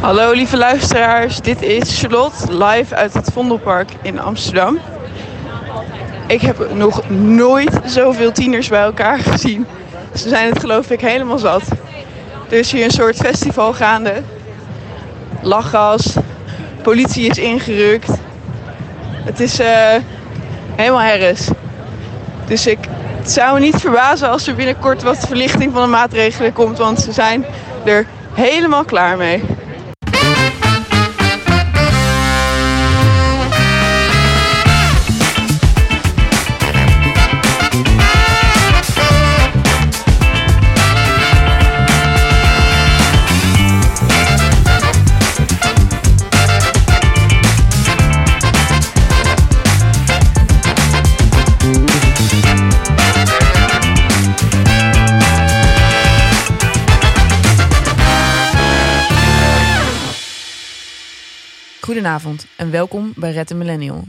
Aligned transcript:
Hallo 0.00 0.32
lieve 0.32 0.56
luisteraars, 0.56 1.40
dit 1.40 1.62
is 1.62 2.00
Charlotte 2.00 2.64
live 2.64 2.94
uit 2.94 3.14
het 3.14 3.30
Vondelpark 3.32 3.90
in 4.02 4.20
Amsterdam. 4.20 4.78
Ik 6.26 6.40
heb 6.40 6.74
nog 6.74 7.10
nooit 7.10 7.80
zoveel 7.84 8.32
tieners 8.32 8.68
bij 8.68 8.80
elkaar 8.80 9.18
gezien. 9.18 9.66
Ze 10.14 10.28
zijn 10.28 10.48
het 10.48 10.60
geloof 10.60 10.90
ik 10.90 11.00
helemaal 11.00 11.38
zat. 11.38 11.62
Er 12.50 12.58
is 12.58 12.72
hier 12.72 12.84
een 12.84 12.90
soort 12.90 13.16
festival 13.16 13.72
gaande. 13.72 14.22
Lachgas, 15.42 16.16
politie 16.82 17.30
is 17.30 17.38
ingerukt. 17.38 18.10
Het 19.24 19.40
is 19.40 19.60
uh, 19.60 19.66
helemaal 20.76 21.00
herres. 21.00 21.48
Dus 22.46 22.66
ik 22.66 22.78
zou 23.24 23.54
me 23.54 23.60
niet 23.60 23.76
verbazen 23.76 24.30
als 24.30 24.46
er 24.46 24.54
binnenkort 24.54 25.02
wat 25.02 25.18
verlichting 25.18 25.72
van 25.72 25.82
de 25.82 25.88
maatregelen 25.88 26.52
komt, 26.52 26.78
want 26.78 27.00
ze 27.00 27.12
zijn 27.12 27.44
er 27.84 28.06
helemaal 28.32 28.84
klaar 28.84 29.16
mee. 29.16 29.57
Goedenavond 61.88 62.46
en 62.56 62.70
welkom 62.70 63.12
bij 63.16 63.32
Red 63.32 63.54
Millennial. 63.54 64.04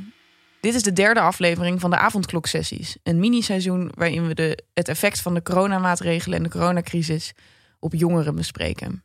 Dit 0.62 0.74
is 0.74 0.84
de 0.84 0.94
derde 0.94 1.20
aflevering 1.20 1.80
van 1.80 1.90
de 1.90 1.98
avondkloksessies. 1.98 2.98
Een 3.04 3.20
mini-seizoen 3.20 3.92
waarin 3.96 4.28
we 4.28 4.34
de, 4.34 4.64
het 4.74 4.88
effect 4.88 5.22
van 5.22 5.34
de 5.34 5.42
coronamaatregelen 5.42 6.38
en 6.38 6.44
de 6.44 6.50
coronacrisis 6.50 7.34
op 7.80 7.94
jongeren 7.94 8.36
bespreken. 8.36 9.04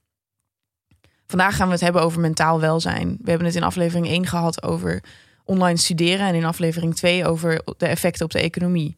Vandaag 1.26 1.56
gaan 1.56 1.66
we 1.66 1.72
het 1.72 1.82
hebben 1.82 2.02
over 2.02 2.20
mentaal 2.20 2.60
welzijn. 2.60 3.18
We 3.20 3.28
hebben 3.28 3.46
het 3.46 3.56
in 3.56 3.62
aflevering 3.62 4.06
1 4.06 4.26
gehad 4.26 4.62
over 4.62 5.02
online 5.44 5.78
studeren 5.78 6.26
en 6.26 6.34
in 6.34 6.44
aflevering 6.44 6.94
2 6.94 7.26
over 7.26 7.62
de 7.76 7.86
effecten 7.86 8.24
op 8.24 8.30
de 8.30 8.40
economie. 8.40 8.96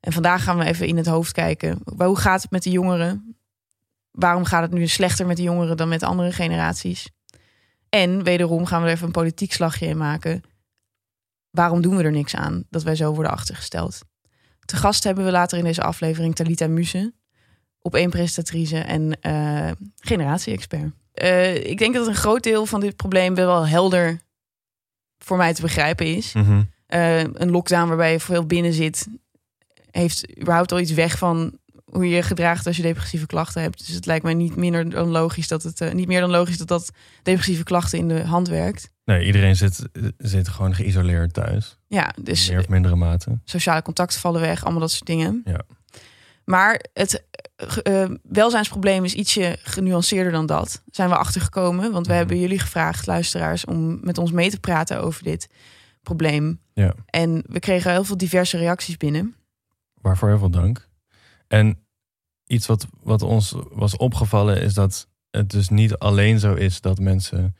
En 0.00 0.12
vandaag 0.12 0.44
gaan 0.44 0.58
we 0.58 0.64
even 0.64 0.86
in 0.86 0.96
het 0.96 1.06
hoofd 1.06 1.32
kijken. 1.32 1.78
Hoe 1.96 2.18
gaat 2.18 2.42
het 2.42 2.50
met 2.50 2.62
de 2.62 2.70
jongeren? 2.70 3.36
Waarom 4.10 4.44
gaat 4.44 4.62
het 4.62 4.72
nu 4.72 4.86
slechter 4.86 5.26
met 5.26 5.36
de 5.36 5.42
jongeren 5.42 5.76
dan 5.76 5.88
met 5.88 6.02
andere 6.02 6.32
generaties? 6.32 7.12
En 7.94 8.22
wederom 8.22 8.66
gaan 8.66 8.82
we 8.82 8.86
er 8.86 8.92
even 8.92 9.06
een 9.06 9.12
politiek 9.12 9.52
slagje 9.52 9.86
in 9.86 9.96
maken. 9.96 10.42
Waarom 11.50 11.82
doen 11.82 11.96
we 11.96 12.02
er 12.02 12.12
niks 12.12 12.34
aan 12.34 12.64
dat 12.70 12.82
wij 12.82 12.96
zo 12.96 13.14
worden 13.14 13.32
achtergesteld? 13.32 14.00
Te 14.64 14.76
gast 14.76 15.04
hebben 15.04 15.24
we 15.24 15.30
later 15.30 15.58
in 15.58 15.64
deze 15.64 15.82
aflevering 15.82 16.34
Talita 16.34 16.66
Muse, 16.66 17.14
op 17.78 17.94
één 17.94 18.10
presentatrice 18.10 18.78
en 18.78 19.18
uh, 19.22 19.70
generatie-expert. 19.96 20.92
Uh, 21.14 21.54
ik 21.54 21.78
denk 21.78 21.94
dat 21.94 22.06
een 22.06 22.14
groot 22.14 22.42
deel 22.42 22.66
van 22.66 22.80
dit 22.80 22.96
probleem 22.96 23.34
wel 23.34 23.66
helder 23.66 24.20
voor 25.18 25.36
mij 25.36 25.54
te 25.54 25.62
begrijpen 25.62 26.16
is. 26.16 26.32
Mhm. 26.32 26.62
Uh, 26.88 27.18
een 27.20 27.50
lockdown 27.50 27.88
waarbij 27.88 28.12
je 28.12 28.20
veel 28.20 28.46
binnen 28.46 28.72
zit, 28.72 29.06
heeft 29.90 30.38
überhaupt 30.40 30.72
al 30.72 30.80
iets 30.80 30.92
weg 30.92 31.18
van 31.18 31.58
hoe 31.94 32.08
je 32.08 32.14
je 32.14 32.22
gedraagt 32.22 32.66
als 32.66 32.76
je 32.76 32.82
depressieve 32.82 33.26
klachten 33.26 33.62
hebt. 33.62 33.86
Dus 33.86 33.94
het 33.94 34.06
lijkt 34.06 34.24
mij 34.24 34.34
niet 34.34 34.56
minder 34.56 34.90
dan 34.90 35.08
logisch 35.08 35.48
dat 35.48 35.62
het 35.62 35.80
uh, 35.80 35.92
niet 35.92 36.06
meer 36.08 36.20
dan 36.20 36.30
logisch 36.30 36.58
dat 36.58 36.68
dat 36.68 36.90
depressieve 37.22 37.62
klachten 37.62 37.98
in 37.98 38.08
de 38.08 38.24
hand 38.24 38.48
werkt. 38.48 38.90
Nee, 39.04 39.24
iedereen 39.26 39.56
zit, 39.56 39.88
zit 40.16 40.48
gewoon 40.48 40.74
geïsoleerd 40.74 41.32
thuis. 41.32 41.78
Ja, 41.86 42.14
dus 42.22 42.48
meer 42.50 42.58
of 42.58 42.68
mindere 42.68 42.96
mate. 42.96 43.38
Sociale 43.44 43.82
contacten 43.82 44.20
vallen 44.20 44.40
weg, 44.40 44.62
allemaal 44.62 44.80
dat 44.80 44.90
soort 44.90 45.06
dingen. 45.06 45.40
Ja. 45.44 45.60
Maar 46.44 46.84
het 46.92 47.24
uh, 47.88 48.04
welzijnsprobleem 48.22 49.04
is 49.04 49.14
ietsje 49.14 49.58
genuanceerder 49.62 50.32
dan 50.32 50.46
dat. 50.46 50.82
Zijn 50.90 51.08
we 51.08 51.16
achtergekomen, 51.16 51.92
want 51.92 52.06
we 52.06 52.12
Mhm. 52.12 52.18
hebben 52.20 52.40
jullie 52.40 52.58
gevraagd, 52.58 53.06
luisteraars, 53.06 53.64
om 53.64 53.98
met 54.02 54.18
ons 54.18 54.30
mee 54.30 54.50
te 54.50 54.60
praten 54.60 55.00
over 55.02 55.22
dit 55.22 55.48
probleem. 56.02 56.60
Ja. 56.72 56.94
En 57.06 57.44
we 57.46 57.58
kregen 57.60 57.90
heel 57.90 58.04
veel 58.04 58.16
diverse 58.16 58.56
reacties 58.58 58.96
binnen. 58.96 59.34
Waarvoor 60.00 60.28
heel 60.28 60.38
veel 60.38 60.50
dank. 60.50 60.88
En 61.48 61.83
iets 62.54 62.66
wat, 62.66 62.86
wat 63.02 63.22
ons 63.22 63.54
was 63.70 63.96
opgevallen 63.96 64.62
is 64.62 64.74
dat 64.74 65.08
het 65.30 65.50
dus 65.50 65.68
niet 65.68 65.96
alleen 65.96 66.38
zo 66.38 66.54
is 66.54 66.80
dat 66.80 66.98
mensen 66.98 67.56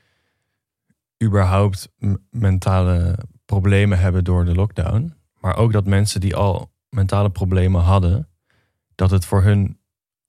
überhaupt 1.23 1.89
mentale 2.29 3.17
problemen 3.45 3.99
hebben 3.99 4.23
door 4.23 4.45
de 4.45 4.55
lockdown. 4.55 5.13
Maar 5.39 5.57
ook 5.57 5.71
dat 5.71 5.85
mensen 5.85 6.21
die 6.21 6.35
al 6.35 6.71
mentale 6.89 7.29
problemen 7.29 7.81
hadden, 7.81 8.29
dat 8.95 9.11
het 9.11 9.25
voor 9.25 9.43
hun 9.43 9.79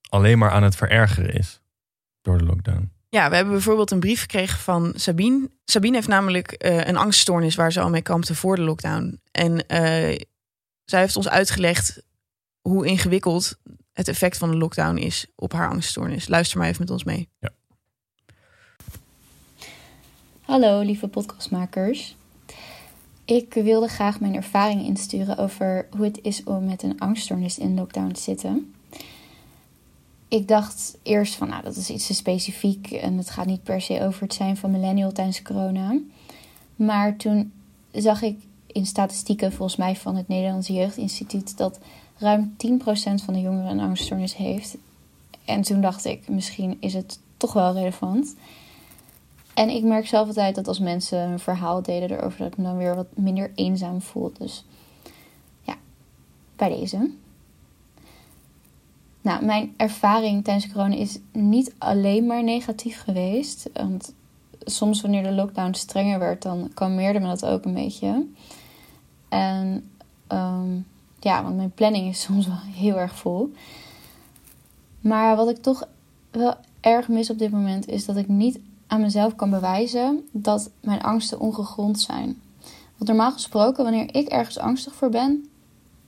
alleen 0.09 0.39
maar 0.39 0.51
aan 0.51 0.63
het 0.63 0.77
verergeren 0.77 1.35
is 1.35 1.61
door 2.21 2.39
de 2.39 2.45
lockdown. 2.45 2.91
Ja, 3.09 3.29
we 3.29 3.35
hebben 3.35 3.55
bijvoorbeeld 3.55 3.91
een 3.91 4.01
brief 4.01 4.21
gekregen 4.21 4.59
van 4.59 4.93
Sabine. 4.97 5.51
Sabine 5.65 5.95
heeft 5.95 6.09
namelijk 6.09 6.65
uh, 6.65 6.85
een 6.85 6.97
angststoornis 6.97 7.55
waar 7.55 7.73
ze 7.73 7.81
al 7.81 7.91
mee 7.91 8.03
kampte 8.03 8.35
voor 8.35 8.57
de 8.57 8.63
lockdown. 8.63 9.21
En 9.31 9.53
uh, 9.53 10.19
zij 10.85 11.01
heeft 11.01 11.17
ons 11.17 11.29
uitgelegd 11.29 12.03
hoe 12.61 12.87
ingewikkeld 12.87 13.59
het 13.97 14.09
effect 14.09 14.37
van 14.37 14.51
de 14.51 14.57
lockdown 14.57 14.97
is 14.97 15.27
op 15.37 15.53
haar 15.53 15.71
angststoornis. 15.71 16.29
Luister 16.29 16.59
maar 16.59 16.69
even 16.69 16.81
met 16.81 16.91
ons 16.91 17.05
mee. 17.05 17.29
Ja. 17.39 17.51
Hallo 20.41 20.81
lieve 20.81 21.09
podcastmakers. 21.09 22.17
Ik 23.25 23.55
wilde 23.55 23.89
graag 23.89 24.21
mijn 24.21 24.35
ervaring 24.35 24.85
insturen 24.85 25.39
over 25.39 25.89
hoe 25.91 26.05
het 26.05 26.19
is 26.23 26.45
om 26.45 26.65
met 26.65 26.83
een 26.83 26.99
angststoornis 26.99 27.59
in 27.59 27.75
lockdown 27.75 28.13
te 28.13 28.21
zitten. 28.21 28.75
Ik 30.29 30.49
dacht 30.49 30.99
eerst 31.03 31.35
van, 31.35 31.49
nou, 31.49 31.63
dat 31.63 31.77
is 31.77 31.91
iets 31.91 32.07
te 32.07 32.15
specifiek 32.15 32.91
en 32.91 33.19
het 33.19 33.31
gaat 33.31 33.47
niet 33.47 33.63
per 33.63 33.81
se 33.81 34.03
over 34.03 34.23
het 34.23 34.35
zijn 34.35 34.57
van 34.57 34.71
millennial 34.71 35.13
tijdens 35.13 35.43
corona. 35.43 35.99
Maar 36.77 37.17
toen 37.17 37.53
zag 37.93 38.23
ik 38.23 38.39
in 38.67 38.87
statistieken, 38.87 39.53
volgens 39.53 39.79
mij 39.79 39.97
van 39.97 40.17
het 40.17 40.29
Nederlandse 40.29 40.73
Jeugdinstituut, 40.73 41.57
dat 41.57 41.79
ruim 42.19 42.57
10% 42.57 42.81
van 43.25 43.35
de 43.35 43.41
jongeren 43.41 43.71
een 43.71 43.81
angststoornis 43.81 44.37
heeft. 44.37 44.77
En 45.45 45.63
toen 45.63 45.81
dacht 45.81 46.05
ik, 46.05 46.29
misschien 46.29 46.77
is 46.81 46.95
het 46.95 47.19
toch 47.37 47.53
wel 47.53 47.73
relevant. 47.73 48.37
En 49.55 49.69
ik 49.69 49.83
merk 49.83 50.07
zelf 50.07 50.27
altijd 50.27 50.55
dat 50.55 50.69
als 50.69 50.79
mensen 50.79 51.19
een 51.19 51.39
verhaal 51.39 51.83
delen 51.83 52.11
erover, 52.11 52.39
dat 52.39 52.47
ik 52.47 52.57
me 52.57 52.65
dan 52.65 52.77
weer 52.77 52.95
wat 52.95 53.07
minder 53.15 53.53
eenzaam 53.55 54.01
voel. 54.01 54.33
Dus 54.39 54.65
ja, 55.63 55.75
bij 56.57 56.69
deze. 56.69 57.11
Nou, 59.21 59.45
mijn 59.45 59.75
ervaring 59.77 60.45
tijdens 60.45 60.73
corona 60.73 60.95
is 60.95 61.19
niet 61.33 61.75
alleen 61.79 62.27
maar 62.27 62.45
negatief 62.45 63.03
geweest. 63.03 63.71
Want 63.73 64.15
soms 64.61 65.01
wanneer 65.01 65.23
de 65.23 65.33
lockdown 65.33 65.75
strenger 65.75 66.19
werd, 66.19 66.43
dan 66.43 66.71
kalmeerde 66.75 67.21
me 67.21 67.27
dat 67.27 67.47
ook 67.47 67.65
een 67.65 67.75
beetje. 67.75 68.27
En 69.29 69.91
um, 70.29 70.87
ja, 71.21 71.43
want 71.43 71.57
mijn 71.57 71.73
planning 71.75 72.09
is 72.09 72.21
soms 72.27 72.47
wel 72.47 72.61
heel 72.61 72.99
erg 72.99 73.17
vol. 73.17 73.53
Maar 75.01 75.37
wat 75.37 75.49
ik 75.49 75.63
toch 75.63 75.89
wel 76.31 76.55
erg 76.81 77.09
mis 77.09 77.31
op 77.31 77.39
dit 77.39 77.51
moment 77.51 77.89
is 77.89 78.05
dat 78.05 78.17
ik 78.17 78.29
niet 78.29 78.59
aan 78.87 79.01
mezelf 79.01 79.35
kan 79.35 79.51
bewijzen 79.51 80.29
dat 80.33 80.71
mijn 80.81 81.03
angsten 81.03 81.41
ongegrond 81.41 82.01
zijn. 82.01 82.41
Want 82.97 83.11
normaal 83.11 83.33
gesproken, 83.33 83.85
wanneer 83.85 84.15
ik 84.15 84.29
ergens 84.29 84.59
angstig 84.59 84.95
voor 84.95 85.09
ben, 85.09 85.49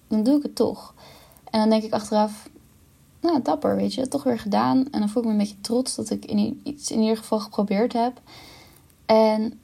dan 0.08 0.22
doe 0.22 0.36
ik 0.36 0.42
het 0.42 0.54
toch. 0.54 0.94
En 1.50 1.60
dan 1.60 1.70
denk 1.70 1.82
ik 1.82 1.92
achteraf, 1.92 2.48
nou 3.20 3.42
dapper, 3.42 3.76
weet 3.76 3.94
je, 3.94 4.08
toch 4.08 4.22
weer 4.22 4.38
gedaan. 4.38 4.90
En 4.90 5.00
dan 5.00 5.08
voel 5.08 5.22
ik 5.22 5.28
me 5.28 5.34
een 5.34 5.40
beetje 5.40 5.60
trots 5.60 5.94
dat 5.94 6.10
ik 6.10 6.24
in 6.24 6.60
iets 6.62 6.90
in 6.90 7.00
ieder 7.00 7.16
geval 7.16 7.40
geprobeerd 7.40 7.92
heb. 7.92 8.20
En 9.06 9.60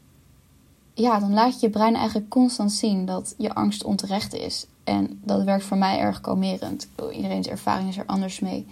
ja, 0.95 1.19
dan 1.19 1.33
laat 1.33 1.61
je 1.61 1.67
je 1.67 1.73
brein 1.73 1.95
eigenlijk 1.95 2.29
constant 2.29 2.73
zien 2.73 3.07
dat 3.07 3.35
je 3.39 3.55
angst 3.55 3.85
onterecht 3.85 4.35
is. 4.35 4.67
En 4.85 5.21
dat 5.23 5.45
werkt 5.45 5.65
voor 5.65 5.77
mij 5.77 5.99
erg 5.99 6.21
kalmerend. 6.21 6.89
Iedereen's 7.13 7.47
ervaring 7.47 7.89
is 7.89 7.97
er 7.97 8.07
anders 8.07 8.41
mee. 8.41 8.67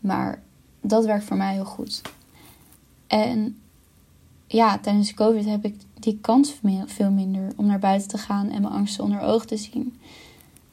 Maar 0.00 0.42
dat 0.80 1.04
werkt 1.04 1.24
voor 1.24 1.36
mij 1.36 1.52
heel 1.52 1.64
goed. 1.64 2.02
En 3.06 3.58
ja, 4.46 4.78
tijdens 4.78 5.14
COVID 5.14 5.44
heb 5.44 5.64
ik 5.64 5.74
die 5.94 6.18
kans 6.20 6.54
veel 6.86 7.10
minder 7.10 7.52
om 7.56 7.66
naar 7.66 7.78
buiten 7.78 8.08
te 8.08 8.18
gaan 8.18 8.50
en 8.50 8.62
mijn 8.62 8.74
angsten 8.74 9.04
onder 9.04 9.20
ogen 9.20 9.46
te 9.46 9.56
zien. 9.56 9.98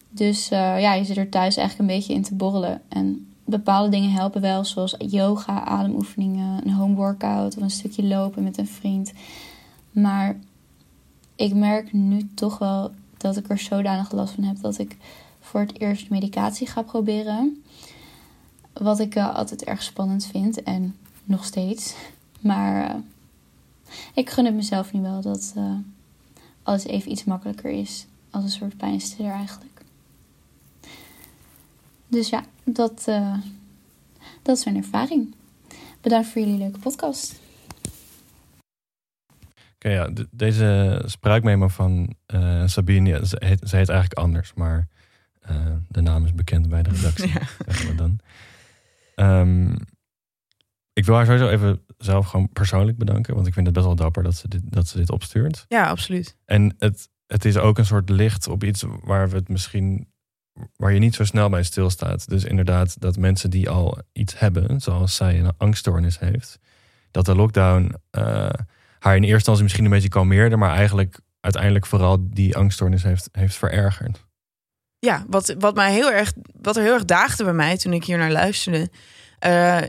Dus 0.10 0.52
uh, 0.52 0.82
ja, 0.82 0.94
je 0.94 1.04
zit 1.04 1.18
er 1.18 1.30
thuis 1.30 1.58
eigenlijk 1.58 1.90
een 1.90 1.96
beetje 1.98 2.14
in 2.14 2.24
te 2.24 2.36
borrelen. 2.36 2.82
En 2.88 3.32
bepaalde 3.46 3.90
dingen 3.90 4.12
helpen 4.12 4.42
wel, 4.42 4.66
zoals 4.66 4.96
yoga, 4.98 5.64
ademoefeningen, 5.66 6.68
een 6.68 6.74
home 6.74 6.96
workout 6.96 7.56
of 7.56 7.62
een 7.62 7.70
stukje 7.70 8.04
lopen 8.04 8.44
met 8.44 8.58
een 8.58 8.68
vriend. 8.68 9.14
Maar 9.92 10.40
ik 11.36 11.54
merk 11.54 11.94
nu 11.94 12.30
toch 12.34 12.58
wel 12.58 12.92
dat 13.22 13.38
ik 13.38 13.50
er 13.50 13.58
zodanig 13.58 14.12
last 14.12 14.34
van 14.34 14.44
heb 14.44 14.62
dat 14.62 14.78
ik 14.78 14.98
voor 15.40 15.60
het 15.60 15.80
eerst 15.80 16.10
medicatie 16.10 16.68
ga 16.68 16.82
proberen. 16.82 17.64
Wat 18.74 19.00
ik 19.00 19.16
uh, 19.16 19.36
altijd 19.36 19.64
erg 19.64 19.84
spannend 19.84 20.26
vind 20.26 20.64
en 20.64 20.96
nog 21.24 21.46
steeds. 21.46 21.96
Maar 22.40 22.90
uh, 22.90 22.96
ik 24.14 24.30
gun 24.30 24.46
het 24.46 24.54
mezelf 24.54 24.94
nu 24.94 25.02
wel 25.02 25.22
dat 25.22 25.54
uh, 25.58 25.74
alles 26.64 26.86
even 26.86 27.12
iets 27.12 27.24
makkelijker 27.24 27.72
is. 27.72 28.06
Als 28.30 28.44
een 28.44 28.50
soort 28.50 28.78
pijnstiller 28.78 29.32
eigenlijk. 29.32 29.82
Dus 32.08 32.30
ja, 32.30 32.44
dat, 32.64 33.04
dat 34.42 34.58
is 34.58 34.66
mijn 34.66 34.78
ervaring. 34.78 35.34
Bedankt 36.02 36.28
voor 36.28 36.42
jullie 36.42 36.58
leuke 36.58 36.80
podcast. 36.80 37.40
Oké, 39.86 39.90
ja, 39.90 40.10
deze 40.32 41.02
spraakmemo 41.06 41.68
van 41.68 42.16
uh, 42.36 42.64
Sabine, 42.68 43.28
ze 43.28 43.42
heet, 43.46 43.70
ze 43.70 43.76
heet 43.76 43.90
eigenlijk 43.90 44.20
anders, 44.20 44.54
maar 44.54 44.88
de 45.88 46.02
naam 46.02 46.26
is 46.26 46.34
bekend 46.34 46.70
bij 46.70 46.84
de 46.84 46.90
redactie. 46.90 47.32
ja. 47.40 47.42
Zeggen 47.66 47.88
we 47.88 47.96
dan. 47.96 48.20
Um, 49.16 49.76
ik 50.94 51.06
wil 51.06 51.16
haar 51.16 51.26
sowieso 51.26 51.50
even 51.50 51.82
zelf 51.98 52.28
gewoon 52.28 52.50
persoonlijk 52.50 52.98
bedanken. 52.98 53.36
Want 53.36 53.48
ik 53.48 53.54
vind 53.54 53.66
het 53.66 53.76
best 53.76 53.88
wel 53.88 53.96
dapper 53.96 54.24
dat 54.24 54.36
ze 54.36 54.48
dit, 54.48 54.62
dat 54.64 54.88
ze 54.88 54.98
dit 54.98 55.12
opstuurt. 55.12 55.66
Ja, 55.68 55.88
absoluut. 55.88 56.38
En 56.46 56.76
het, 56.78 57.10
het 57.28 57.46
is 57.46 57.58
ook 57.58 57.78
een 57.78 57.86
soort 57.86 58.10
licht 58.10 58.48
op 58.48 58.64
iets 58.64 58.84
waar 59.04 59.30
we 59.30 59.36
het 59.36 59.50
misschien. 59.50 60.08
waar 60.76 60.94
je 60.94 61.00
niet 61.00 61.16
zo 61.16 61.24
snel 61.24 61.50
bij 61.50 61.64
stilstaat. 61.64 62.30
Dus 62.30 62.44
inderdaad, 62.44 63.02
dat 63.02 63.18
mensen 63.18 63.50
die 63.50 63.70
al 63.70 63.98
iets 64.14 64.40
hebben, 64.40 64.82
zoals 64.82 65.16
zij 65.16 65.40
een 65.40 65.54
angststoornis 65.58 66.20
heeft, 66.20 66.60
dat 67.12 67.26
de 67.26 67.36
lockdown 67.36 67.96
uh, 68.18 68.50
haar 69.02 69.16
in 69.16 69.22
eerste 69.22 69.36
instantie 69.36 69.64
misschien 69.64 69.86
een 69.86 69.92
beetje 69.92 70.10
kalmeerde, 70.10 70.58
maar 70.58 70.76
eigenlijk 70.76 71.20
uiteindelijk 71.40 71.86
vooral 71.86 72.18
die 72.22 72.58
angststoornis 72.58 73.04
heeft, 73.04 73.30
heeft 73.32 73.56
verergerd. 73.56 74.26
Ja, 75.00 75.26
wat, 75.28 75.56
wat, 75.60 75.76
mij 75.76 75.94
heel 75.94 76.12
erg, 76.12 76.34
wat 76.62 76.76
er 76.76 76.84
heel 76.84 76.94
erg 76.94 77.06
daagde 77.06 77.44
bij 77.44 77.54
mij 77.54 77.78
toen 77.78 77.94
ik 77.94 78.04
hier 78.04 78.18
naar 78.18 78.32
luisterde. 78.32 78.90
Uh, 79.46 79.82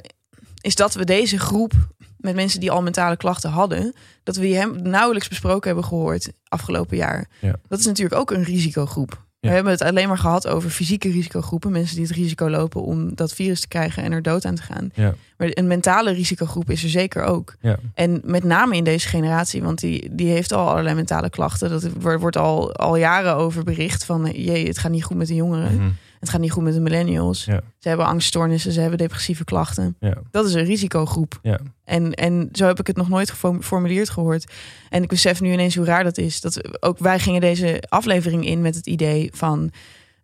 is 0.61 0.75
dat 0.75 0.95
we 0.95 1.05
deze 1.05 1.39
groep 1.39 1.73
met 2.17 2.35
mensen 2.35 2.61
die 2.61 2.71
al 2.71 2.83
mentale 2.83 3.17
klachten 3.17 3.51
hadden, 3.51 3.95
dat 4.23 4.37
we 4.37 4.47
hem 4.47 4.83
nauwelijks 4.83 5.29
besproken 5.29 5.67
hebben 5.67 5.85
gehoord 5.85 6.33
afgelopen 6.49 6.97
jaar. 6.97 7.29
Ja. 7.41 7.55
Dat 7.69 7.79
is 7.79 7.87
natuurlijk 7.87 8.21
ook 8.21 8.31
een 8.31 8.45
risicogroep. 8.45 9.27
We 9.43 9.49
hebben 9.49 9.73
het 9.73 9.83
alleen 9.83 10.09
maar 10.09 10.19
gehad 10.19 10.47
over 10.47 10.71
fysieke 10.71 11.11
risicogroepen. 11.11 11.73
Mensen 11.73 11.97
die 11.97 12.07
het 12.07 12.15
risico 12.15 12.51
lopen 12.51 12.83
om 12.83 13.15
dat 13.15 13.35
virus 13.35 13.61
te 13.61 13.69
krijgen 13.69 14.03
en 14.03 14.13
er 14.13 14.23
dood 14.23 14.45
aan 14.45 14.55
te 14.55 14.63
gaan. 14.63 14.91
Ja. 14.95 15.15
Maar 15.37 15.49
een 15.51 15.67
mentale 15.67 16.13
risicogroep 16.13 16.71
is 16.71 16.83
er 16.83 16.89
zeker 16.89 17.23
ook. 17.23 17.55
Ja. 17.61 17.79
En 17.95 18.21
met 18.25 18.45
name 18.45 18.77
in 18.77 18.85
deze 18.85 19.09
generatie, 19.09 19.63
want 19.63 19.81
die, 19.81 20.09
die 20.13 20.29
heeft 20.29 20.53
al 20.53 20.69
allerlei 20.69 20.95
mentale 20.95 21.31
klachten. 21.31 21.71
Dat 21.71 21.89
wordt 22.21 22.37
al, 22.37 22.75
al 22.75 22.97
jaren 22.97 23.35
over 23.35 23.65
bericht 23.65 24.05
van 24.05 24.31
jee, 24.33 24.67
het 24.67 24.79
gaat 24.79 24.91
niet 24.91 25.05
goed 25.05 25.17
met 25.17 25.27
de 25.27 25.35
jongeren. 25.35 25.75
Mhm. 25.75 25.89
Het 26.23 26.31
gaat 26.31 26.41
niet 26.41 26.53
goed 26.53 26.63
met 26.63 26.75
de 26.75 26.81
millennials. 26.81 27.45
Ja. 27.45 27.61
Ze 27.79 27.89
hebben 27.89 28.07
angststoornissen, 28.07 28.73
ze 28.73 28.81
hebben 28.81 28.99
depressieve 28.99 29.45
klachten. 29.45 29.97
Ja. 30.01 30.15
Dat 30.31 30.47
is 30.47 30.55
een 30.55 30.65
risicogroep. 30.65 31.39
Ja. 31.43 31.59
En, 31.85 32.13
en 32.15 32.49
zo 32.53 32.67
heb 32.67 32.81
ik 32.81 32.87
het 32.87 32.97
nog 32.97 33.09
nooit 33.09 33.31
geformuleerd 33.31 34.11
gehoord. 34.11 34.53
En 34.91 35.03
ik 35.03 35.09
besef 35.09 35.41
nu 35.41 35.53
ineens 35.53 35.77
hoe 35.77 35.85
raar 35.85 36.05
dat 36.05 36.19
is. 36.19 36.41
Dat 36.41 36.83
ook 36.83 36.99
wij 36.99 37.19
gingen 37.19 37.41
deze 37.41 37.83
aflevering 37.89 38.47
in 38.47 38.61
met 38.61 38.75
het 38.75 38.87
idee 38.87 39.31
van. 39.35 39.71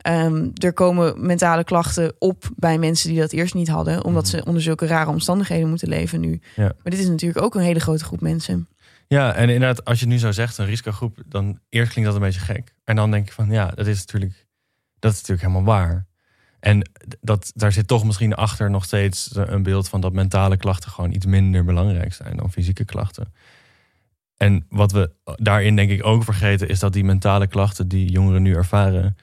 Um, 0.08 0.50
er 0.54 0.72
komen 0.72 1.26
mentale 1.26 1.64
klachten 1.64 2.14
op 2.18 2.50
bij 2.56 2.78
mensen 2.78 3.08
die 3.08 3.20
dat 3.20 3.32
eerst 3.32 3.54
niet 3.54 3.68
hadden, 3.68 4.04
omdat 4.04 4.22
Mhm. 4.22 4.36
ze 4.36 4.44
onder 4.44 4.62
zulke 4.62 4.86
rare 4.86 5.10
omstandigheden 5.10 5.68
moeten 5.68 5.88
leven 5.88 6.20
nu. 6.20 6.40
Ja. 6.56 6.62
Maar 6.64 6.92
dit 6.92 6.98
is 6.98 7.08
natuurlijk 7.08 7.42
ook 7.44 7.54
een 7.54 7.60
hele 7.60 7.80
grote 7.80 8.04
groep 8.04 8.20
mensen. 8.20 8.68
Ja, 9.08 9.34
en 9.34 9.48
inderdaad, 9.48 9.84
als 9.84 9.98
je 9.98 10.04
het 10.04 10.14
nu 10.14 10.20
zo 10.20 10.32
zegt, 10.32 10.58
een 10.58 10.66
risicogroep, 10.66 11.18
dan 11.26 11.58
eerst 11.68 11.92
klinkt 11.92 12.10
dat 12.10 12.20
een 12.20 12.26
beetje 12.26 12.40
gek. 12.40 12.74
En 12.84 12.96
dan 12.96 13.10
denk 13.10 13.26
je 13.26 13.32
van, 13.32 13.50
ja, 13.50 13.72
dat 13.74 13.86
is 13.86 13.98
natuurlijk, 13.98 14.46
dat 14.98 15.12
is 15.12 15.18
natuurlijk 15.18 15.48
helemaal 15.48 15.74
waar. 15.74 16.06
En 16.60 16.90
dat, 17.20 17.52
daar 17.54 17.72
zit 17.72 17.86
toch 17.88 18.04
misschien 18.04 18.34
achter 18.34 18.70
nog 18.70 18.84
steeds 18.84 19.30
een 19.34 19.62
beeld 19.62 19.88
van 19.88 20.00
dat 20.00 20.12
mentale 20.12 20.56
klachten 20.56 20.90
gewoon 20.90 21.12
iets 21.12 21.26
minder 21.26 21.64
belangrijk 21.64 22.12
zijn 22.14 22.36
dan 22.36 22.52
fysieke 22.52 22.84
klachten. 22.84 23.32
En 24.36 24.66
wat 24.68 24.92
we 24.92 25.10
daarin 25.24 25.76
denk 25.76 25.90
ik 25.90 26.04
ook 26.04 26.24
vergeten, 26.24 26.68
is 26.68 26.78
dat 26.78 26.92
die 26.92 27.04
mentale 27.04 27.46
klachten 27.46 27.88
die 27.88 28.10
jongeren 28.10 28.42
nu 28.42 28.54
ervaren, 28.54 29.16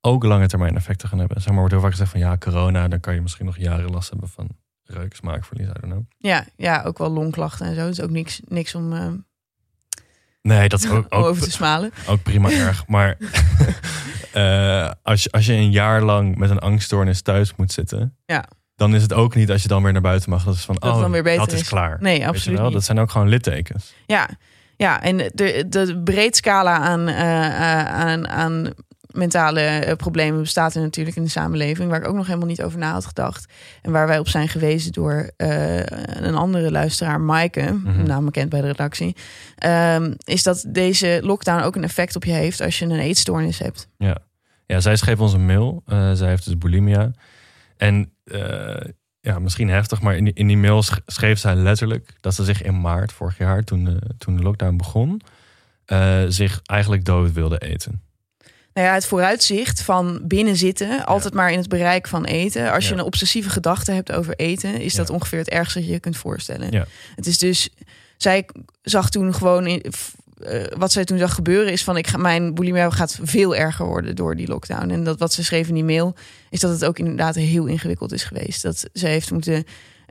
ook 0.00 0.24
lange 0.24 0.46
termijn 0.46 0.76
effecten 0.76 1.08
gaan 1.08 1.18
hebben. 1.18 1.40
Zeg 1.40 1.48
maar, 1.48 1.58
wordt 1.58 1.72
heel 1.72 1.82
vaak 1.82 1.90
gezegd 1.90 2.10
van 2.10 2.20
ja, 2.20 2.36
corona, 2.36 2.88
dan 2.88 3.00
kan 3.00 3.14
je 3.14 3.20
misschien 3.20 3.46
nog 3.46 3.58
jaren 3.58 3.90
last 3.90 4.10
hebben 4.10 4.28
van 4.28 4.48
reuk, 4.84 5.14
smaakverlies, 5.14 5.66
I 5.66 5.88
don't. 5.88 6.06
Ja, 6.18 6.46
ja 6.56 6.82
ook 6.82 6.98
wel 6.98 7.10
longklachten 7.10 7.66
en 7.66 7.74
zo. 7.74 7.80
Het 7.80 7.98
is 7.98 8.00
ook 8.00 8.10
niks, 8.10 8.40
niks 8.44 8.74
om, 8.74 8.92
uh, 8.92 9.12
Nee, 10.42 10.68
dat 10.68 10.84
is 10.84 10.90
ook, 10.90 11.06
ook, 11.08 11.24
over 11.24 11.42
te 11.42 11.50
smalen. 11.50 11.92
ook 12.06 12.22
prima 12.22 12.50
erg. 12.66 12.86
Maar 12.86 13.16
uh, 14.34 14.90
als, 15.02 15.22
je, 15.22 15.30
als 15.30 15.46
je 15.46 15.52
een 15.52 15.70
jaar 15.70 16.02
lang 16.02 16.36
met 16.36 16.50
een 16.50 16.58
angststoornis 16.58 17.22
thuis 17.22 17.52
moet 17.56 17.72
zitten, 17.72 18.16
ja. 18.26 18.44
dan 18.76 18.94
is 18.94 19.02
het 19.02 19.12
ook 19.12 19.34
niet 19.34 19.50
als 19.50 19.62
je 19.62 19.68
dan 19.68 19.82
weer 19.82 19.92
naar 19.92 20.02
buiten 20.02 20.30
mag. 20.30 20.44
Dat 20.44 20.54
is 20.54 20.64
van, 20.64 20.76
dat 20.78 20.94
oh, 20.94 21.00
dan 21.00 21.10
weer 21.10 21.22
beter 21.22 21.38
dat 21.38 21.52
is, 21.52 21.68
klaar. 21.68 21.96
Nee, 22.00 22.26
absoluut 22.26 22.56
wel? 22.56 22.66
niet. 22.66 22.74
Dat 22.74 22.84
zijn 22.84 22.98
ook 22.98 23.10
gewoon 23.10 23.28
littekens. 23.28 23.94
Ja, 24.06 24.28
ja 24.76 25.02
en 25.02 25.16
de, 25.16 25.64
de 25.68 26.00
breed 26.04 26.36
scala 26.36 26.78
aan, 26.78 27.08
uh, 27.08 27.94
aan, 27.94 28.28
aan 28.28 28.72
mentale 29.12 29.94
problemen 29.96 30.40
bestaat 30.40 30.74
er 30.74 30.82
natuurlijk 30.82 31.16
in 31.16 31.22
de 31.22 31.28
samenleving, 31.28 31.90
waar 31.90 32.00
ik 32.00 32.08
ook 32.08 32.14
nog 32.14 32.26
helemaal 32.26 32.48
niet 32.48 32.62
over 32.62 32.78
na 32.78 32.92
had 32.92 33.06
gedacht. 33.06 33.52
En 33.82 33.90
waar 33.90 34.06
wij 34.06 34.18
op 34.18 34.28
zijn 34.28 34.48
gewezen 34.48 34.92
door 34.92 35.30
uh, 35.36 35.76
een 36.06 36.34
andere 36.34 36.70
luisteraar, 36.70 37.20
Maaike, 37.20 37.72
mm 37.72 38.06
naam 38.06 38.24
bekend 38.24 38.50
bij 38.50 38.60
de 38.60 38.66
redactie, 38.66 39.16
um, 39.66 40.14
is 40.24 40.42
dat 40.42 40.64
deze 40.68 41.20
lockdown 41.22 41.62
ook 41.62 41.76
een 41.76 41.84
effect 41.84 42.16
op 42.16 42.24
je 42.24 42.32
heeft 42.32 42.60
als 42.60 42.78
je 42.78 42.84
een 42.84 42.98
eetstoornis 42.98 43.58
hebt. 43.58 43.88
Ja, 43.98 44.18
ja 44.66 44.80
zij 44.80 44.96
schreef 44.96 45.20
ons 45.20 45.32
een 45.32 45.46
mail. 45.46 45.82
Uh, 45.86 46.12
zij 46.12 46.28
heeft 46.28 46.44
dus 46.44 46.58
bulimia. 46.58 47.10
En 47.76 48.12
ja, 49.20 49.38
misschien 49.38 49.68
heftig, 49.68 50.00
maar 50.00 50.16
in 50.16 50.24
die, 50.24 50.34
in 50.34 50.46
die 50.46 50.56
mail 50.56 50.82
schreef 51.06 51.38
zij 51.38 51.54
letterlijk 51.54 52.12
dat 52.20 52.34
ze 52.34 52.44
zich 52.44 52.62
in 52.62 52.80
maart 52.80 53.12
vorig 53.12 53.38
jaar, 53.38 53.64
toen 53.64 53.84
de, 53.84 54.00
toen 54.18 54.36
de 54.36 54.42
lockdown 54.42 54.76
begon, 54.76 55.20
zich 56.28 56.60
eigenlijk 56.62 57.04
dood 57.04 57.32
wilde 57.32 57.58
eten. 57.58 58.02
Nou 58.80 58.92
ja, 58.92 58.98
het 58.98 59.08
vooruitzicht 59.08 59.82
van 59.82 60.20
binnenzitten, 60.22 61.04
altijd 61.06 61.32
ja. 61.32 61.40
maar 61.40 61.52
in 61.52 61.58
het 61.58 61.68
bereik 61.68 62.08
van 62.08 62.24
eten. 62.24 62.72
Als 62.72 62.88
je 62.88 62.94
een 62.94 63.02
obsessieve 63.02 63.50
gedachte 63.50 63.92
hebt 63.92 64.12
over 64.12 64.34
eten, 64.36 64.80
is 64.80 64.94
dat 64.94 65.10
ongeveer 65.10 65.38
het 65.38 65.48
ergste 65.48 65.78
dat 65.78 65.88
je 65.88 65.94
je 65.94 66.00
kunt 66.00 66.16
voorstellen. 66.16 66.86
Het 67.16 67.26
is 67.26 67.38
dus, 67.38 67.68
zij 68.16 68.46
zag 68.82 69.10
toen 69.10 69.34
gewoon, 69.34 69.66
in, 69.66 69.82
uh, 70.42 70.62
wat 70.76 70.92
zij 70.92 71.04
toen 71.04 71.18
zag 71.18 71.34
gebeuren, 71.34 71.72
is 71.72 71.84
van 71.84 71.96
ik 71.96 72.06
ga, 72.06 72.16
mijn 72.16 72.54
bulimia 72.54 72.90
gaat 72.90 73.18
veel 73.22 73.56
erger 73.56 73.86
worden 73.86 74.16
door 74.16 74.36
die 74.36 74.48
lockdown. 74.48 74.90
En 74.90 75.04
dat 75.04 75.18
wat 75.18 75.32
ze 75.32 75.44
schreef 75.44 75.68
in 75.68 75.74
die 75.74 75.84
mail, 75.84 76.14
is 76.50 76.60
dat 76.60 76.70
het 76.70 76.84
ook 76.84 76.98
inderdaad 76.98 77.34
heel 77.34 77.66
ingewikkeld 77.66 78.12
is 78.12 78.24
geweest. 78.24 78.62
Dat 78.62 78.84
ze 78.92 79.06
heeft 79.06 79.30
moeten. 79.30 79.64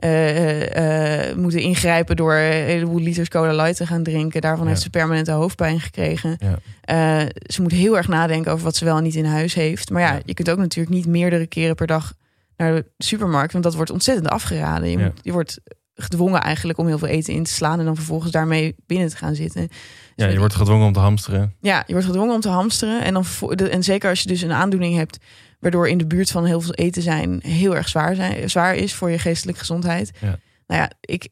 Uh, 0.04 1.28
uh, 1.30 1.34
moeten 1.36 1.60
ingrijpen 1.60 2.16
door 2.16 2.34
een 2.34 2.52
heleboel 2.64 3.00
liters 3.00 3.28
cola 3.28 3.52
light 3.54 3.76
te 3.76 3.86
gaan 3.86 4.02
drinken. 4.02 4.40
Daarvan 4.40 4.64
Ja. 4.64 4.70
heeft 4.70 4.82
ze 4.82 4.90
permanente 4.90 5.30
hoofdpijn 5.32 5.80
gekregen. 5.80 6.38
Ja. 6.38 7.22
Uh, 7.22 7.28
ze 7.46 7.62
moet 7.62 7.72
heel 7.72 7.96
erg 7.96 8.08
nadenken 8.08 8.52
over 8.52 8.64
wat 8.64 8.76
ze 8.76 8.84
wel 8.84 8.96
en 8.96 9.02
niet 9.02 9.14
in 9.14 9.24
huis 9.24 9.54
heeft. 9.54 9.90
Maar 9.90 10.02
ja, 10.02 10.12
Ja. 10.12 10.20
je 10.24 10.34
kunt 10.34 10.50
ook 10.50 10.58
natuurlijk 10.58 10.94
niet 10.94 11.06
meerdere 11.06 11.46
keren 11.46 11.74
per 11.74 11.86
dag 11.86 12.12
naar 12.56 12.74
de 12.74 12.86
supermarkt. 12.98 13.52
Want 13.52 13.64
dat 13.64 13.74
wordt 13.74 13.90
ontzettend 13.90 14.28
afgeraden. 14.28 14.90
Je, 14.90 14.98
moet, 14.98 15.12
je 15.22 15.32
wordt 15.32 15.58
gedwongen 15.94 16.40
eigenlijk 16.40 16.78
om 16.78 16.86
heel 16.86 16.98
veel 16.98 17.08
eten 17.08 17.34
in 17.34 17.44
te 17.44 17.52
slaan. 17.52 17.78
En 17.78 17.84
dan 17.84 17.96
vervolgens 17.96 18.30
daarmee 18.32 18.74
binnen 18.86 19.08
te 19.08 19.16
gaan 19.16 19.34
zitten. 19.34 19.68
Dus 19.68 19.76
Ja, 20.14 20.26
je 20.26 20.38
wordt 20.38 20.54
gedwongen 20.54 20.86
om 20.86 20.92
te 20.92 20.98
hamsteren. 21.00 21.54
ja, 21.60 21.82
je 21.86 21.92
wordt 21.92 22.06
gedwongen 22.08 22.34
om 22.34 22.40
te 22.40 22.48
hamsteren. 22.48 23.04
En, 23.04 23.14
dan, 23.14 23.24
en 23.70 23.82
zeker 23.82 24.08
als 24.10 24.22
je 24.22 24.28
dus 24.28 24.42
een 24.42 24.52
aandoening 24.52 24.96
hebt... 24.96 25.18
waardoor 25.60 25.88
in 25.88 25.98
de 25.98 26.06
buurt 26.06 26.30
van 26.30 26.44
heel 26.44 26.60
veel 26.60 26.74
eten 26.74 27.02
zijn... 27.02 27.40
heel 27.46 27.76
erg 27.76 27.88
zwaar, 27.88 28.14
zijn, 28.14 28.50
zwaar 28.50 28.74
is 28.74 28.94
voor 28.94 29.10
je 29.10 29.18
geestelijke 29.18 29.60
gezondheid. 29.60 30.10
Ja. 30.20 30.38
Nou 30.66 30.80
ja, 30.80 30.90
ik 31.00 31.28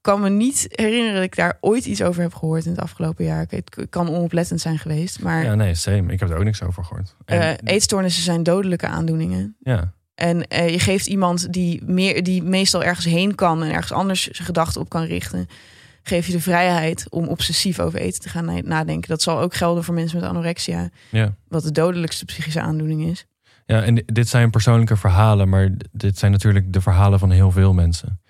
kan 0.00 0.20
me 0.20 0.28
niet 0.28 0.66
herinneren 0.70 1.14
dat 1.14 1.22
ik 1.22 1.36
daar 1.36 1.58
ooit 1.60 1.84
iets 1.86 2.02
over 2.02 2.22
heb 2.22 2.34
gehoord 2.34 2.64
in 2.64 2.70
het 2.70 2.80
afgelopen 2.80 3.24
jaar. 3.24 3.46
Het 3.48 3.86
kan 3.90 4.08
onoplettend 4.08 4.60
zijn 4.60 4.78
geweest. 4.78 5.20
Maar 5.20 5.44
Ja, 5.44 5.54
nee, 5.54 5.74
same. 5.74 6.12
Ik 6.12 6.20
heb 6.20 6.30
er 6.30 6.36
ook 6.36 6.44
niks 6.44 6.62
over 6.62 6.84
gehoord. 6.84 7.14
En- 7.24 7.40
eh, 7.58 7.74
eetstoornissen 7.74 8.22
zijn 8.22 8.42
dodelijke 8.42 8.86
aandoeningen. 8.86 9.56
ja, 9.60 9.92
En 10.14 10.46
eh, 10.46 10.68
je 10.68 10.78
geeft 10.78 11.06
iemand 11.06 11.52
die, 11.52 11.82
meer, 11.84 12.22
die 12.22 12.42
meestal 12.42 12.84
ergens 12.84 13.06
heen 13.06 13.34
kan... 13.34 13.62
en 13.62 13.70
ergens 13.70 13.92
anders 13.92 14.22
zijn 14.28 14.46
gedachten 14.46 14.80
op 14.80 14.88
kan 14.88 15.04
richten... 15.04 15.46
geef 16.02 16.26
je 16.26 16.32
de 16.32 16.40
vrijheid 16.40 17.06
om 17.10 17.28
obsessief 17.28 17.78
over 17.78 18.00
eten 18.00 18.20
te 18.20 18.28
gaan 18.28 18.44
na- 18.44 18.60
nadenken. 18.64 19.08
Dat 19.08 19.22
zal 19.22 19.38
ook 19.40 19.54
gelden 19.54 19.84
voor 19.84 19.94
mensen 19.94 20.20
met 20.20 20.28
anorexia... 20.28 20.88
ja. 21.10 21.34
wat 21.48 21.62
de 21.62 21.72
dodelijkste 21.72 22.24
psychische 22.24 22.60
aandoening 22.60 23.04
is. 23.06 23.26
Ja, 23.70 23.82
en 23.82 23.94
di- 23.94 24.02
dit 24.06 24.28
zijn 24.28 24.50
persoonlijke 24.50 24.96
verhalen, 24.96 25.48
maar 25.48 25.70
dit 25.92 26.18
zijn 26.18 26.32
natuurlijk 26.32 26.72
de 26.72 26.80
verhalen 26.80 27.18
van 27.18 27.30
heel 27.30 27.50
veel 27.50 27.72
mensen. 27.74 28.20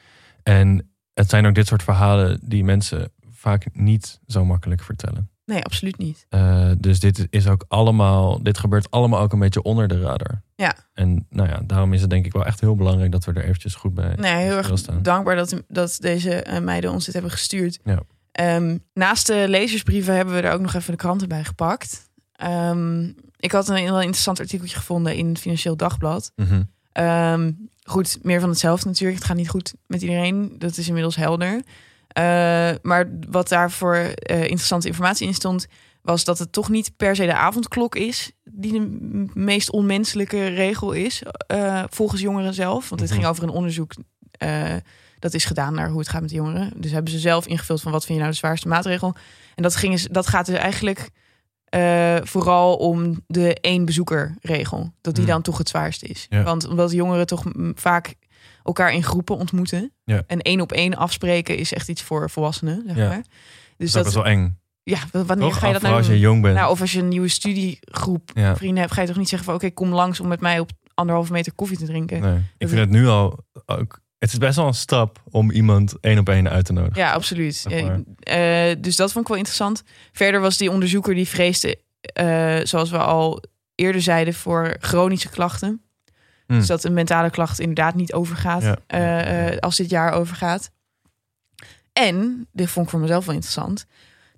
En 0.42 0.90
het 1.14 1.30
zijn 1.30 1.46
ook 1.46 1.54
dit 1.54 1.66
soort 1.66 1.82
verhalen 1.82 2.40
die 2.42 2.64
mensen 2.64 3.12
vaak 3.30 3.66
niet 3.72 4.20
zo 4.26 4.44
makkelijk 4.44 4.82
vertellen. 4.82 5.30
Nee, 5.44 5.64
absoluut 5.64 5.98
niet. 5.98 6.26
Eh, 6.28 6.70
dus 6.78 7.00
dit 7.00 7.26
is 7.30 7.46
ook 7.48 7.64
allemaal, 7.68 8.42
dit 8.42 8.58
gebeurt 8.58 8.90
allemaal 8.90 9.20
ook 9.20 9.32
een 9.32 9.38
beetje 9.38 9.62
onder 9.62 9.88
de 9.88 10.00
radar. 10.00 10.42
Ja. 10.56 10.74
En 10.94 11.26
nou 11.30 11.48
ja, 11.48 11.60
daarom 11.66 11.92
is 11.92 12.00
het 12.00 12.10
denk 12.10 12.26
ik 12.26 12.32
wel 12.32 12.44
echt 12.46 12.60
heel 12.60 12.76
belangrijk 12.76 13.12
dat 13.12 13.24
we 13.24 13.32
er 13.32 13.44
eventjes 13.44 13.74
goed 13.74 13.94
bij 13.94 14.14
Nee, 14.16 14.44
heel 14.44 14.56
erg 14.56 14.70
dankbaar 15.02 15.36
dat, 15.36 15.62
dat 15.68 15.96
deze 16.00 16.42
eh, 16.42 16.60
meiden 16.60 16.92
ons 16.92 17.04
dit 17.04 17.14
hebben 17.14 17.32
gestuurd. 17.32 17.78
Ja. 17.84 18.00
Ehm, 18.32 18.78
naast 18.94 19.26
de 19.26 19.44
lezersbrieven 19.48 20.14
hebben 20.16 20.34
we 20.34 20.40
er 20.40 20.52
ook 20.52 20.60
nog 20.60 20.74
even 20.74 20.90
de 20.90 20.96
kranten 20.98 21.28
bij 21.28 21.44
gepakt. 21.44 22.10
Ehm, 22.32 23.10
ik 23.38 23.52
had 23.52 23.68
een 23.68 23.76
heel 23.76 24.00
interessant 24.00 24.40
artikeltje 24.40 24.76
gevonden 24.76 25.14
in 25.16 25.28
het 25.28 25.38
Financieel 25.38 25.76
Dagblad. 25.76 26.32
Mhm. 26.36 26.62
Ehm, 26.92 27.52
goed, 27.82 28.18
meer 28.22 28.40
van 28.40 28.48
hetzelfde 28.48 28.86
natuurlijk. 28.88 29.18
Het 29.18 29.26
gaat 29.26 29.36
niet 29.36 29.48
goed 29.48 29.74
met 29.86 30.02
iedereen. 30.02 30.54
Dat 30.58 30.76
is 30.76 30.86
inmiddels 30.88 31.16
helder. 31.16 31.62
Eh, 32.08 32.22
maar 32.82 33.10
wat 33.30 33.48
daarvoor 33.48 33.94
eh 33.96 34.40
interessante 34.42 34.86
informatie 34.86 35.26
in 35.26 35.34
stond, 35.34 35.66
was 36.02 36.24
dat 36.24 36.38
het 36.38 36.52
toch 36.52 36.68
niet 36.68 36.96
per 36.96 37.16
se 37.16 37.24
de 37.26 37.34
avondklok 37.34 37.94
is 37.94 38.32
die 38.44 38.72
de 38.72 39.26
meest 39.34 39.70
onmenselijke 39.70 40.46
regel 40.46 40.92
is, 40.92 41.22
eh, 41.46 41.84
volgens 41.88 42.20
jongeren 42.20 42.54
zelf. 42.54 42.88
Want 42.88 43.00
het 43.00 43.10
Mhm. 43.10 43.18
ging 43.18 43.30
over 43.30 43.42
een 43.42 43.48
onderzoek 43.50 43.92
dat 45.18 45.34
is 45.34 45.44
gedaan 45.44 45.74
naar 45.74 45.88
hoe 45.88 45.98
het 45.98 46.08
gaat 46.08 46.20
met 46.20 46.30
de 46.30 46.36
jongeren. 46.36 46.72
Dus 46.76 46.90
hebben 46.90 47.12
ze 47.12 47.18
zelf 47.18 47.46
ingevuld 47.46 47.80
van 47.80 47.92
wat 47.92 48.00
vind 48.04 48.14
je 48.14 48.20
nou 48.22 48.30
de 48.32 48.38
zwaarste 48.38 48.68
maatregel. 48.68 49.14
En 49.54 49.62
dat, 49.62 49.76
ging, 49.76 49.92
eens- 49.92 50.08
dat 50.10 50.26
gaat 50.26 50.46
dus 50.46 50.56
eigenlijk 50.56 51.10
eh, 51.70 52.16
vooral 52.22 52.76
om 52.76 53.20
de 53.26 53.54
één 53.60 53.84
bezoeker 53.84 54.34
regel. 54.40 54.92
Dat 55.00 55.14
die 55.14 55.24
Hmm. 55.24 55.32
dan 55.32 55.42
toch 55.42 55.58
het 55.58 55.68
zwaarst 55.68 56.02
is. 56.02 56.26
Ja. 56.28 56.42
Want 56.42 56.68
omdat 56.68 56.92
jongeren 56.92 57.26
toch 57.26 57.44
vaak 57.74 58.14
elkaar 58.62 58.92
in 58.92 59.02
groepen 59.02 59.36
ontmoeten. 59.36 59.92
Ja. 60.04 60.22
En 60.26 60.40
één 60.40 60.60
op 60.60 60.72
één 60.72 60.94
afspreken 60.96 61.56
is 61.56 61.72
echt 61.72 61.88
iets 61.88 62.02
voor 62.02 62.30
volwassenen. 62.30 62.82
Zeg 62.86 62.96
maar. 62.96 63.22
Dus 63.76 63.92
Dat 63.92 64.06
is 64.06 64.14
wel 64.14 64.26
eng. 64.26 64.58
ja, 64.82 64.98
wanneer 65.12 65.36
Toch? 65.48 65.58
ga 65.58 65.66
je 65.66 65.72
dat 65.72 65.82
nou 65.82 65.94
als 65.96 66.06
je 66.06 66.18
jong 66.18 66.42
bent. 66.42 66.54
Nou, 66.54 66.70
of 66.70 66.80
als 66.80 66.92
je 66.92 66.98
een 67.00 67.08
nieuwe 67.08 67.28
studiegroep 67.28 68.30
vrienden 68.54 68.80
hebt, 68.80 68.92
ga 68.92 69.00
je 69.00 69.06
toch 69.06 69.16
niet 69.16 69.28
zeggen 69.28 69.46
van 69.48 69.56
oké, 69.56 69.70
kom 69.70 69.92
langs 69.92 70.20
om 70.20 70.28
met 70.28 70.40
mij 70.40 70.60
op 70.60 70.70
anderhalve 70.94 71.32
meter 71.32 71.52
koffie 71.54 71.78
te 71.78 71.84
drinken. 71.86 72.20
Nee. 72.20 72.38
Ik 72.58 72.68
vind 72.68 72.80
het 72.80 72.90
nu 72.90 73.06
al 73.06 73.38
ook. 73.66 74.00
Het 74.18 74.32
is 74.32 74.38
best 74.38 74.56
wel 74.56 74.66
een 74.66 74.74
stap 74.74 75.22
om 75.30 75.50
iemand 75.50 75.94
één 76.00 76.18
op 76.18 76.28
één 76.28 76.48
uit 76.50 76.64
te 76.64 76.72
nodigen. 76.72 76.98
Ja, 77.00 77.12
absoluut. 77.12 77.54
Zeg 77.56 77.82
maar. 77.82 78.00
Eh, 78.18 78.76
dus 78.78 78.96
dat 78.96 79.12
vond 79.12 79.24
ik 79.24 79.28
wel 79.30 79.36
interessant. 79.36 79.82
Verder 80.12 80.40
was 80.40 80.56
die 80.56 80.70
onderzoeker 80.70 81.14
die 81.14 81.28
vreesde, 81.28 81.80
eh, 82.00 82.58
zoals 82.62 82.90
we 82.90 82.98
al 82.98 83.42
eerder 83.74 84.02
zeiden, 84.02 84.34
voor 84.34 84.76
chronische 84.80 85.28
klachten. 85.28 85.82
Hmm. 86.46 86.58
Dus 86.58 86.66
dat 86.66 86.84
een 86.84 86.92
mentale 86.94 87.30
klacht 87.30 87.58
inderdaad 87.58 87.94
niet 87.94 88.12
overgaat 88.12 88.62
Ja. 88.62 88.76
eh, 88.86 89.48
eh, 89.52 89.58
als 89.58 89.76
dit 89.76 89.90
jaar 89.90 90.12
overgaat. 90.12 90.70
En, 91.92 92.46
dit 92.52 92.70
vond 92.70 92.84
ik 92.86 92.90
voor 92.90 93.00
mezelf 93.00 93.24
wel 93.24 93.34
interessant, 93.34 93.86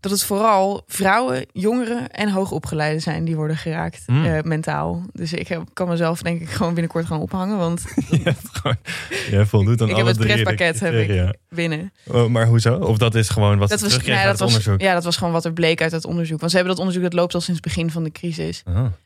dat 0.01 0.11
het 0.13 0.25
vooral 0.25 0.83
vrouwen, 0.87 1.47
jongeren 1.53 2.11
en 2.11 2.29
hoogopgeleiden 2.31 3.03
zijn 3.03 3.25
die 3.25 3.37
worden 3.37 3.57
geraakt 3.57 4.03
Hmm. 4.07 4.25
eh, 4.25 4.43
mentaal. 4.43 5.03
Dus 5.13 5.33
ik 5.33 5.49
heb, 5.49 5.63
kan 5.73 5.89
mezelf 5.89 6.23
denk 6.23 6.41
ik 6.41 6.49
gewoon 6.51 6.73
binnenkort 6.75 7.07
gaan 7.07 7.21
ophangen, 7.21 7.59
want 7.59 7.85
Jij 9.31 9.47
voldoet 9.47 9.81
aan 9.81 9.89
Ik 9.89 9.95
heb 9.97 10.05
alle 10.05 10.15
het 10.15 10.21
drie 10.21 10.37
de 10.37 10.43
pretpakket, 10.43 10.81
heb 10.81 10.95
ik. 10.95 11.37
binnen. 11.49 11.93
Oh, 12.07 12.29
maar 12.29 12.47
hoezo? 12.47 12.77
Of 12.77 12.99
dat 12.99 13.15
is 13.15 13.29
gewoon 13.29 13.59
wat 13.59 13.69
Dat 13.69 13.79
ze 13.79 13.85
was, 13.85 13.97
nee, 14.07 14.17
dat 14.17 14.25
het 14.25 14.39
was, 14.39 14.49
onderzoek? 14.49 14.81
ja, 14.81 14.95
dat 14.95 15.05
was 15.05 15.17
gewoon 15.17 15.33
wat 15.33 15.45
er 15.45 15.53
bleek 15.53 15.83
uit 15.83 15.91
dat 15.91 16.05
onderzoek. 16.05 16.39
Want 16.39 16.51
ze 16.51 16.57
hebben 16.57 16.75
dat 16.77 16.85
onderzoek, 16.85 17.11
dat 17.11 17.21
loopt 17.21 17.35
al 17.35 17.41
sinds 17.41 17.61
het 17.65 17.75
begin 17.75 17.91
van 17.91 18.05
de 18.05 18.13
crisis. 18.13 18.63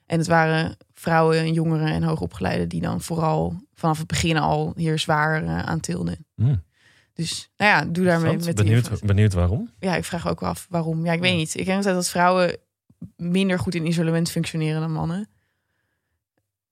En 0.06 0.18
het 0.18 0.26
waren 0.26 0.76
vrouwen, 0.94 1.38
en 1.38 1.52
jongeren 1.52 1.88
en 1.88 2.02
hoogopgeleiden 2.02 2.68
die 2.68 2.80
dan 2.80 3.00
vooral 3.00 3.56
vanaf 3.74 3.98
het 3.98 4.06
begin 4.06 4.36
al 4.36 4.72
hier 4.76 4.98
zwaar 4.98 5.42
eh, 5.42 5.58
aan 5.58 5.80
tilden. 5.80 6.26
Hmm. 6.34 6.62
Dus 7.14 7.50
nou 7.56 7.70
ja, 7.70 7.84
doe 7.92 8.04
daarmee 8.04 8.32
met 8.32 8.44
die 8.44 8.54
benieuwd, 8.54 8.76
informatie. 8.76 9.06
benieuwd 9.06 9.32
waarom? 9.32 9.70
Ja, 9.78 9.96
ik 9.96 10.04
vraag 10.04 10.28
ook 10.28 10.40
wel 10.40 10.48
af 10.48 10.66
waarom. 10.70 11.04
Ja, 11.04 11.12
ik 11.12 11.20
weet 11.20 11.36
niet. 11.36 11.54
Ik 11.58 11.64
denk 11.64 11.76
altijd 11.76 11.94
dat 11.94 12.08
vrouwen 12.08 12.56
minder 13.16 13.58
goed 13.58 13.74
in 13.74 13.86
isolement 13.86 14.30
functioneren 14.30 14.80
dan 14.80 14.92
mannen. 14.92 15.28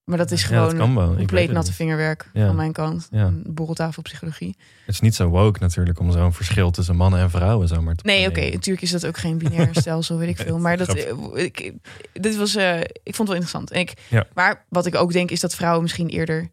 Maar 0.05 0.19
dat 0.19 0.31
is 0.31 0.41
Ja, 0.43 0.47
gewoon 0.47 0.97
dat 0.97 1.17
compleet 1.17 1.51
natte 1.51 1.67
niet. 1.69 1.77
vingerwerk 1.77 2.31
Ja. 2.33 2.47
van 2.47 2.57
mijn 2.57 2.73
kant. 2.73 3.09
Ja. 3.11 3.27
Een 3.27 3.45
borreltafel 3.49 4.03
psychologie. 4.03 4.57
Het 4.87 4.95
is 4.95 5.01
niet 5.01 5.15
zo 5.15 5.29
woke 5.29 5.59
natuurlijk 5.61 5.99
om 6.01 6.13
zo'n 6.13 6.33
verschil 6.33 6.71
tussen 6.71 6.97
mannen 6.97 7.21
en 7.21 7.31
vrouwen 7.31 7.69
zomaar 7.69 7.95
te 7.95 8.07
Nee, 8.07 8.29
oké, 8.29 8.41
natuurlijk 8.51 8.83
is 8.85 8.91
dat 8.91 9.07
ook 9.07 9.19
geen 9.19 9.39
binair 9.39 9.69
stelsel, 9.81 10.19
weet 10.19 10.29
ik 10.29 10.37
veel. 10.37 10.59
Maar 10.59 10.77
dat, 10.77 10.95
eh, 10.95 11.15
ik, 11.45 11.73
dit 12.13 12.37
was, 12.37 12.55
eh, 12.55 12.81
ik 12.81 13.15
vond 13.15 13.17
het 13.19 13.27
wel 13.29 13.35
interessant. 13.37 13.71
En 13.71 13.81
ik, 13.81 13.93
Ja. 14.11 14.27
Maar 14.35 14.65
wat 14.69 14.87
ik 14.87 14.95
ook 14.95 15.13
denk 15.13 15.31
is 15.31 15.41
dat 15.41 15.55
vrouwen 15.55 15.83
misschien 15.83 16.09
eerder 16.09 16.51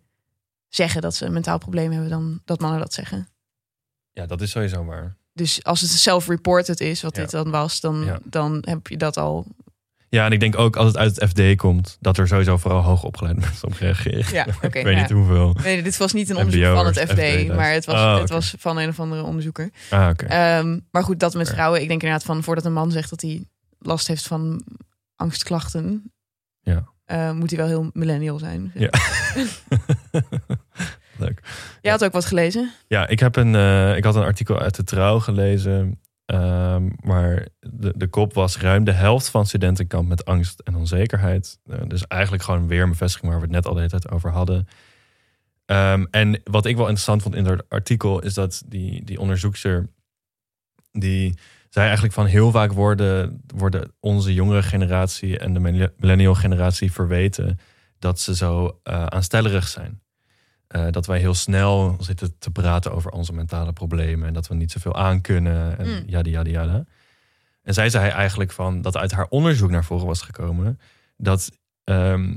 zeggen 0.67 1.01
dat 1.01 1.15
ze 1.15 1.25
een 1.25 1.33
mentaal 1.33 1.57
probleem 1.57 1.91
hebben 1.91 2.09
dan 2.09 2.41
dat 2.45 2.59
mannen 2.59 2.79
dat 2.79 2.93
zeggen. 2.93 3.27
Ja, 4.13 4.25
dat 4.25 4.41
is 4.41 4.51
sowieso 4.51 4.85
waar. 4.85 5.17
Dus 5.33 5.63
als 5.63 5.81
het 5.81 5.89
self-reported 5.89 6.79
is, 6.79 7.01
wat 7.01 7.15
Ja. 7.15 7.21
dit 7.21 7.31
dan 7.31 7.49
was, 7.51 7.79
dan, 7.79 8.03
Ja. 8.05 8.19
dan 8.23 8.57
heb 8.67 8.87
je 8.87 8.97
dat 8.97 9.17
al. 9.17 9.45
Ja, 10.09 10.25
en 10.25 10.31
ik 10.31 10.39
denk 10.39 10.57
ook 10.57 10.75
als 10.75 10.87
het 10.87 10.97
uit 10.97 11.15
het 11.19 11.29
FD 11.29 11.55
komt, 11.55 11.97
dat 11.99 12.17
er 12.17 12.27
sowieso 12.27 12.57
vooral 12.57 12.81
hoogopgeleide 12.81 13.39
mensen 13.45 13.67
op 13.67 13.73
reageren. 13.73 14.33
Ja, 14.33 14.45
oké. 14.63 14.65
ik 14.79 14.83
weet 14.83 14.95
ja. 14.95 15.01
niet 15.01 15.09
hoeveel. 15.11 15.55
Nee, 15.63 15.83
dit 15.83 15.97
was 15.97 16.13
niet 16.13 16.29
een 16.29 16.37
onderzoek 16.37 16.63
van 16.63 16.85
het 16.85 16.99
FD, 16.99 17.09
FD, 17.11 17.47
maar 17.47 17.71
het 17.71 17.85
was, 17.85 17.95
Oh, 17.95 18.19
het 18.19 18.29
was 18.29 18.53
van 18.57 18.77
een 18.77 18.89
of 18.89 18.99
andere 18.99 19.23
onderzoeker. 19.23 19.69
Ah, 19.89 20.09
oké. 20.09 20.25
Ehm, 20.25 20.79
maar 20.91 21.03
goed, 21.03 21.19
dat 21.19 21.33
met 21.33 21.49
vrouwen. 21.49 21.81
Ik 21.81 21.87
denk 21.87 22.01
inderdaad 22.01 22.25
van 22.25 22.43
voordat 22.43 22.65
een 22.65 22.73
man 22.73 22.91
zegt 22.91 23.09
dat 23.09 23.21
hij 23.21 23.45
last 23.79 24.07
heeft 24.07 24.27
van 24.27 24.63
angstklachten, 25.15 26.11
Ja. 26.61 26.83
eh, 27.05 27.31
moet 27.31 27.49
hij 27.49 27.59
wel 27.59 27.67
heel 27.67 27.89
millennial 27.93 28.37
zijn. 28.39 28.71
Ja. 28.75 28.89
Leuk. 31.19 31.41
Jij 31.81 31.91
had 31.91 32.03
ook 32.03 32.11
wat 32.11 32.25
gelezen. 32.25 32.71
Ja, 32.87 33.07
ik, 33.07 33.19
heb 33.19 33.35
een, 33.35 33.55
eh, 33.55 33.97
ik 33.97 34.03
had 34.03 34.15
een 34.15 34.23
artikel 34.23 34.59
uit 34.59 34.75
de 34.75 34.83
Trouw 34.83 35.19
gelezen. 35.19 35.99
ehm, 36.25 36.89
maar 37.01 37.47
de, 37.59 37.93
de 37.95 38.07
kop 38.07 38.33
was 38.33 38.57
ruim 38.57 38.83
de 38.83 38.91
helft 38.91 39.29
van 39.29 39.45
studenten 39.45 39.87
kampt 39.87 40.09
met 40.09 40.25
angst 40.25 40.59
en 40.59 40.75
onzekerheid. 40.75 41.59
Eh, 41.65 41.77
dus 41.87 42.07
eigenlijk 42.07 42.43
gewoon 42.43 42.67
weer 42.67 42.83
een 42.83 42.89
bevestiging 42.89 43.31
waar 43.31 43.39
we 43.39 43.45
het 43.45 43.55
net 43.55 43.65
al 43.65 43.73
de 43.73 43.79
hele 43.79 43.91
tijd 43.91 44.11
over 44.11 44.31
hadden. 44.31 44.67
Ehm, 45.65 46.05
en 46.11 46.41
wat 46.43 46.65
ik 46.65 46.75
wel 46.75 46.85
interessant 46.85 47.21
vond 47.21 47.35
in 47.35 47.43
dat 47.43 47.69
artikel 47.69 48.21
is 48.21 48.33
dat 48.33 48.63
die, 48.65 49.03
die 49.03 49.19
onderzoekster... 49.19 49.89
die 50.91 51.37
zei 51.69 51.85
eigenlijk 51.85 52.13
van 52.13 52.25
heel 52.25 52.51
vaak 52.51 52.71
worden, 52.71 53.41
worden 53.55 53.91
onze 53.99 54.33
jongere 54.33 54.63
generatie... 54.63 55.37
en 55.37 55.53
de 55.53 55.91
millennial 55.97 56.35
generatie 56.35 56.91
verweten 56.91 57.59
dat 57.99 58.19
ze 58.19 58.35
zo 58.35 58.79
eh 58.83 59.05
aanstellerig 59.05 59.67
zijn. 59.67 60.01
Eh, 60.69 60.85
dat 60.89 61.05
wij 61.05 61.19
heel 61.19 61.33
snel 61.33 61.95
zitten 61.99 62.37
te 62.39 62.51
praten 62.51 62.93
over 62.93 63.11
onze 63.11 63.33
mentale 63.33 63.73
problemen 63.73 64.27
en 64.27 64.33
dat 64.33 64.47
we 64.47 64.55
niet 64.55 64.71
zoveel 64.71 64.95
aankunnen 64.95 65.77
en 65.77 65.87
Mm. 65.87 66.03
yada 66.05 66.29
yada 66.29 66.49
yada. 66.49 66.83
En 67.63 67.73
zij 67.73 67.89
zei 67.89 68.09
eigenlijk 68.09 68.51
van 68.51 68.81
dat 68.81 68.97
uit 68.97 69.11
haar 69.11 69.25
onderzoek 69.29 69.69
naar 69.69 69.83
voren 69.83 70.05
was 70.05 70.21
gekomen 70.21 70.79
dat 71.17 71.49
ehm, 71.83 72.35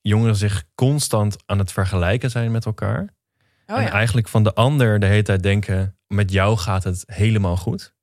jongeren 0.00 0.36
zich 0.36 0.64
constant 0.74 1.36
aan 1.46 1.58
het 1.58 1.72
vergelijken 1.72 2.30
zijn 2.30 2.50
met 2.50 2.64
elkaar. 2.64 3.08
Oh 3.66 3.76
en 3.76 3.82
ja. 3.82 3.90
eigenlijk 3.90 4.28
van 4.28 4.42
de 4.42 4.54
ander 4.54 5.00
de 5.00 5.06
hele 5.06 5.22
tijd 5.22 5.42
denken: 5.42 5.96
met 6.06 6.30
jou 6.30 6.56
gaat 6.56 6.84
het 6.84 7.02
helemaal 7.06 7.56
goed. 7.56 7.94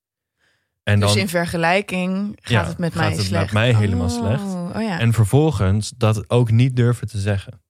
En 0.83 1.00
dus 1.00 1.09
dan, 1.09 1.17
in 1.17 1.27
vergelijking 1.29 2.38
gaat 2.41 2.50
Ja, 2.51 2.65
het 2.67 2.77
met 2.77 2.91
gaat 2.91 3.00
mij 3.01 3.07
het 3.09 3.17
met 3.17 3.25
slecht. 3.25 3.53
mij 3.53 3.73
helemaal 3.75 4.09
Oh, 4.09 4.19
slecht. 4.19 4.43
Oh 4.75 4.81
ja. 4.81 5.00
En 5.00 5.13
vervolgens 5.13 5.93
dat 5.97 6.29
ook 6.29 6.51
niet 6.51 6.75
durven 6.75 7.07
te 7.07 7.17
zeggen. 7.19 7.61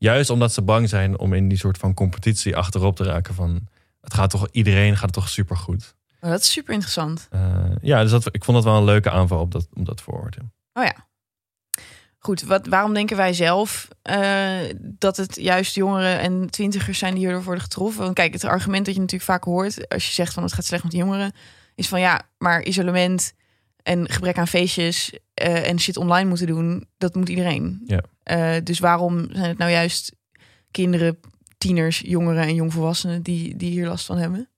Juist 0.00 0.30
omdat 0.30 0.52
ze 0.52 0.62
bang 0.62 0.88
zijn 0.88 1.18
om 1.18 1.32
in 1.32 1.48
die 1.48 1.58
soort 1.58 1.78
van 1.78 1.94
competitie 1.94 2.56
achterop 2.56 2.96
te 2.96 3.04
raken 3.04 3.34
van 3.34 3.68
het 4.00 4.14
gaat 4.14 4.30
toch 4.30 4.48
iedereen 4.50 4.96
gaat 4.96 5.12
toch 5.12 5.28
supergoed. 5.28 5.94
Oh, 6.20 6.30
dat 6.30 6.40
is 6.40 6.52
super 6.52 6.72
interessant. 6.72 7.28
Eh 7.30 7.64
ja, 7.82 8.02
dus 8.02 8.10
dat, 8.10 8.26
ik 8.30 8.44
vond 8.44 8.56
dat 8.56 8.66
wel 8.66 8.76
een 8.76 8.84
leuke 8.84 9.10
aanval 9.10 9.40
op 9.40 9.52
dat, 9.52 9.68
op 9.74 9.86
dat 9.86 10.00
vooroordeel. 10.00 10.50
Oh 10.72 10.84
ja. 10.84 11.08
Goed, 12.18 12.42
wat, 12.42 12.66
waarom 12.66 12.94
denken 12.94 13.16
wij 13.16 13.32
zelf 13.32 13.88
eh, 14.02 14.58
dat 14.78 15.16
het 15.16 15.36
juist 15.36 15.74
jongeren 15.74 16.20
en 16.20 16.50
twintigers 16.50 16.98
zijn 16.98 17.14
die 17.14 17.24
hierdoor 17.24 17.44
worden 17.44 17.62
getroffen? 17.62 18.02
Want 18.02 18.14
kijk, 18.14 18.32
het 18.32 18.44
argument 18.44 18.84
dat 18.84 18.94
je 18.94 19.00
natuurlijk 19.00 19.30
vaak 19.30 19.44
hoort 19.44 19.88
als 19.88 20.06
je 20.06 20.12
zegt 20.12 20.34
van 20.34 20.42
het 20.42 20.52
gaat 20.52 20.64
slecht 20.64 20.84
met 20.84 20.92
jongeren, 20.92 21.32
is 21.74 21.88
van 21.88 22.00
ja, 22.00 22.22
maar 22.38 22.62
isolement 22.62 23.34
en 23.82 24.08
gebrek 24.08 24.38
aan 24.38 24.48
feestjes 24.48 25.12
eh, 25.34 25.68
en 25.68 25.80
shit 25.80 25.96
online 25.96 26.28
moeten 26.28 26.46
doen, 26.46 26.86
dat 26.98 27.14
moet 27.14 27.28
iedereen. 27.28 27.82
Ja. 27.86 28.00
Eh, 28.30 28.54
dus 28.64 28.78
waarom 28.78 29.26
zijn 29.32 29.48
het 29.48 29.58
nou 29.58 29.70
juist 29.70 30.16
kinderen, 30.70 31.18
tieners, 31.58 32.02
jongeren 32.06 32.42
en 32.42 32.54
jongvolwassenen 32.54 33.22
die, 33.22 33.56
die 33.56 33.70
hier 33.70 33.86
last 33.86 34.06
van 34.06 34.18
hebben? 34.18 34.48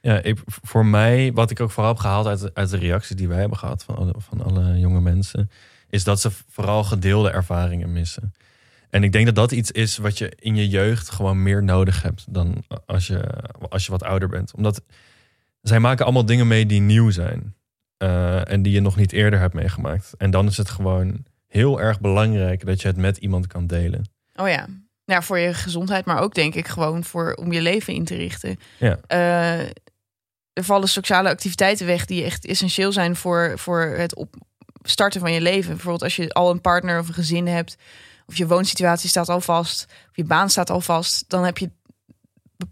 Ja, 0.00 0.22
ik, 0.22 0.38
voor 0.46 0.86
mij, 0.86 1.32
wat 1.32 1.50
ik 1.50 1.60
ook 1.60 1.70
vooral 1.70 1.92
heb 1.92 2.00
gehaald 2.00 2.26
uit, 2.26 2.54
uit 2.54 2.70
de 2.70 2.76
reacties 2.76 3.16
die 3.16 3.28
wij 3.28 3.38
hebben 3.40 3.58
gehad 3.58 3.84
van 3.84 3.96
alle, 3.96 4.14
van 4.16 4.42
alle 4.42 4.78
jonge 4.78 5.00
mensen, 5.00 5.50
is 5.90 6.04
dat 6.04 6.20
ze 6.20 6.30
vooral 6.48 6.84
gedeelde 6.84 7.30
ervaringen 7.30 7.92
missen. 7.92 8.32
En 8.90 9.02
ik 9.02 9.12
denk 9.12 9.26
dat 9.26 9.34
dat 9.34 9.52
iets 9.52 9.70
is 9.70 9.96
wat 9.96 10.18
je 10.18 10.32
in 10.38 10.56
je 10.56 10.68
jeugd 10.68 11.10
gewoon 11.10 11.42
meer 11.42 11.62
nodig 11.64 12.02
hebt 12.02 12.34
dan 12.34 12.64
als 12.86 13.06
je, 13.06 13.26
als 13.68 13.84
je 13.84 13.90
wat 13.90 14.02
ouder 14.02 14.28
bent. 14.28 14.54
Omdat 14.54 14.82
zij 15.62 15.80
maken 15.80 16.04
allemaal 16.04 16.26
dingen 16.26 16.46
mee 16.46 16.66
die 16.66 16.80
nieuw 16.80 17.10
zijn. 17.10 17.54
eh, 17.96 18.50
en 18.50 18.62
die 18.62 18.72
je 18.72 18.80
nog 18.80 18.96
niet 18.96 19.12
eerder 19.12 19.38
hebt 19.40 19.54
meegemaakt. 19.54 20.14
En 20.18 20.30
dan 20.30 20.46
is 20.46 20.56
het 20.56 20.70
gewoon 20.70 21.24
heel 21.48 21.80
erg 21.80 22.00
belangrijk 22.00 22.66
dat 22.66 22.80
je 22.80 22.88
het 22.88 22.96
met 22.96 23.16
iemand 23.16 23.46
kan 23.46 23.66
delen. 23.66 24.10
Oh 24.34 24.48
ja. 24.48 24.66
Ja, 25.04 25.22
voor 25.22 25.38
je 25.38 25.54
gezondheid, 25.54 26.04
maar 26.04 26.20
ook 26.20 26.34
denk 26.34 26.54
ik 26.54 26.68
gewoon 26.68 27.04
voor 27.04 27.32
om 27.34 27.52
je 27.52 27.62
leven 27.62 27.94
in 27.94 28.04
te 28.04 28.14
richten. 28.14 28.58
Ja. 28.78 28.98
Eh, 29.06 29.60
er 30.52 30.64
vallen 30.64 30.88
sociale 30.88 31.28
activiteiten 31.28 31.86
weg 31.86 32.04
die 32.04 32.24
echt 32.24 32.46
essentieel 32.46 32.92
zijn 32.92 33.16
voor, 33.16 33.52
voor 33.58 33.80
het 33.80 34.14
op 34.14 34.34
starten 34.82 35.20
van 35.20 35.32
je 35.32 35.40
leven. 35.40 35.70
Bijvoorbeeld 35.70 36.02
als 36.02 36.16
je 36.16 36.32
al 36.32 36.50
een 36.50 36.60
partner 36.60 36.98
of 36.98 37.08
een 37.08 37.14
gezin 37.14 37.46
hebt, 37.46 37.76
of 38.26 38.36
je 38.36 38.46
woonsituatie 38.46 39.08
staat 39.08 39.28
al 39.28 39.40
vast, 39.40 39.86
of 40.08 40.16
je 40.16 40.24
baan 40.24 40.50
staat 40.50 40.70
al 40.70 40.80
vast, 40.80 41.24
dan 41.28 41.44
heb 41.44 41.58
je, 41.58 41.70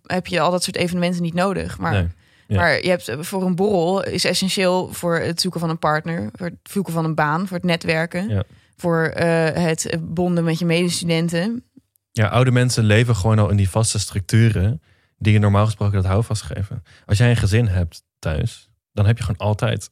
heb 0.03 0.27
je 0.27 0.41
al 0.41 0.51
dat 0.51 0.63
soort 0.63 0.77
evenementen 0.77 1.23
niet 1.23 1.35
nodig. 1.35 1.79
Maar, 1.79 1.93
Nee. 1.93 2.09
Ja. 2.49 2.57
maar 2.57 2.83
je 2.83 2.89
hebt 2.89 3.11
voor 3.19 3.43
een 3.43 3.55
borrel 3.55 4.05
is 4.05 4.25
essentieel 4.25 4.93
voor 4.93 5.19
het 5.19 5.41
zoeken 5.41 5.61
van 5.61 5.71
een 5.71 5.79
partner, 5.79 6.31
voor 6.33 6.47
het 6.47 6.57
zoeken 6.63 6.93
van 6.93 7.05
een 7.05 7.15
baan, 7.15 7.47
voor 7.47 7.57
het 7.57 7.67
netwerken, 7.67 8.29
Ja. 8.29 8.43
Voor 8.77 9.05
eh, 9.05 9.65
het 9.65 9.99
bonden 10.03 10.45
met 10.45 10.59
je 10.59 10.65
medestudenten. 10.65 11.65
Ja, 12.13 12.29
oude 12.29 12.51
mensen 12.51 12.85
leven 12.85 13.17
gewoon 13.17 13.39
al 13.39 13.51
in 13.51 13.57
die 13.57 13.71
vaste 13.71 13.99
structuren 13.99 14.83
die 15.19 15.33
je 15.33 15.39
normaal 15.39 15.65
gesproken 15.65 15.95
dat 15.95 16.05
houvast 16.05 16.43
geven. 16.43 16.83
Als 17.07 17.19
jij 17.19 17.31
een 17.31 17.37
gezin 17.37 17.67
hebt 17.67 18.03
thuis, 18.19 18.71
dan 18.93 19.07
heb 19.07 19.19
je 19.19 19.25
gewoon 19.25 19.49
altijd 19.49 19.91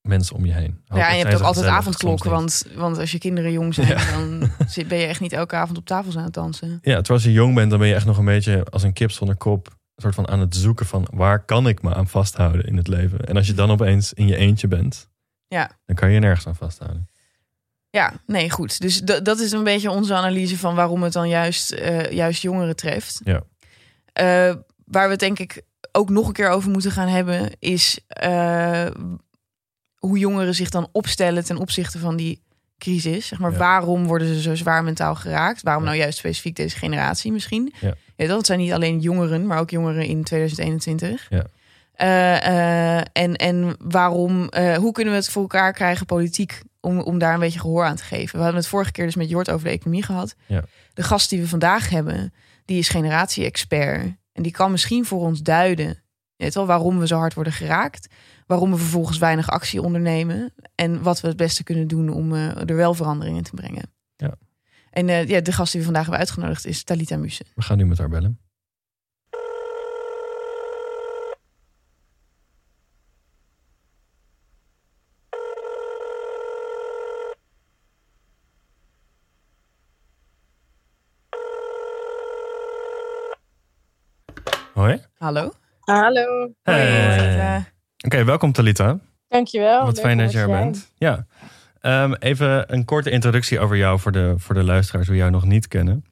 mensen 0.00 0.36
om 0.36 0.46
je 0.46 0.52
heen. 0.52 0.80
Ja, 0.84 1.08
en 1.08 1.16
je 1.16 1.24
hebt 1.24 1.36
ook 1.36 1.42
altijd 1.46 1.66
avondklokken, 1.66 2.30
want 2.30 2.66
want, 2.74 2.98
als 2.98 3.12
je 3.12 3.18
kinderen 3.18 3.52
jong 3.52 3.74
zijn, 3.74 3.98
dan 4.10 4.50
ben 4.88 4.98
je 4.98 5.06
echt 5.06 5.20
niet 5.20 5.32
elke 5.32 5.56
avond 5.56 5.78
op 5.78 5.86
tafels 5.86 6.16
aan 6.16 6.24
het 6.24 6.32
dansen. 6.32 6.68
Ja, 6.68 6.78
terwijl 6.80 7.04
als 7.08 7.24
je 7.24 7.32
jong 7.32 7.54
bent, 7.54 7.70
dan 7.70 7.78
ben 7.78 7.88
je 7.88 7.94
echt 7.94 8.06
nog 8.06 8.18
een 8.18 8.24
beetje 8.24 8.64
als 8.70 8.82
een 8.82 8.92
kip 8.92 9.10
zonder 9.10 9.36
kop. 9.36 9.66
Een 9.66 10.02
soort 10.02 10.14
van 10.14 10.28
aan 10.28 10.40
het 10.40 10.56
zoeken 10.56 10.86
van 10.86 11.06
waar 11.10 11.44
kan 11.44 11.68
ik 11.68 11.82
me 11.82 11.94
aan 11.94 12.08
vasthouden 12.08 12.66
in 12.66 12.76
het 12.76 12.88
leven. 12.88 13.20
En 13.20 13.36
als 13.36 13.46
je 13.46 13.54
dan 13.54 13.70
opeens 13.70 14.12
in 14.12 14.26
je 14.26 14.36
eentje 14.36 14.68
bent, 14.68 15.08
Ja. 15.48 15.70
dan 15.86 15.96
kan 15.96 16.10
je 16.10 16.18
nergens 16.18 16.46
aan 16.46 16.56
vasthouden. 16.56 17.08
Ja, 17.94 18.12
nee, 18.26 18.50
goed. 18.50 18.80
Dus 18.80 19.00
dat 19.00 19.38
is 19.38 19.52
een 19.52 19.64
beetje 19.64 19.90
onze 19.90 20.14
analyse 20.14 20.58
van 20.58 20.74
waarom 20.74 21.02
het 21.02 21.12
dan 21.12 21.28
juist, 21.28 21.70
eh, 21.72 22.10
juist 22.10 22.42
jongeren 22.42 22.76
treft. 22.76 23.20
Ja. 23.24 23.42
Eh, 24.12 24.54
waar 24.84 25.04
we 25.04 25.10
het 25.10 25.20
denk 25.20 25.38
ik 25.38 25.62
ook 25.92 26.08
nog 26.10 26.26
een 26.26 26.32
keer 26.32 26.48
over 26.48 26.70
moeten 26.70 26.90
gaan 26.90 27.08
hebben, 27.08 27.50
is 27.58 27.98
eh, 28.08 28.86
hoe 29.96 30.18
jongeren 30.18 30.54
zich 30.54 30.70
dan 30.70 30.88
opstellen 30.92 31.44
ten 31.44 31.56
opzichte 31.56 31.98
van 31.98 32.16
die 32.16 32.42
crisis. 32.78 33.26
Zeg 33.26 33.38
maar, 33.38 33.52
Ja. 33.52 33.58
waarom 33.58 34.06
worden 34.06 34.28
ze 34.34 34.40
zo 34.42 34.54
zwaar 34.54 34.84
mentaal 34.84 35.14
geraakt? 35.14 35.62
Waarom 35.62 35.82
Ja. 35.82 35.88
nou 35.88 36.00
juist 36.02 36.18
specifiek 36.18 36.56
deze 36.56 36.76
generatie 36.78 37.32
misschien? 37.32 37.74
Ja. 37.80 37.94
Ja, 38.16 38.26
dat 38.26 38.46
zijn 38.46 38.58
niet 38.58 38.72
alleen 38.72 39.00
jongeren, 39.00 39.46
maar 39.46 39.58
ook 39.58 39.70
jongeren 39.70 40.04
in 40.06 40.24
2021. 40.24 41.26
Ja. 41.30 41.46
En, 43.12 43.36
en 43.36 43.76
waarom, 43.78 44.36
hoe 44.76 44.92
kunnen 44.92 45.12
we 45.12 45.18
het 45.18 45.28
voor 45.30 45.42
elkaar 45.42 45.72
krijgen 45.72 46.06
politiek 46.06 46.62
om, 46.84 47.00
om 47.00 47.18
daar 47.18 47.34
een 47.34 47.40
beetje 47.40 47.60
gehoor 47.60 47.84
aan 47.84 47.96
te 47.96 48.04
geven? 48.04 48.36
We 48.36 48.42
hadden 48.42 48.60
het 48.60 48.70
vorige 48.70 48.92
keer 48.92 49.04
dus 49.04 49.14
met 49.14 49.28
Jort 49.28 49.50
over 49.50 49.66
de 49.66 49.72
economie 49.72 50.02
gehad. 50.02 50.34
Ja. 50.46 50.64
De 50.94 51.02
gast 51.02 51.30
die 51.30 51.40
we 51.40 51.48
vandaag 51.48 51.88
hebben, 51.88 52.32
die 52.64 52.78
is 52.78 52.88
generatie-expert. 52.88 54.16
En 54.32 54.42
die 54.42 54.52
kan 54.52 54.70
misschien 54.70 55.04
voor 55.04 55.20
ons 55.20 55.42
duiden 55.42 56.04
weet 56.36 56.54
wel, 56.54 56.66
waarom 56.66 56.98
we 56.98 57.06
zo 57.06 57.18
hard 57.18 57.34
worden 57.34 57.52
geraakt. 57.52 58.14
Waarom 58.46 58.70
we 58.70 58.76
vervolgens 58.76 59.18
weinig 59.18 59.48
actie 59.48 59.82
ondernemen. 59.82 60.54
En 60.74 61.02
wat 61.02 61.20
we 61.20 61.28
het 61.28 61.36
beste 61.36 61.64
kunnen 61.64 61.88
doen 61.88 62.08
om 62.08 62.34
eh, 62.34 62.68
er 62.68 62.76
wel 62.76 62.94
verandering 62.94 63.36
in 63.36 63.42
te 63.42 63.54
brengen. 63.54 63.92
Ja. 64.16 64.34
En 64.90 65.08
eh, 65.08 65.28
ja, 65.28 65.40
de 65.40 65.52
gast 65.52 65.70
die 65.72 65.80
we 65.80 65.86
vandaag 65.86 66.02
hebben 66.02 66.20
uitgenodigd 66.20 66.66
is 66.66 66.84
Talita 66.84 67.16
Muse. 67.16 67.44
We 67.54 67.62
gaan 67.62 67.76
nu 67.76 67.86
met 67.86 67.98
haar 67.98 68.08
bellen. 68.08 68.38
Hoi. 84.74 85.00
Hallo. 85.24 85.52
Hallo, 85.80 86.52
Hey. 86.62 87.64
Oké, 88.04 88.24
welkom 88.24 88.52
Talita. 88.52 88.98
dankjewel. 89.28 89.84
Wat 89.84 90.00
fijn 90.00 90.18
dat 90.18 90.32
je 90.32 90.38
er 90.38 90.46
bent. 90.46 90.92
Ja. 90.96 91.26
Ehm, 91.80 92.12
even 92.12 92.72
een 92.72 92.84
korte 92.84 93.10
introductie 93.10 93.60
over 93.60 93.76
jou 93.76 93.98
voor 93.98 94.12
de, 94.12 94.34
voor 94.36 94.54
de 94.54 94.62
luisteraars 94.62 95.06
die 95.06 95.16
jou 95.16 95.30
nog 95.30 95.44
niet 95.44 95.68
kennen. 95.68 96.04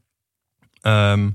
Ehm, 0.81 1.31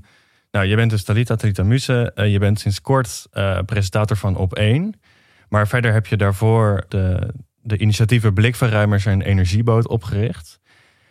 nou, 0.50 0.66
je 0.66 0.76
bent 0.76 0.90
dus 0.90 1.04
Talita, 1.04 1.36
Talita 1.36 1.62
Muse. 1.62 2.12
Eh, 2.14 2.32
je 2.32 2.38
bent 2.38 2.60
sinds 2.60 2.80
kort 2.80 3.26
eh, 3.30 3.58
presentator 3.66 4.16
van 4.16 4.36
Op1. 4.36 5.00
Maar 5.48 5.68
verder 5.68 5.92
heb 5.92 6.06
je 6.06 6.16
daarvoor 6.16 6.84
de, 6.88 7.34
de 7.62 7.78
initiatieven 7.78 8.34
Blikverruimers 8.34 9.06
en 9.06 9.22
Energieboot 9.22 9.88
opgericht. 9.88 10.60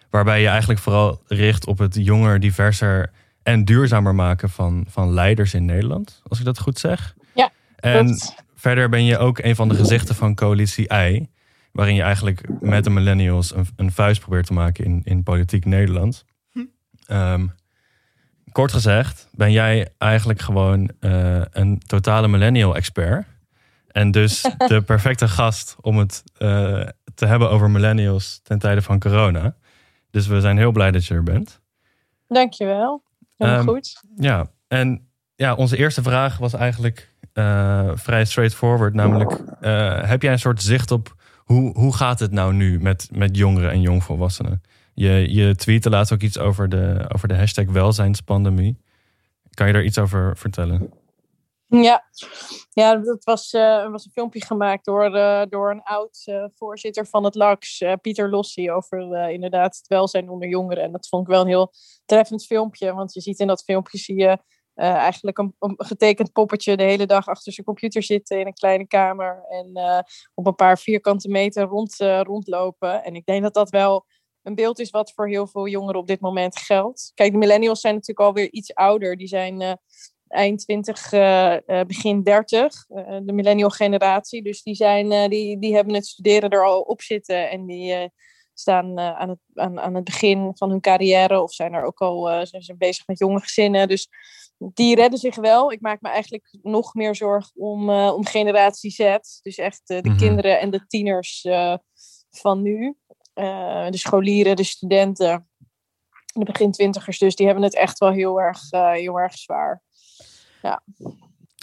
Waarbij 0.10 0.42
je 0.42 0.48
eigenlijk 0.48 0.80
vooral 0.80 1.22
richt 1.28 1.66
op 1.68 1.78
het 1.78 1.96
jonger, 1.96 2.40
diverser 2.40 3.12
en 3.48 3.66
duurzamer 3.66 4.16
maken 4.16 4.50
van, 4.50 4.86
van 4.90 5.14
leiders 5.14 5.54
in 5.54 5.66
Nederland. 5.66 6.22
Als 6.28 6.40
ik 6.40 6.46
dat 6.46 6.60
goed 6.60 6.80
zeg. 6.80 7.16
Ja, 7.34 7.52
En 7.76 8.06
Klopt. 8.06 8.36
Verder 8.56 8.90
ben 8.90 9.06
je 9.06 9.18
ook 9.18 9.38
een 9.40 9.56
van 9.56 9.70
de 9.70 9.76
gezichten 9.76 10.16
van 10.16 10.36
Coalitie 10.36 10.94
I. 10.94 11.28
Waarin 11.72 11.96
je 11.96 12.02
eigenlijk 12.02 12.62
met 12.62 12.84
de 12.84 12.90
millennials 12.90 13.56
een, 13.56 13.68
een 13.76 13.92
vuist 13.92 14.22
probeert 14.22 14.46
te 14.46 14.54
maken 14.54 14.86
in, 14.86 15.02
in 15.04 15.24
politiek 15.24 15.66
Nederland. 15.66 16.26
Hm. 16.52 16.66
Ehm, 17.06 17.48
kort 18.52 18.72
gezegd 18.72 19.30
ben 19.32 19.52
jij 19.52 19.90
eigenlijk 19.98 20.42
gewoon 20.42 20.92
eh, 21.00 21.42
een 21.52 21.80
totale 21.80 22.28
millennial 22.28 22.76
expert. 22.76 23.28
En 23.88 24.12
dus 24.12 24.42
de 24.68 24.82
perfecte 24.82 25.28
gast 25.28 25.76
om 25.82 25.98
het 25.98 26.24
eh, 26.38 26.88
te 27.16 27.26
hebben 27.26 27.50
over 27.50 27.70
millennials 27.70 28.40
ten 28.44 28.60
tijde 28.60 28.82
van 28.82 29.00
corona. 29.00 29.56
Dus 30.12 30.28
we 30.28 30.42
zijn 30.42 30.58
heel 30.58 30.72
blij 30.72 30.92
dat 30.92 31.06
je 31.06 31.14
er 31.14 31.24
bent. 31.24 31.62
Dankjewel. 32.28 33.06
Helemaal 33.38 33.60
Ehm, 33.60 33.70
goed. 33.70 34.04
Ja, 34.16 34.52
en 34.68 35.08
ja, 35.36 35.56
onze 35.56 35.78
eerste 35.78 36.02
vraag 36.02 36.38
was 36.38 36.54
eigenlijk 36.54 37.16
eh, 37.34 37.92
vrij 37.94 38.26
straightforward. 38.26 38.94
Namelijk, 38.94 39.32
eh, 39.62 40.04
heb 40.04 40.22
jij 40.22 40.32
een 40.32 40.40
soort 40.40 40.62
zicht 40.62 40.92
op 40.92 41.16
hoe, 41.38 41.78
hoe 41.78 41.96
gaat 41.96 42.20
het 42.20 42.32
nou 42.32 42.54
nu 42.54 42.80
met, 42.80 43.10
met 43.12 43.38
jongeren 43.38 43.72
en 43.72 43.82
jongvolwassenen? 43.82 44.62
Je, 44.94 45.34
je 45.34 45.56
tweette 45.56 45.90
laatst 45.90 46.14
ook 46.14 46.22
iets 46.22 46.38
over 46.40 46.70
de, 46.70 47.06
over 47.14 47.28
de 47.28 47.36
hashtag 47.36 47.66
welzijnspandemie. 47.66 48.78
Kan 49.54 49.68
je 49.68 49.74
daar 49.74 49.84
iets 49.84 49.98
over 49.98 50.38
vertellen? 50.38 50.90
Ja, 51.70 52.04
ja 52.70 52.96
dat 52.96 53.24
was, 53.24 53.54
eh, 53.54 53.90
was 53.90 54.06
een 54.06 54.12
filmpje 54.12 54.46
gemaakt 54.46 54.86
door, 54.86 55.16
eh, 55.16 55.42
door 55.50 55.72
een 55.72 55.84
oud 55.84 56.22
eh, 56.26 56.46
voorzitter 56.54 57.08
van 57.08 57.24
het 57.24 57.36
LAX, 57.36 57.84
Pieter 58.02 58.30
Lossi, 58.30 58.72
over 58.72 59.30
inderdaad 59.30 59.78
het 59.78 59.88
welzijn 59.88 60.30
onder 60.30 60.48
jongeren. 60.48 60.84
En 60.84 60.92
dat 60.92 61.08
vond 61.08 61.22
ik 61.28 61.34
wel 61.34 61.42
een 61.42 61.48
heel 61.48 61.74
treffend 62.06 62.46
filmpje, 62.46 62.94
want 62.94 63.14
je 63.14 63.22
ziet 63.22 63.40
in 63.40 63.48
dat 63.48 63.64
filmpje 63.64 63.98
zie 63.98 64.20
je 64.20 64.38
eigenlijk 64.76 65.38
een, 65.38 65.54
getekend 65.78 66.32
poppetje 66.32 66.78
de 66.78 66.84
hele 66.84 67.06
dag 67.06 67.28
achter 67.28 67.54
zijn 67.54 67.66
computer 67.66 68.04
zitten 68.04 68.40
in 68.40 68.48
een 68.48 68.54
kleine 68.54 68.88
kamer 68.88 69.46
en 69.50 70.06
op 70.34 70.48
een 70.48 70.56
paar 70.56 70.78
vierkante 70.78 71.30
meter 71.30 71.64
rond, 71.64 71.96
rondlopen. 72.24 73.04
En 73.04 73.16
ik 73.16 73.26
denk 73.26 73.44
dat 73.44 73.54
dat 73.54 73.70
wel 73.70 74.06
een 74.44 74.56
beeld 74.56 74.80
is 74.80 74.90
wat 74.90 75.12
voor 75.12 75.28
heel 75.28 75.48
veel 75.48 75.68
jongeren 75.68 76.00
op 76.00 76.08
dit 76.08 76.20
moment 76.20 76.58
geldt. 76.60 77.12
Kijk, 77.14 77.32
de 77.32 77.38
millennials 77.38 77.80
zijn 77.80 77.94
natuurlijk 77.94 78.28
alweer 78.28 78.52
iets 78.52 78.74
ouder. 78.74 79.18
Die 79.18 79.28
zijn 79.28 79.80
eind 80.28 80.60
20, 80.60 81.12
eh, 81.12 81.56
eh, 81.56 81.88
begin 81.88 82.24
30, 82.24 82.86
eh, 82.90 83.18
de 83.24 83.34
millennial 83.34 83.70
generatie. 83.70 84.44
Dus 84.44 84.64
die, 84.64 84.76
zijn, 84.76 85.30
die, 85.30 85.60
die 85.60 85.76
hebben 85.76 85.94
het 85.94 86.08
studeren 86.08 86.50
er 86.50 86.66
al 86.66 86.82
op 86.82 87.02
zitten 87.02 87.50
en 87.50 87.66
die 87.66 88.12
staan 88.54 89.00
aan, 89.00 89.30
het, 89.30 89.40
aan, 89.54 89.80
aan 89.80 89.96
het 89.96 90.04
begin 90.04 90.52
van 90.56 90.70
hun 90.70 90.82
carrière 90.82 91.42
of 91.42 91.54
zijn 91.54 91.74
er 91.74 91.84
ook 91.84 92.00
al 92.00 92.46
zijn 92.46 92.62
ze 92.62 92.76
bezig 92.76 93.08
met 93.08 93.20
jonge 93.20 93.40
gezinnen. 93.40 93.88
Dus 93.88 94.08
die 94.58 94.96
redden 94.96 95.20
zich 95.20 95.36
wel. 95.36 95.72
Ik 95.72 95.82
maak 95.82 96.02
me 96.02 96.10
eigenlijk 96.10 96.58
nog 96.62 96.94
meer 96.94 97.16
zorg 97.16 97.52
om, 97.56 97.90
om 97.90 98.26
generatie 98.26 98.92
Z. 98.92 99.18
Dus 99.42 99.58
echt 99.58 99.82
de 99.86 100.00
Mhm. 100.04 100.18
kinderen 100.18 100.60
en 100.60 100.70
de 100.70 100.88
tieners 100.88 101.48
van 102.30 102.62
nu. 102.62 102.96
De 103.34 103.90
scholieren, 103.92 104.56
de 104.56 104.64
studenten, 104.64 105.50
de 106.34 106.46
begin 106.46 106.72
twintigers. 106.72 107.18
Dus 107.18 107.36
die 107.36 107.46
hebben 107.46 107.64
het 107.64 107.76
echt 107.76 107.98
wel 107.98 108.12
heel 108.12 108.42
erg, 108.42 108.60
heel 108.72 109.20
erg 109.20 109.38
zwaar. 109.38 109.84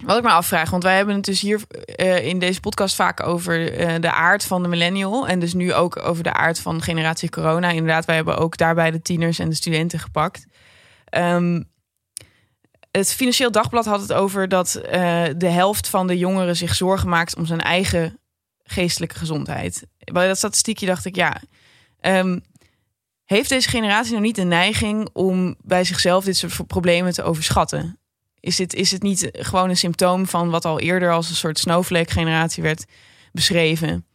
Wat 0.05 0.17
ik 0.17 0.23
me 0.23 0.31
afvraag, 0.31 0.71
want 0.71 0.83
wij 0.83 0.97
hebben 0.97 1.15
het 1.15 1.25
dus 1.25 1.41
hier 1.41 1.61
eh, 1.87 2.27
in 2.27 2.39
deze 2.39 2.61
podcast 2.61 2.95
vaak 2.95 3.23
over 3.23 3.73
eh, 3.73 4.01
de 4.01 4.11
aard 4.13 4.45
van 4.45 4.63
de 4.63 4.69
millennial. 4.69 5.29
En 5.29 5.39
dus 5.39 5.55
nu 5.55 5.75
ook 5.75 5.97
over 5.97 6.23
de 6.23 6.33
aard 6.33 6.61
van 6.61 6.83
generatie 6.83 7.31
corona. 7.31 7.71
Inderdaad, 7.71 8.05
wij 8.05 8.15
hebben 8.15 8.39
ook 8.39 8.57
daarbij 8.57 8.91
de 8.91 9.03
tieners 9.03 9.39
en 9.39 9.49
de 9.49 9.55
studenten 9.55 9.99
gepakt. 9.99 10.47
Ehm, 11.05 11.63
het 12.91 13.15
Financieel 13.15 13.51
Dagblad 13.51 13.85
had 13.85 14.01
het 14.01 14.13
over 14.13 14.49
dat 14.49 14.75
eh, 14.75 15.25
de 15.37 15.49
helft 15.49 15.89
van 15.89 16.07
de 16.07 16.19
jongeren 16.19 16.57
zich 16.57 16.75
zorgen 16.75 17.09
maakt 17.09 17.37
om 17.37 17.47
zijn 17.47 17.61
eigen 17.61 18.19
geestelijke 18.63 19.15
gezondheid. 19.15 19.87
Bij 20.13 20.27
dat 20.27 20.37
statistiekje 20.37 20.87
dacht 20.87 21.05
ik, 21.05 21.17
ja. 21.17 21.41
ehm, 22.01 22.39
heeft 23.25 23.49
deze 23.49 23.69
generatie 23.69 24.11
nou 24.11 24.25
niet 24.25 24.37
de 24.37 24.43
neiging 24.43 25.09
om 25.13 25.55
bij 25.61 25.85
zichzelf 25.85 26.25
dit 26.25 26.37
soort 26.37 26.67
problemen 26.67 27.13
te 27.13 27.23
overschatten? 27.23 27.99
Is, 28.45 28.57
dit, 28.57 28.75
is 28.75 28.91
het 28.91 29.03
niet 29.03 29.29
gewoon 29.33 29.69
een 29.69 29.77
symptoom 29.77 30.27
van 30.27 30.51
wat 30.51 30.65
al 30.65 30.81
eerder 30.81 31.13
als 31.13 31.29
een 31.29 31.35
soort 31.35 31.59
snowflake-generatie 31.59 32.63
werd 32.63 32.85
beschreven? 33.33 34.07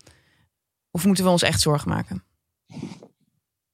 Of 0.92 1.06
moeten 1.06 1.24
we 1.24 1.30
ons 1.30 1.42
echt 1.42 1.62
zorgen 1.62 1.90
maken? 1.90 2.24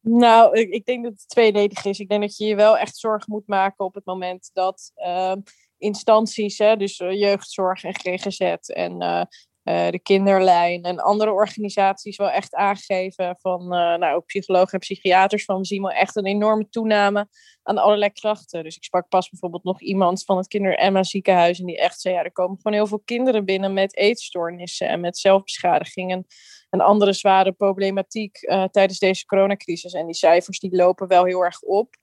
Nou, 0.02 0.60
ik, 0.60 0.70
ik 0.70 0.86
denk 0.86 1.04
dat 1.04 1.14
het 1.14 1.30
tweeledig 1.30 1.86
is. 1.86 2.00
Ik 2.00 2.10
denk 2.10 2.22
dat 2.22 2.38
je 2.38 2.46
je 2.46 2.56
wel 2.56 2.78
echt 2.78 2.98
zorgen 2.98 3.32
moet 3.32 3.48
maken 3.48 3.86
op 3.86 3.94
het 3.96 4.06
moment 4.06 4.50
dat 4.54 4.92
ehm, 4.96 5.40
instanties, 5.78 6.58
hè, 6.58 6.78
dus 6.78 6.98
eh, 6.98 7.20
jeugdzorg 7.20 7.84
en 7.84 7.96
GGZ 7.96 8.40
en 8.68 9.02
eh, 9.02 9.24
eh, 9.66 9.90
de 9.90 10.00
kinderlijn 10.00 10.84
en 10.84 11.00
andere 11.00 11.32
organisaties 11.32 12.18
wel 12.18 12.30
echt 12.30 12.54
aangeven 12.54 13.38
van, 13.40 13.62
eh, 13.62 13.70
nou 13.70 14.16
ook 14.16 14.26
psychologen 14.26 14.72
en 14.72 14.80
psychiaters, 14.80 15.46
van 15.46 15.58
we 15.58 15.66
zien 15.66 15.82
wel 15.82 15.92
echt 15.92 16.16
een 16.16 16.26
enorme 16.26 16.70
toename 16.70 17.28
aan 17.64 17.78
allerlei 17.78 18.12
klachten. 18.12 18.64
Dus 18.64 18.76
ik 18.76 18.84
sprak 18.84 19.10
pas 19.10 19.30
bijvoorbeeld 19.30 19.64
nog 19.64 19.82
iemand 19.82 20.24
van 20.24 20.38
het 20.38 20.48
Kinder 20.48 20.78
Emma 20.78 21.04
ziekenhuis 21.04 21.60
en 21.60 21.66
die 21.66 21.78
echt 21.78 22.02
zei, 22.02 22.16
ja, 22.16 22.24
er 22.24 22.32
komen 22.32 22.58
gewoon 22.62 22.78
heel 22.78 22.88
veel 22.88 23.02
kinderen 23.06 23.46
binnen 23.46 23.74
met 23.74 23.98
eetstoornissen 23.98 24.88
en 24.88 25.00
met 25.00 25.18
zelfbeschadiging 25.18 26.12
en, 26.12 26.26
en 26.70 26.82
andere 26.82 27.14
zware 27.14 27.52
problematiek 27.52 28.38
eh, 28.38 28.64
tijdens 28.64 29.00
deze 29.00 29.26
coronacrisis. 29.26 29.94
En 29.94 30.06
die 30.06 30.16
cijfers 30.16 30.60
die 30.60 30.76
lopen 30.76 31.08
wel 31.08 31.26
heel 31.26 31.42
erg 31.42 31.62
op. 31.62 31.96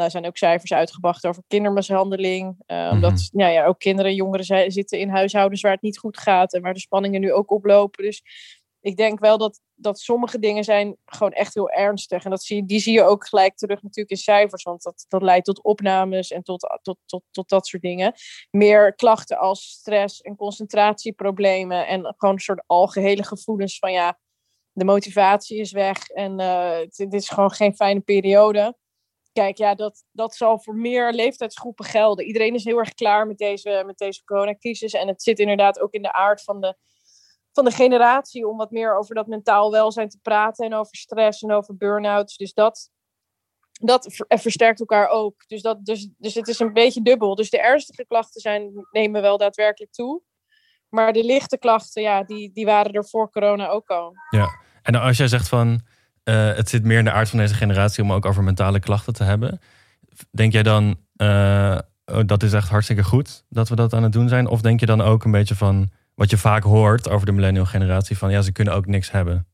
Nou, 0.00 0.12
er 0.12 0.18
zijn 0.20 0.26
ook 0.26 0.36
cijfers 0.36 0.72
uitgebracht 0.72 1.26
over 1.26 1.42
kindermishandeling. 1.46 2.54
Uh, 2.66 2.88
Omdat 2.92 3.10
Mhm. 3.32 3.40
ja, 3.40 3.48
ja, 3.48 3.64
ook 3.66 3.78
kinderen 3.78 4.10
en 4.10 4.16
jongeren 4.16 4.44
zi- 4.44 4.70
zitten 4.70 4.98
in 4.98 5.08
huishoudens 5.08 5.60
waar 5.60 5.72
het 5.72 5.82
niet 5.82 5.98
goed 5.98 6.18
gaat 6.18 6.52
en 6.54 6.62
waar 6.62 6.74
de 6.74 6.80
spanningen 6.80 7.20
nu 7.20 7.32
ook 7.32 7.50
oplopen. 7.50 8.04
Dus 8.04 8.22
ik 8.80 8.96
denk 8.96 9.18
wel 9.18 9.38
dat, 9.38 9.60
dat 9.74 9.98
sommige 9.98 10.38
dingen 10.38 10.64
zijn 10.64 10.96
gewoon 11.04 11.32
echt 11.32 11.54
heel 11.54 11.70
ernstig. 11.70 12.24
En 12.24 12.30
dat 12.30 12.42
zie, 12.42 12.64
die 12.66 12.80
zie 12.80 12.92
je 12.92 13.02
ook 13.02 13.26
gelijk 13.28 13.56
terug 13.56 13.82
natuurlijk 13.82 14.10
in 14.10 14.16
cijfers. 14.16 14.62
Want 14.62 14.82
dat, 14.82 15.04
dat 15.08 15.22
leidt 15.22 15.44
tot 15.44 15.62
opnames 15.62 16.30
en 16.30 16.42
tot, 16.42 16.78
tot, 16.82 16.98
tot, 17.06 17.22
tot 17.30 17.48
dat 17.48 17.66
soort 17.66 17.82
dingen. 17.82 18.12
Meer 18.50 18.94
klachten 18.94 19.38
als 19.38 19.62
stress 19.62 20.20
en 20.20 20.36
concentratieproblemen. 20.36 21.86
En 21.86 22.14
gewoon 22.16 22.34
een 22.34 22.40
soort 22.40 22.62
algehele 22.66 23.24
gevoelens 23.24 23.78
van 23.78 23.92
ja, 23.92 24.18
de 24.72 24.84
motivatie 24.84 25.58
is 25.58 25.72
weg. 25.72 26.08
En 26.08 26.40
eh, 26.40 26.78
het, 26.78 26.96
dit 26.96 27.12
is 27.12 27.28
gewoon 27.28 27.50
geen 27.50 27.74
fijne 27.74 28.00
periode. 28.00 28.76
Kijk, 29.32 29.58
ja, 29.58 29.74
dat, 29.74 30.04
dat 30.12 30.34
zal 30.34 30.60
voor 30.60 30.74
meer 30.74 31.12
leeftijdsgroepen 31.12 31.84
gelden. 31.84 32.24
Iedereen 32.24 32.54
is 32.54 32.64
heel 32.64 32.78
erg 32.78 32.94
klaar 32.94 33.26
met 33.26 33.38
deze, 33.38 33.82
met 33.86 33.98
deze 33.98 34.24
coronacrisis. 34.24 34.92
En 34.92 35.08
het 35.08 35.22
zit 35.22 35.38
inderdaad 35.38 35.80
ook 35.80 35.92
in 35.92 36.02
de 36.02 36.12
aard 36.12 36.42
van 36.42 36.60
de, 36.60 36.76
van 37.52 37.64
de 37.64 37.70
generatie 37.70 38.48
om 38.48 38.56
wat 38.56 38.70
meer 38.70 38.96
over 38.96 39.14
dat 39.14 39.26
mentaal 39.26 39.70
welzijn 39.70 40.08
te 40.08 40.18
praten. 40.22 40.66
En 40.66 40.74
over 40.74 40.96
stress 40.96 41.42
en 41.42 41.52
over 41.52 41.76
burn-outs. 41.76 42.36
Dus 42.36 42.52
dat, 42.52 42.90
dat 43.80 44.14
ver- 44.14 44.38
versterkt 44.38 44.80
elkaar 44.80 45.08
ook. 45.08 45.44
Dus, 45.46 45.62
dat, 45.62 45.84
dus, 45.84 46.08
dus 46.18 46.34
het 46.34 46.48
is 46.48 46.58
een 46.58 46.72
beetje 46.72 47.02
dubbel. 47.02 47.34
Dus 47.34 47.50
de 47.50 47.60
ernstige 47.60 48.06
klachten 48.06 48.40
zijn, 48.40 48.72
nemen 48.90 49.22
wel 49.22 49.38
daadwerkelijk 49.38 49.92
toe. 49.92 50.22
Maar 50.88 51.12
de 51.12 51.24
lichte 51.24 51.58
klachten, 51.58 52.02
ja, 52.02 52.22
die, 52.22 52.52
die 52.52 52.64
waren 52.64 52.92
er 52.92 53.08
voor 53.08 53.30
corona 53.30 53.68
ook 53.68 53.88
al. 53.88 54.14
En 54.82 54.94
als 54.94 55.16
jij 55.16 55.28
zegt 55.28 55.48
van 55.48 55.80
eh, 56.30 56.56
het 56.56 56.68
zit 56.68 56.84
meer 56.84 56.98
in 56.98 57.04
de 57.04 57.12
aard 57.12 57.28
van 57.28 57.38
deze 57.38 57.54
generatie 57.54 58.02
om 58.02 58.12
ook 58.12 58.26
over 58.26 58.42
mentale 58.42 58.80
klachten 58.80 59.12
te 59.12 59.24
hebben. 59.24 59.60
Denk 60.30 60.52
jij 60.52 60.62
dan 60.62 60.96
eh, 61.16 61.78
oh, 62.04 62.20
dat 62.26 62.42
is 62.42 62.52
echt 62.52 62.68
hartstikke 62.68 63.04
goed 63.04 63.44
dat 63.48 63.68
we 63.68 63.76
dat 63.76 63.92
aan 63.92 64.02
het 64.02 64.12
doen 64.12 64.28
zijn? 64.28 64.46
Of 64.46 64.60
denk 64.60 64.80
je 64.80 64.86
dan 64.86 65.00
ook 65.00 65.24
een 65.24 65.30
beetje 65.30 65.54
van 65.54 65.90
wat 66.14 66.30
je 66.30 66.38
vaak 66.38 66.62
hoort 66.62 67.08
over 67.08 67.26
de 67.26 67.32
millennial 67.32 67.64
generatie 67.64 68.18
van 68.18 68.30
ja, 68.30 68.42
ze 68.42 68.52
kunnen 68.52 68.74
ook 68.74 68.86
niks 68.86 69.10
hebben? 69.10 69.46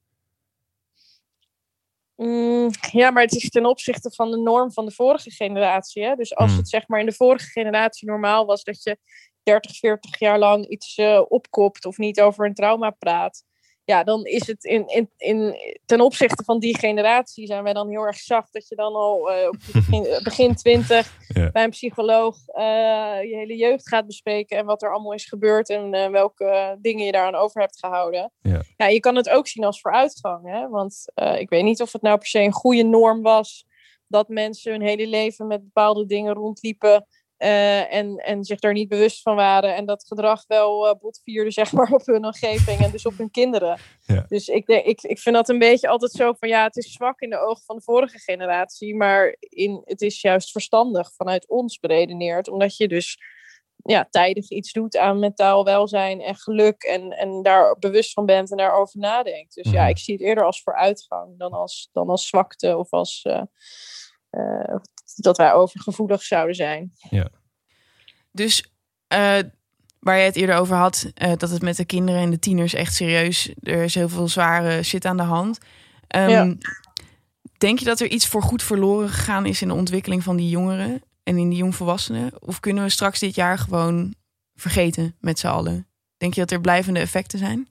Mm, 2.17 2.71
ja, 2.91 3.11
maar 3.11 3.23
het 3.23 3.35
is 3.35 3.51
ten 3.51 3.67
opzichte 3.67 4.11
van 4.11 4.31
de 4.31 4.37
norm 4.37 4.73
van 4.73 4.85
de 4.85 4.93
vorige 4.93 5.31
generatie. 5.31 6.05
Hè? 6.05 6.15
Dus 6.15 6.35
als 6.35 6.51
Hmm. 6.51 6.59
het 6.59 6.69
zeg 6.69 6.89
maar 6.89 7.01
in 7.01 7.07
de 7.07 7.13
vorige 7.13 7.47
generatie 7.47 8.09
normaal 8.09 8.47
was 8.47 8.65
dat 8.65 8.83
je 8.83 8.99
30, 9.43 9.77
40 9.77 10.19
jaar 10.19 10.39
lang 10.39 10.69
iets 10.69 10.97
eh, 10.97 11.23
opkopt 11.29 11.85
of 11.85 11.99
niet 11.99 12.21
over 12.21 12.47
een 12.47 12.55
trauma 12.55 12.91
praat. 12.91 13.45
Ja, 13.87 14.05
dan 14.05 14.25
is 14.25 14.47
het 14.47 14.65
in, 14.65 14.87
in, 14.87 15.11
in, 15.17 15.57
ten 15.85 16.01
opzichte 16.01 16.45
van 16.45 16.59
die 16.59 16.79
generatie 16.79 17.47
zijn 17.47 17.63
wij 17.63 17.73
dan 17.73 17.89
heel 17.89 18.03
erg 18.03 18.17
zacht 18.17 18.53
dat 18.53 18.69
je 18.69 18.75
dan 18.75 18.95
al 18.95 19.31
eh, 19.31 19.49
op 19.49 19.57
je 19.67 19.73
begin, 19.73 20.21
begin 20.23 20.55
20 20.55 21.15
Ja. 21.37 21.51
bij 21.51 21.65
een 21.65 21.71
psycholoog 21.71 22.37
eh, 22.47 22.63
je 23.23 23.37
hele 23.37 23.57
jeugd 23.57 23.89
gaat 23.89 24.07
bespreken 24.07 24.59
en 24.59 24.65
wat 24.65 24.83
er 24.83 24.93
allemaal 24.93 25.13
is 25.13 25.25
gebeurd 25.25 25.69
en 25.69 25.95
eh, 25.95 26.11
welke 26.11 26.45
eh, 26.45 26.71
dingen 26.79 27.05
je 27.05 27.13
daaraan 27.13 27.35
over 27.41 27.61
hebt 27.61 27.79
gehouden. 27.79 28.33
Ja. 28.43 28.63
Ja, 28.77 28.87
je 28.87 29.01
kan 29.01 29.17
het 29.17 29.29
ook 29.29 29.47
zien 29.47 29.65
als 29.65 29.81
vooruitgang. 29.81 30.51
Hè? 30.51 30.69
Want 30.69 31.05
eh, 31.15 31.41
ik 31.41 31.49
weet 31.49 31.65
niet 31.65 31.83
of 31.83 31.93
het 31.93 32.03
nou 32.03 32.19
per 32.19 32.27
se 32.27 32.41
een 32.41 32.53
goede 32.53 32.83
norm 32.83 33.23
was 33.23 33.67
dat 34.09 34.29
mensen 34.29 34.73
hun 34.73 34.83
hele 34.83 35.07
leven 35.07 35.47
met 35.47 35.65
bepaalde 35.65 36.07
dingen 36.07 36.35
rondliepen. 36.35 37.07
Eh, 37.37 37.95
en, 37.95 38.17
en 38.17 38.45
zich 38.45 38.59
daar 38.59 38.73
niet 38.73 38.89
bewust 38.89 39.23
van 39.23 39.37
waren. 39.37 39.75
En 39.75 39.87
dat 39.87 40.07
gedrag 40.07 40.45
wel 40.47 40.89
eh 40.89 40.95
botvierde, 41.01 41.51
zeg 41.61 41.73
maar, 41.73 41.93
op 41.93 42.07
hun 42.07 42.25
omgeving 42.25 42.81
en 42.81 42.91
dus 42.91 43.07
op 43.07 43.19
hun 43.19 43.31
kinderen. 43.31 43.79
Ja. 44.01 44.25
Dus 44.29 44.49
ik, 44.49 44.67
denk, 44.67 44.85
ik, 44.85 45.03
ik 45.03 45.19
vind 45.19 45.35
dat 45.35 45.49
een 45.49 45.59
beetje 45.59 45.89
altijd 45.89 46.13
zo 46.13 46.33
van 46.33 46.49
ja, 46.49 46.65
het 46.65 46.77
is 46.77 46.93
zwak 46.93 47.21
in 47.21 47.31
de 47.31 47.39
ogen 47.39 47.65
van 47.65 47.77
de 47.77 47.83
vorige 47.83 48.19
generatie. 48.19 48.95
Maar 48.95 49.37
in, 49.39 49.83
het 49.85 50.01
is 50.01 50.21
juist 50.21 50.51
verstandig 50.51 51.13
vanuit 51.15 51.49
ons 51.49 51.79
beredeneerd. 51.79 52.49
Omdat 52.49 52.77
je 52.77 52.89
dus 52.89 53.19
ja, 53.77 54.07
tijdig 54.11 54.49
iets 54.49 54.73
doet 54.73 54.97
aan 54.97 55.19
mentaal 55.19 55.65
welzijn 55.65 56.21
en 56.21 56.37
geluk. 56.37 56.83
En, 56.83 57.11
en 57.11 57.43
daar 57.43 57.79
bewust 57.79 58.13
van 58.13 58.27
bent 58.27 58.51
en 58.51 58.57
daarover 58.57 59.01
nadenkt. 59.01 59.55
Dus 59.55 59.71
ja, 59.71 59.81
Mhm. 59.81 59.91
ik 59.91 59.99
zie 59.99 60.15
het 60.15 60.23
eerder 60.23 60.45
als 60.45 60.63
vooruitgang 60.63 61.39
dan 61.39 61.53
als, 61.53 61.89
dan 61.93 62.09
als 62.09 62.27
zwakte 62.27 62.77
of 62.77 62.93
als 62.93 63.23
eh, 63.23 64.77
dat 65.17 65.37
wij 65.37 65.53
overgevoelig 65.53 66.23
zouden 66.23 66.55
zijn. 66.55 66.93
Dus 68.33 68.65
eh, 69.07 69.39
waar 70.01 70.19
je 70.19 70.25
het 70.25 70.37
eerder 70.37 70.57
over 70.57 70.77
had, 70.77 71.11
eh, 71.15 71.33
dat 71.37 71.51
het 71.51 71.63
met 71.63 71.77
de 71.77 71.85
kinderen 71.85 72.21
en 72.21 72.31
de 72.31 72.39
tieners 72.39 72.75
echt 72.75 72.95
serieus, 72.95 73.51
er 73.63 73.83
is 73.83 73.95
heel 73.95 74.09
veel 74.09 74.29
zware 74.29 74.83
shit 74.83 75.05
aan 75.05 75.17
de 75.17 75.23
hand. 75.23 75.59
Ehm, 76.07 76.29
Ja. 76.29 76.55
Denk 77.59 77.79
je 77.79 77.85
dat 77.85 78.01
er 78.01 78.09
iets 78.09 78.27
voor 78.27 78.43
goed 78.43 78.63
verloren 78.63 79.09
gegaan 79.09 79.47
is 79.47 79.63
in 79.63 79.69
de 79.69 79.75
ontwikkeling 79.75 80.23
van 80.23 80.37
die 80.37 80.49
jongeren 80.49 81.03
en 81.23 81.39
in 81.39 81.49
die 81.49 81.59
jongvolwassenen? 81.59 82.43
Of 82.43 82.61
kunnen 82.61 82.83
we 82.85 82.91
straks 82.91 83.19
dit 83.21 83.35
jaar 83.35 83.59
gewoon 83.59 84.15
vergeten 84.55 85.17
met 85.21 85.39
z'n 85.39 85.47
allen? 85.47 85.87
Denk 86.17 86.35
je 86.35 86.41
dat 86.41 86.51
er 86.51 86.61
blijvende 86.61 87.01
effecten 87.01 87.39
zijn? 87.39 87.69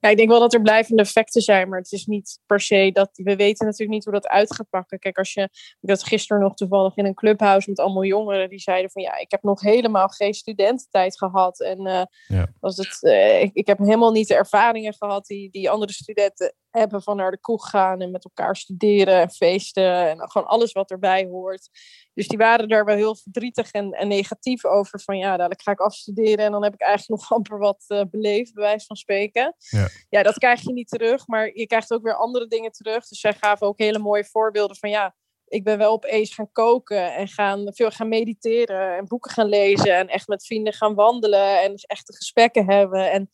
Ja, 0.00 0.08
ik 0.08 0.16
denk 0.16 0.28
wel 0.28 0.40
dat 0.40 0.54
er 0.54 0.62
blijvende 0.62 1.02
effecten 1.02 1.42
zijn, 1.42 1.68
maar 1.68 1.78
het 1.78 1.92
is 1.92 2.06
niet 2.06 2.40
per 2.46 2.60
se 2.60 2.90
dat 2.92 3.10
we 3.12 3.36
weten 3.36 3.66
natuurlijk 3.66 3.92
niet 3.92 4.04
hoe 4.04 4.12
dat 4.12 4.28
uit 4.28 4.54
gaat 4.54 4.68
pakken. 4.70 4.98
Kijk, 4.98 5.18
als 5.18 5.32
je, 5.32 5.42
ik 5.80 5.88
had 5.90 6.04
gisteren 6.04 6.42
nog 6.42 6.54
toevallig 6.54 6.96
in 6.96 7.04
een 7.06 7.14
clubhouse 7.14 7.68
met 7.68 7.78
allemaal 7.78 8.04
jongeren 8.04 8.48
die 8.48 8.58
zeiden 8.58 8.90
van 8.90 9.02
ja, 9.02 9.18
ik 9.18 9.30
heb 9.30 9.42
nog 9.42 9.60
helemaal 9.60 10.08
geen 10.08 10.34
studententijd 10.34 11.18
gehad 11.18 11.60
en 11.60 11.86
eh, 11.86 12.02
Ja. 12.26 12.46
was 12.60 12.76
het, 12.76 13.02
eh, 13.02 13.42
ik, 13.42 13.50
ik 13.52 13.66
heb 13.66 13.78
helemaal 13.78 14.12
niet 14.12 14.28
de 14.28 14.34
ervaringen 14.34 14.94
gehad 14.94 15.26
die, 15.26 15.50
die 15.50 15.70
andere 15.70 15.92
studenten 15.92 16.54
hebben 16.70 17.02
van 17.02 17.16
naar 17.16 17.30
de 17.30 17.40
kroeg 17.40 17.70
gaan 17.70 18.00
en 18.00 18.10
met 18.10 18.24
elkaar 18.24 18.56
studeren 18.56 19.20
en 19.20 19.30
feesten 19.30 20.08
en 20.08 20.30
gewoon 20.30 20.48
alles 20.48 20.72
wat 20.72 20.90
erbij 20.90 21.26
hoort. 21.26 21.68
Dus 22.14 22.28
die 22.28 22.38
waren 22.38 22.68
daar 22.68 22.84
wel 22.84 22.96
heel 22.96 23.16
verdrietig 23.16 23.70
en, 23.70 23.92
en 23.92 24.08
negatief 24.08 24.64
over. 24.64 25.00
Van 25.00 25.18
ja, 25.18 25.36
dadelijk 25.36 25.62
ga 25.62 25.72
ik 25.72 25.80
afstuderen 25.80 26.44
en 26.44 26.52
dan 26.52 26.62
heb 26.62 26.74
ik 26.74 26.80
eigenlijk 26.80 27.20
nog 27.20 27.32
amper 27.32 27.58
wat 27.58 27.84
eh, 27.86 28.02
beleefd, 28.10 28.54
bij 28.54 28.64
wijze 28.64 28.86
van 28.86 28.96
spreken. 28.96 29.54
Ja. 29.58 29.88
ja, 30.08 30.22
dat 30.22 30.38
krijg 30.38 30.60
je 30.60 30.72
niet 30.72 30.88
terug, 30.88 31.26
maar 31.26 31.50
je 31.54 31.66
krijgt 31.66 31.92
ook 31.92 32.02
weer 32.02 32.16
andere 32.16 32.46
dingen 32.46 32.72
terug. 32.72 33.08
Dus 33.08 33.20
zij 33.20 33.34
gaven 33.34 33.66
ook 33.66 33.78
hele 33.78 33.98
mooie 33.98 34.24
voorbeelden 34.24 34.76
van 34.76 34.90
ja, 34.90 35.14
ik 35.50 35.64
ben 35.64 35.78
wel 35.78 35.92
opeens 35.92 36.34
gaan 36.34 36.52
koken 36.52 37.14
en 37.14 37.28
gaan, 37.28 37.72
veel 37.74 37.90
gaan 37.90 38.08
mediteren 38.08 38.96
en 38.96 39.06
boeken 39.06 39.30
gaan 39.30 39.48
lezen 39.48 39.96
en 39.96 40.08
echt 40.08 40.28
met 40.28 40.46
vrienden 40.46 40.72
gaan 40.72 40.94
wandelen 40.94 41.62
en 41.62 41.70
dus 41.70 41.84
echte 41.84 42.16
gesprekken 42.16 42.70
hebben. 42.70 43.10
En 43.10 43.30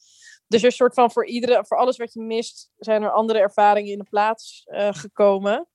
dus 0.48 0.62
er 0.62 0.68
is 0.68 0.76
soort 0.76 0.94
van 0.94 1.10
voor 1.10 1.26
iedere, 1.26 1.64
voor 1.66 1.76
alles 1.76 1.96
wat 1.96 2.12
je 2.12 2.20
mist, 2.20 2.70
zijn 2.76 3.02
er 3.02 3.10
andere 3.10 3.38
ervaringen 3.38 3.92
in 3.92 3.98
de 3.98 4.04
plaats 4.10 4.62
eh, 4.64 4.88
gekomen. 4.92 5.68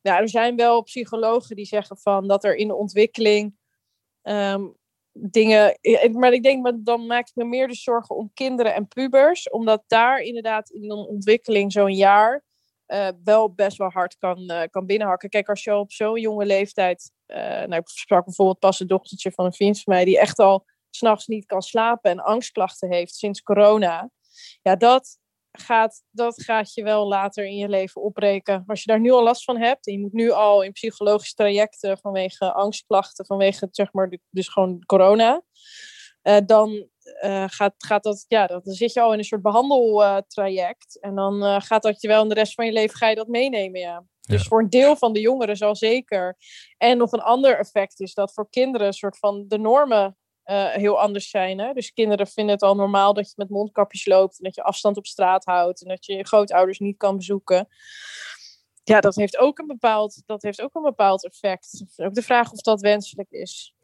Ja, 0.00 0.18
er 0.20 0.28
zijn 0.28 0.56
wel 0.56 0.82
psychologen 0.82 1.56
die 1.56 1.64
zeggen 1.64 1.98
van 1.98 2.28
dat 2.28 2.44
er 2.44 2.56
in 2.56 2.68
de 2.68 2.74
ontwikkeling 2.74 3.56
ehm, 4.22 4.64
dingen. 5.12 5.78
eh, 5.80 6.12
Maar 6.12 6.32
ik 6.32 6.42
denk, 6.42 6.84
dan 6.86 7.06
maak 7.06 7.28
ik 7.28 7.34
me 7.34 7.44
meer 7.44 7.68
de 7.68 7.74
zorgen 7.74 8.16
om 8.16 8.30
kinderen 8.34 8.74
en 8.74 8.88
pubers, 8.88 9.50
omdat 9.50 9.84
daar 9.86 10.20
inderdaad 10.20 10.70
in 10.70 10.90
een 10.90 10.96
ontwikkeling 10.96 11.72
zo'n 11.72 11.94
jaar 11.94 12.44
eh, 12.86 13.08
wel 13.24 13.52
best 13.52 13.76
wel 13.76 13.90
hard 13.90 14.16
kan, 14.16 14.68
kan 14.70 14.86
binnenhakken. 14.86 15.28
Kijk, 15.28 15.48
als 15.48 15.64
je 15.64 15.76
op 15.76 15.92
zo'n 15.92 16.20
jonge 16.20 16.46
leeftijd. 16.46 17.12
nou, 17.26 17.74
ik 17.74 17.88
sprak 17.88 18.24
bijvoorbeeld 18.24 18.58
pas 18.58 18.80
een 18.80 18.86
dochtertje 18.86 19.32
van 19.32 19.44
een 19.44 19.52
vriend 19.52 19.80
van 19.80 19.94
mij, 19.94 20.04
die 20.04 20.18
echt 20.18 20.38
al 20.38 20.64
s'nachts 20.90 21.26
niet 21.26 21.46
kan 21.46 21.62
slapen 21.62 22.10
en 22.10 22.20
angstklachten 22.20 22.92
heeft 22.92 23.14
sinds 23.14 23.42
corona. 23.42 24.10
Ja, 24.62 24.76
dat 24.76 25.18
gaat, 25.52 26.02
dat 26.10 26.42
gaat 26.42 26.74
je 26.74 26.82
wel 26.82 27.08
later 27.08 27.44
in 27.46 27.56
je 27.56 27.68
leven 27.68 28.02
opbreken. 28.02 28.64
Als 28.66 28.82
je 28.82 28.90
daar 28.90 29.00
nu 29.00 29.10
al 29.10 29.22
last 29.22 29.44
van 29.44 29.58
hebt 29.58 29.86
en 29.86 29.92
je 29.92 29.98
moet 30.00 30.12
nu 30.12 30.30
al 30.30 30.62
in 30.62 30.72
psychologische 30.72 31.34
trajecten 31.34 31.98
vanwege 31.98 32.52
angstklachten, 32.52 33.26
vanwege 33.26 33.68
zeg 33.70 33.92
maar 33.92 34.18
dus 34.30 34.48
gewoon 34.48 34.82
corona, 34.86 35.42
eh, 36.22 36.36
dan 36.46 36.88
eh, 37.02 37.44
gaat, 37.46 37.74
gaat 37.78 38.02
dat, 38.02 38.24
ja, 38.28 38.46
dan 38.46 38.60
zit 38.64 38.92
je 38.92 39.00
al 39.00 39.12
in 39.12 39.18
een 39.18 39.24
soort 39.24 39.42
behandeltraject 39.42 41.00
en 41.00 41.14
dan 41.14 41.44
eh, 41.44 41.60
gaat 41.60 41.82
dat 41.82 42.00
je 42.00 42.08
wel 42.08 42.22
in 42.22 42.28
de 42.28 42.34
rest 42.34 42.54
van 42.54 42.66
je 42.66 42.72
leven 42.72 42.96
ga 42.96 43.08
je 43.08 43.14
dat 43.14 43.28
meenemen, 43.28 43.80
ja. 43.80 44.04
Dus 44.20 44.42
Ja. 44.42 44.48
voor 44.48 44.60
een 44.60 44.70
deel 44.70 44.96
van 44.96 45.12
de 45.12 45.20
jongeren 45.20 45.56
zal 45.56 45.76
zeker. 45.76 46.36
En 46.76 46.98
nog 46.98 47.12
een 47.12 47.20
ander 47.22 47.58
effect 47.58 48.00
is 48.00 48.14
dat 48.14 48.32
voor 48.32 48.50
kinderen 48.50 48.86
een 48.86 48.92
soort 48.92 49.18
van 49.18 49.44
de 49.48 49.58
normen 49.58 50.16
eh, 50.46 50.66
heel 50.68 51.00
anders 51.00 51.30
zijn. 51.30 51.58
Hè? 51.58 51.72
Dus 51.72 51.92
kinderen 51.92 52.26
vinden 52.26 52.54
het 52.54 52.62
al 52.62 52.74
normaal 52.74 53.14
dat 53.14 53.26
je 53.26 53.32
met 53.36 53.48
mondkapjes 53.48 54.06
loopt 54.06 54.38
en 54.38 54.44
dat 54.44 54.54
je 54.54 54.62
afstand 54.62 54.96
op 54.96 55.06
straat 55.06 55.44
houdt 55.44 55.82
en 55.82 55.88
dat 55.88 56.06
je 56.06 56.14
je 56.14 56.26
grootouders 56.26 56.78
niet 56.78 56.96
kan 56.96 57.16
bezoeken. 57.16 57.68
Ja, 58.84 59.00
dat 59.00 59.14
heeft 59.14 59.38
ook 59.38 59.58
een 59.58 59.66
bepaald, 59.66 60.22
dat 60.26 60.42
heeft 60.42 60.62
ook 60.62 60.74
een 60.74 60.82
bepaald 60.82 61.24
effect. 61.24 61.84
Ook 61.96 62.14
de 62.14 62.22
vraag 62.22 62.52
of 62.52 62.60
dat 62.60 62.80
wenselijk 62.80 63.30
is. 63.30 63.74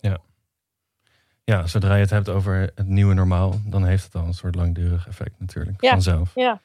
Ja, 1.45 1.67
zodra 1.67 1.95
je 1.95 2.01
het 2.01 2.11
hebt 2.11 2.29
over 2.29 2.71
het 2.75 2.87
nieuwe 2.87 3.15
normaal, 3.15 3.61
dan 3.65 3.85
heeft 3.85 4.05
het 4.05 4.15
al 4.15 4.25
een 4.25 4.35
soort 4.35 4.55
langdurig 4.55 5.07
effect 5.07 5.35
natuurlijk. 5.39 5.83
Ja. 5.83 5.91
Vanzelf. 5.91 6.31
Ja, 6.35 6.61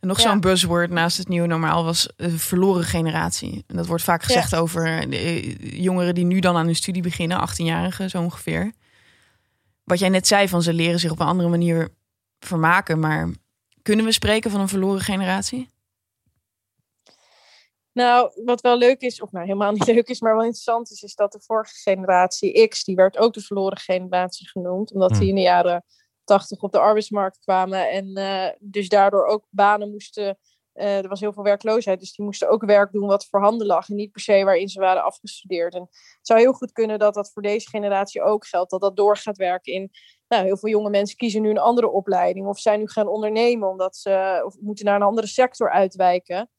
En 0.00 0.08
nog 0.08 0.20
Ja. 0.20 0.28
zo'n 0.30 0.40
buzzword 0.40 0.90
naast 0.90 1.18
het 1.18 1.28
nieuwe 1.28 1.46
normaal 1.46 1.84
was 1.84 2.12
de 2.16 2.38
verloren 2.38 2.84
generatie. 2.84 3.64
En 3.66 3.76
dat 3.76 3.86
wordt 3.86 4.02
vaak 4.02 4.22
gezegd 4.22 4.54
over 4.54 5.10
de 5.10 5.16
eh, 5.16 5.82
jongeren 5.82 6.14
die 6.14 6.24
nu 6.24 6.40
dan 6.40 6.56
aan 6.56 6.66
hun 6.66 6.76
studie 6.76 7.02
beginnen, 7.02 7.48
18-jarigen 7.48 8.10
zo 8.10 8.22
ongeveer. 8.22 8.72
Wat 9.90 9.98
jij 9.98 10.08
net 10.08 10.26
zei, 10.26 10.48
van 10.48 10.62
ze 10.62 10.72
leren 10.72 10.98
zich 10.98 11.10
op 11.10 11.20
een 11.20 11.26
andere 11.26 11.48
manier 11.48 11.94
vermaken. 12.38 12.98
Maar 12.98 13.30
kunnen 13.82 14.04
we 14.04 14.12
spreken 14.12 14.50
van 14.50 14.60
een 14.60 14.68
verloren 14.68 15.00
generatie? 15.00 15.68
Nou, 17.92 18.42
wat 18.44 18.60
wel 18.60 18.78
leuk 18.78 19.00
is, 19.00 19.20
of 19.20 19.30
nou 19.30 19.44
helemaal 19.46 19.72
niet 19.76 19.86
leuk 19.86 20.08
is, 20.08 20.20
maar 20.20 20.34
wel 20.34 20.44
interessant 20.44 20.90
is, 20.90 21.02
is 21.02 21.14
dat 21.14 21.32
de 21.32 21.40
vorige 21.40 21.74
generatie 21.74 22.68
X, 22.68 22.84
die 22.84 22.94
werd 22.94 23.18
ook 23.18 23.32
de 23.32 23.40
verloren 23.40 23.78
generatie 23.78 24.48
genoemd, 24.48 24.92
omdat 24.92 25.14
die 25.14 25.28
in 25.28 25.34
de 25.34 25.40
jaren 25.40 25.84
tachtig 26.24 26.60
op 26.60 26.72
de 26.72 26.78
arbeidsmarkt 26.78 27.38
kwamen 27.38 27.90
en 27.90 28.18
uh, 28.18 28.48
dus 28.58 28.88
daardoor 28.88 29.26
ook 29.26 29.46
banen 29.50 29.90
moesten 29.90 30.38
uh, 30.74 30.98
er 30.98 31.08
was 31.08 31.20
heel 31.20 31.32
veel 31.32 31.42
werkloosheid, 31.42 32.00
dus 32.00 32.12
die 32.12 32.24
moesten 32.24 32.48
ook 32.48 32.64
werk 32.64 32.92
doen 32.92 33.06
wat 33.06 33.26
voor 33.26 33.40
handen 33.40 33.66
lag 33.66 33.88
en 33.88 33.94
niet 33.94 34.12
per 34.12 34.20
se 34.20 34.44
waarin 34.44 34.68
ze 34.68 34.80
waren 34.80 35.04
afgestudeerd. 35.04 35.74
En 35.74 35.80
het 35.80 36.18
zou 36.22 36.40
heel 36.40 36.52
goed 36.52 36.72
kunnen 36.72 36.98
dat 36.98 37.14
dat 37.14 37.32
voor 37.32 37.42
deze 37.42 37.68
generatie 37.68 38.22
ook 38.22 38.46
geldt, 38.46 38.70
dat 38.70 38.80
dat 38.80 38.96
door 38.96 39.16
gaat 39.16 39.36
werken 39.36 39.72
in. 39.72 39.90
Nou, 40.28 40.44
heel 40.44 40.56
veel 40.56 40.68
jonge 40.68 40.90
mensen 40.90 41.16
kiezen 41.16 41.42
nu 41.42 41.50
een 41.50 41.58
andere 41.58 41.90
opleiding 41.90 42.46
of 42.46 42.58
zijn 42.58 42.78
nu 42.78 42.88
gaan 42.88 43.08
ondernemen 43.08 43.68
omdat 43.68 43.96
ze 43.96 44.42
of 44.44 44.56
moeten 44.60 44.84
naar 44.84 44.94
een 44.94 45.02
andere 45.02 45.26
sector 45.26 45.70
uitwijken. 45.70 46.50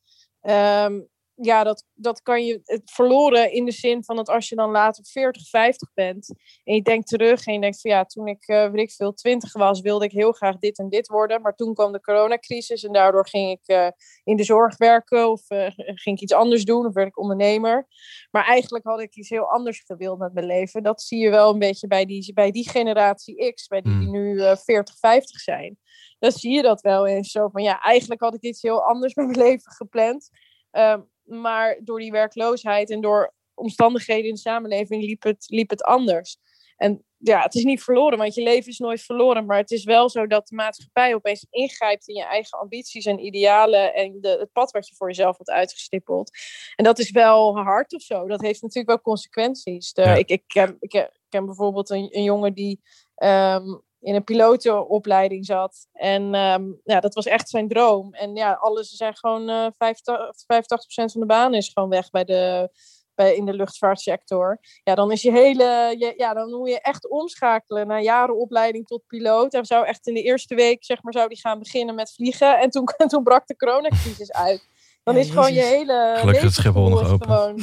Um, 0.42 1.10
ja, 1.42 1.64
dat, 1.64 1.86
dat 1.94 2.22
kan 2.22 2.46
je 2.46 2.62
het 2.64 2.92
verloren 2.92 3.52
in 3.52 3.66
de 3.66 3.72
zin 3.72 4.04
van 4.04 4.16
dat 4.16 4.30
als 4.30 4.50
je 4.50 4.56
dan 4.56 4.72
later 4.72 5.06
40, 5.06 5.50
50 5.50 5.94
bent 5.94 6.36
en 6.64 6.76
je 6.76 6.82
denkt 6.82 7.08
terug 7.08 7.46
en 7.46 7.54
je 7.54 7.60
denkt 7.60 7.82
van 7.82 7.92
ja, 7.92 8.06
toen 8.06 8.28
ik, 8.28 8.48
uh, 8.48 8.70
weet 8.70 8.82
ik 8.82 8.92
veel, 8.92 9.14
20 9.14 9.54
was, 9.54 9.82
wilde 9.82 10.06
ik 10.06 10.12
heel 10.12 10.32
graag 10.32 10.58
dit 10.58 10.78
en 10.78 10.90
dit 10.90 11.08
worden. 11.08 11.42
Maar 11.42 11.56
toen 11.56 11.74
kwam 11.74 11.92
de 11.92 12.02
coronacrisis 12.02 12.84
en 12.84 12.94
daardoor 12.94 13.28
ging 13.28 13.52
ik 13.52 13.76
uh, 13.76 13.88
in 14.24 14.36
de 14.36 14.44
zorg 14.44 14.78
werken 14.78 15.30
of 15.30 15.50
uh, 15.50 15.68
ging 15.76 16.16
ik 16.16 16.22
iets 16.22 16.34
anders 16.34 16.66
doen 16.66 16.86
of 16.86 16.94
werd 16.94 17.08
ik 17.08 17.20
ondernemer. 17.20 17.88
Maar 18.32 18.46
eigenlijk 18.46 18.86
had 18.86 19.02
ik 19.02 19.16
iets 19.16 19.30
heel 19.30 19.52
anders 19.52 19.84
gewild 19.86 20.20
met 20.20 20.34
mijn 20.34 20.46
leven. 20.46 20.84
Dat 20.84 21.02
zie 21.02 21.20
je 21.20 21.30
wel 21.30 21.54
een 21.54 21.60
beetje 21.60 21.88
bij 21.88 22.06
die, 22.06 22.34
bij 22.34 22.52
die 22.52 22.70
generatie 22.70 23.54
X, 23.54 23.68
bij 23.68 23.82
die, 23.82 24.00
die 24.00 24.10
nu 24.10 24.42
40, 24.58 24.98
50 24.98 25.40
zijn. 25.40 25.78
Dan 26.20 26.32
zie 26.32 26.52
je 26.52 26.62
dat 26.62 26.82
wel 26.82 27.08
eens 27.08 27.32
zo 27.32 27.50
van 27.50 27.64
ja, 27.64 27.82
eigenlijk 27.82 28.22
had 28.22 28.34
ik 28.34 28.42
iets 28.42 28.62
heel 28.62 28.84
anders 28.84 29.14
met 29.16 29.26
mijn 29.26 29.40
leven 29.40 29.72
gepland. 29.72 30.30
Um, 30.72 31.10
maar 31.32 31.80
door 31.84 32.00
die 32.00 32.12
werkloosheid 32.12 32.90
en 32.90 33.02
door 33.02 33.34
omstandigheden 33.54 34.28
in 34.28 34.34
de 34.34 34.40
samenleving 34.40 35.04
liep 35.04 35.24
het, 35.24 35.46
liep 35.48 35.70
het 35.70 35.84
anders. 35.84 36.38
En 36.78 37.06
ja, 37.18 37.42
het 37.42 37.56
is 37.56 37.64
niet 37.64 37.84
verloren, 37.84 38.18
want 38.18 38.36
je 38.36 38.44
leven 38.44 38.72
is 38.72 38.80
nooit 38.80 39.02
verloren. 39.02 39.46
Maar 39.46 39.58
het 39.58 39.72
is 39.72 39.84
wel 39.84 40.10
zo 40.10 40.28
dat 40.28 40.48
de 40.48 40.56
maatschappij 40.56 41.16
opeens 41.16 41.46
ingrijpt 41.50 42.08
in 42.08 42.16
je 42.16 42.24
eigen 42.24 42.60
ambities 42.60 43.06
en 43.06 43.20
idealen. 43.20 43.94
En 43.94 44.22
de, 44.22 44.30
het 44.40 44.52
pad 44.52 44.72
wat 44.72 44.88
je 44.88 44.96
voor 44.96 45.08
jezelf 45.08 45.38
had 45.38 45.50
uitgestippeld. 45.50 46.32
En 46.76 46.84
dat 46.84 47.00
is 47.00 47.12
wel 47.12 47.58
hard 47.58 47.94
of 47.94 48.02
zo. 48.02 48.28
Dat 48.28 48.42
heeft 48.42 48.62
natuurlijk 48.62 48.88
wel 48.88 49.02
consequenties. 49.02 49.94
De, 49.94 50.20
ik, 50.20 50.30
ik, 50.30 50.44
ken, 50.48 50.78
ik, 50.80 51.10
ken, 51.30 51.46
bijvoorbeeld 51.46 51.90
een, 51.90 52.08
een 52.12 52.24
jongen 52.24 52.54
die 52.54 52.82
um, 53.16 53.82
in 54.02 54.16
een 54.16 54.24
pilotenopleiding 54.24 55.46
zat. 55.46 55.88
En 55.94 56.36
um, 56.36 56.82
ja, 56.84 57.00
dat 57.00 57.14
was 57.14 57.26
echt 57.26 57.50
zijn 57.50 57.68
droom. 57.68 58.14
En 58.14 58.36
ja, 58.36 58.54
alles 58.54 58.90
zijn 58.90 59.16
gewoon 59.18 59.50
uh, 59.50 59.68
85, 59.78 60.44
85% 60.44 61.12
van 61.12 61.22
de 61.22 61.26
banen 61.26 61.58
is 61.58 61.72
gewoon 61.74 61.90
weg 61.90 62.10
bij 62.10 62.24
de, 62.24 62.70
bij, 63.16 63.36
in 63.36 63.46
de 63.46 63.54
luchtvaartsector. 63.54 64.60
Ja, 64.84 64.96
dan 64.96 65.12
is 65.12 65.22
je 65.22 65.32
hele. 65.32 65.96
Je, 65.98 66.14
ja, 66.18 66.34
dan 66.34 66.50
moet 66.50 66.70
je 66.70 66.82
echt 66.82 67.10
omschakelen 67.10 67.88
naar 67.88 68.02
jarenopleiding 68.02 68.88
tot 68.88 69.08
piloot. 69.08 69.54
En 69.54 69.66
zou 69.66 69.86
echt 69.86 70.08
in 70.08 70.14
de 70.14 70.22
eerste 70.22 70.56
week, 70.56 70.86
zeg 70.86 71.04
maar, 71.04 71.14
zou 71.14 71.28
die 71.28 71.40
gaan 71.40 71.60
beginnen 71.60 71.96
met 71.96 72.14
vliegen. 72.14 72.60
En 72.60 72.70
toen, 72.70 72.86
toen 73.08 73.24
brak 73.24 73.48
de 73.48 73.56
coronacrisis 73.56 74.32
uit. 74.32 74.70
Dan 75.04 75.18
is 75.18 75.30
gewoon 75.30 75.54
je 75.54 75.62
hele. 75.62 76.14
Gelukkig 76.18 76.44
het 76.44 76.54
Schiphol 76.54 76.90
nog 76.90 77.12
open. 77.12 77.28
Gewoon, 77.28 77.62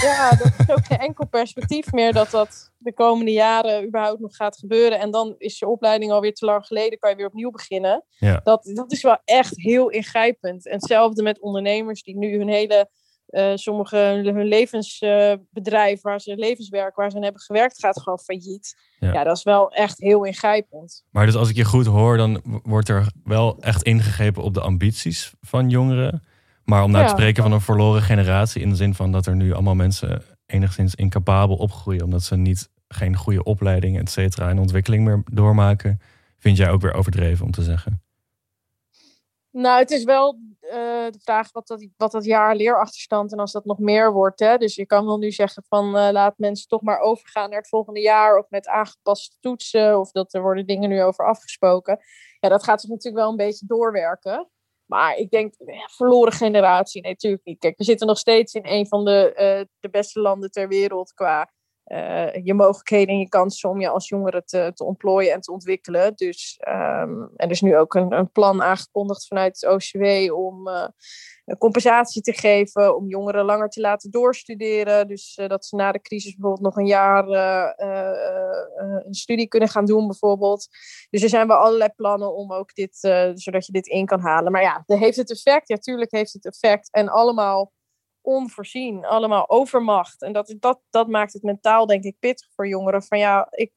ja, 0.00 0.30
dat 0.30 0.52
is 0.58 0.70
ook 0.70 0.84
geen 0.84 0.98
enkel 0.98 1.26
perspectief 1.26 1.92
meer 1.92 2.12
dat 2.12 2.30
dat 2.30 2.72
de 2.78 2.94
komende 2.94 3.32
jaren 3.32 3.86
überhaupt 3.86 4.20
nog 4.20 4.36
gaat 4.36 4.58
gebeuren. 4.58 4.98
En 4.98 5.10
dan 5.10 5.34
is 5.38 5.58
je 5.58 5.66
opleiding 5.66 6.12
alweer 6.12 6.34
te 6.34 6.44
lang 6.44 6.66
geleden, 6.66 6.98
kan 6.98 7.10
je 7.10 7.16
weer 7.16 7.26
opnieuw 7.26 7.50
beginnen. 7.50 8.04
Ja. 8.18 8.40
Dat, 8.44 8.70
dat 8.74 8.92
is 8.92 9.02
wel 9.02 9.18
echt 9.24 9.52
heel 9.56 9.88
ingrijpend. 9.88 10.66
En 10.66 10.72
hetzelfde 10.72 11.22
met 11.22 11.40
ondernemers 11.40 12.02
die 12.02 12.16
nu 12.16 12.38
hun 12.38 12.48
hele. 12.48 12.88
Uh, 13.28 13.52
sommige 13.54 13.96
hun 13.96 14.44
levensbedrijf, 14.44 15.96
uh, 15.96 16.02
waar 16.02 16.20
ze 16.20 16.36
levenswerk, 16.36 16.96
waar 16.96 17.10
ze 17.10 17.16
aan 17.16 17.22
hebben 17.22 17.40
gewerkt, 17.40 17.78
gaat 17.78 18.00
gewoon 18.02 18.18
failliet. 18.18 18.76
Ja. 18.98 19.12
ja. 19.12 19.24
dat 19.24 19.36
is 19.36 19.42
wel 19.42 19.70
echt 19.70 19.98
heel 19.98 20.24
ingrijpend. 20.24 21.04
Maar 21.10 21.26
dus 21.26 21.34
als 21.34 21.48
ik 21.48 21.56
je 21.56 21.64
goed 21.64 21.86
hoor, 21.86 22.16
dan 22.16 22.42
wordt 22.62 22.88
er 22.88 23.06
wel 23.24 23.56
echt 23.60 23.82
ingegrepen 23.82 24.42
op 24.42 24.54
de 24.54 24.60
ambities 24.60 25.32
van 25.40 25.68
jongeren. 25.68 26.22
Maar 26.64 26.82
om 26.82 26.90
nou 26.90 27.04
te 27.04 27.10
spreken 27.10 27.42
van 27.42 27.52
een 27.52 27.60
verloren 27.60 28.02
generatie 28.02 28.62
in 28.62 28.68
de 28.68 28.76
zin 28.76 28.94
van 28.94 29.12
dat 29.12 29.26
er 29.26 29.36
nu 29.36 29.52
allemaal 29.52 29.74
mensen 29.74 30.22
enigszins 30.46 30.94
incapabel 30.94 31.56
opgroeien 31.56 32.04
omdat 32.04 32.22
ze 32.22 32.36
niet 32.36 32.68
geen 32.88 33.16
goede 33.16 33.42
opleiding, 33.42 33.98
et 33.98 34.10
cetera, 34.10 34.48
en 34.48 34.58
ontwikkeling 34.58 35.04
meer 35.04 35.22
doormaken, 35.32 36.00
vind 36.38 36.56
jij 36.56 36.70
ook 36.70 36.80
weer 36.80 36.94
overdreven 36.94 37.44
om 37.44 37.50
te 37.50 37.62
zeggen? 37.62 38.02
Nou, 39.50 39.78
het 39.78 39.90
is 39.90 40.04
wel 40.04 40.38
uh, 40.62 40.70
de 41.10 41.18
vraag 41.22 41.52
wat 41.52 41.66
dat, 41.66 41.86
wat 41.96 42.12
dat 42.12 42.24
jaar 42.24 42.56
leerachterstand 42.56 43.32
en 43.32 43.38
als 43.38 43.52
dat 43.52 43.64
nog 43.64 43.78
meer 43.78 44.12
wordt. 44.12 44.40
Hè? 44.40 44.56
Dus 44.56 44.74
je 44.74 44.86
kan 44.86 45.04
wel 45.04 45.18
nu 45.18 45.30
zeggen 45.30 45.64
van 45.68 45.86
uh, 45.86 46.08
laat 46.10 46.38
mensen 46.38 46.68
toch 46.68 46.82
maar 46.82 46.98
overgaan 46.98 47.48
naar 47.50 47.58
het 47.58 47.68
volgende 47.68 48.00
jaar 48.00 48.38
of 48.38 48.46
met 48.48 48.68
aangepaste 48.68 49.36
toetsen 49.40 50.00
of 50.00 50.10
dat 50.10 50.34
er 50.34 50.42
worden 50.42 50.66
dingen 50.66 50.88
nu 50.88 51.02
over 51.02 51.26
afgesproken. 51.26 51.98
Ja, 52.40 52.48
dat 52.48 52.64
gaat 52.64 52.80
zich 52.80 52.90
natuurlijk 52.90 53.22
wel 53.22 53.30
een 53.30 53.36
beetje 53.36 53.66
doorwerken. 53.66 54.48
Maar 54.86 55.16
ik 55.16 55.30
denk, 55.30 55.54
ja, 55.66 55.88
verloren 55.92 56.32
generatie, 56.32 57.00
nee, 57.02 57.10
natuurlijk 57.10 57.44
niet. 57.44 57.58
Kijk, 57.58 57.78
we 57.78 57.84
zitten 57.84 58.06
nog 58.06 58.18
steeds 58.18 58.54
in 58.54 58.66
een 58.66 58.86
van 58.86 59.04
de, 59.04 59.32
uh, 59.34 59.66
de 59.80 59.90
beste 59.90 60.20
landen 60.20 60.50
ter 60.50 60.68
wereld 60.68 61.12
qua 61.12 61.52
uh, 61.86 62.44
je 62.44 62.54
mogelijkheden 62.54 63.14
en 63.14 63.20
je 63.20 63.28
kansen 63.28 63.70
om 63.70 63.80
je 63.80 63.88
als 63.88 64.08
jongere 64.08 64.44
te, 64.44 64.70
te 64.74 64.84
ontplooien 64.84 65.32
en 65.32 65.40
te 65.40 65.52
ontwikkelen. 65.52 66.14
Dus, 66.16 66.56
en 66.60 67.30
er 67.36 67.50
is 67.50 67.60
nu 67.60 67.76
ook 67.76 67.94
een, 67.94 68.12
een 68.12 68.30
plan 68.30 68.62
aangekondigd 68.62 69.26
vanuit 69.26 69.60
het 69.60 69.70
OCW 69.70 70.34
om 70.34 70.68
uh, 70.68 70.86
compensatie 71.58 72.22
te 72.22 72.32
geven, 72.32 72.96
om 72.96 73.08
jongeren 73.08 73.44
langer 73.44 73.68
te 73.68 73.80
laten 73.80 74.10
doorstuderen. 74.10 75.08
Dus 75.08 75.38
uh, 75.40 75.48
dat 75.48 75.66
ze 75.66 75.76
na 75.76 75.92
de 75.92 76.00
crisis 76.00 76.34
bijvoorbeeld 76.34 76.64
nog 76.64 76.76
een 76.76 76.86
jaar 76.86 77.28
een 79.04 79.14
studie 79.14 79.48
kunnen 79.48 79.68
gaan 79.68 79.86
doen, 79.86 80.06
bijvoorbeeld. 80.06 80.68
Dus 81.10 81.22
er 81.22 81.28
zijn 81.28 81.46
wel 81.46 81.56
allerlei 81.56 81.90
plannen 81.96 82.34
om 82.34 82.52
ook 82.52 82.74
dit, 82.74 82.96
zodat 83.34 83.66
je 83.66 83.72
dit 83.72 83.86
in 83.86 84.06
kan 84.06 84.20
halen. 84.20 84.52
Maar 84.52 84.62
ja, 84.62 84.82
heeft 84.86 85.16
het 85.16 85.30
effect? 85.30 85.68
Ja, 85.68 85.76
tuurlijk 85.76 86.12
heeft 86.12 86.32
het 86.32 86.46
effect. 86.46 86.90
En 86.90 87.08
allemaal 87.08 87.72
onvoorzien, 88.24 89.04
allemaal 89.04 89.50
overmacht. 89.50 90.22
En 90.22 90.32
dat, 90.32 90.54
dat, 90.60 90.80
dat 90.90 91.08
maakt 91.08 91.32
het 91.32 91.42
mentaal, 91.42 91.86
denk 91.86 92.04
ik, 92.04 92.16
pittig 92.18 92.48
voor 92.54 92.68
jongeren. 92.68 93.02
Van 93.02 93.18
ja, 93.18 93.46
ik, 93.50 93.72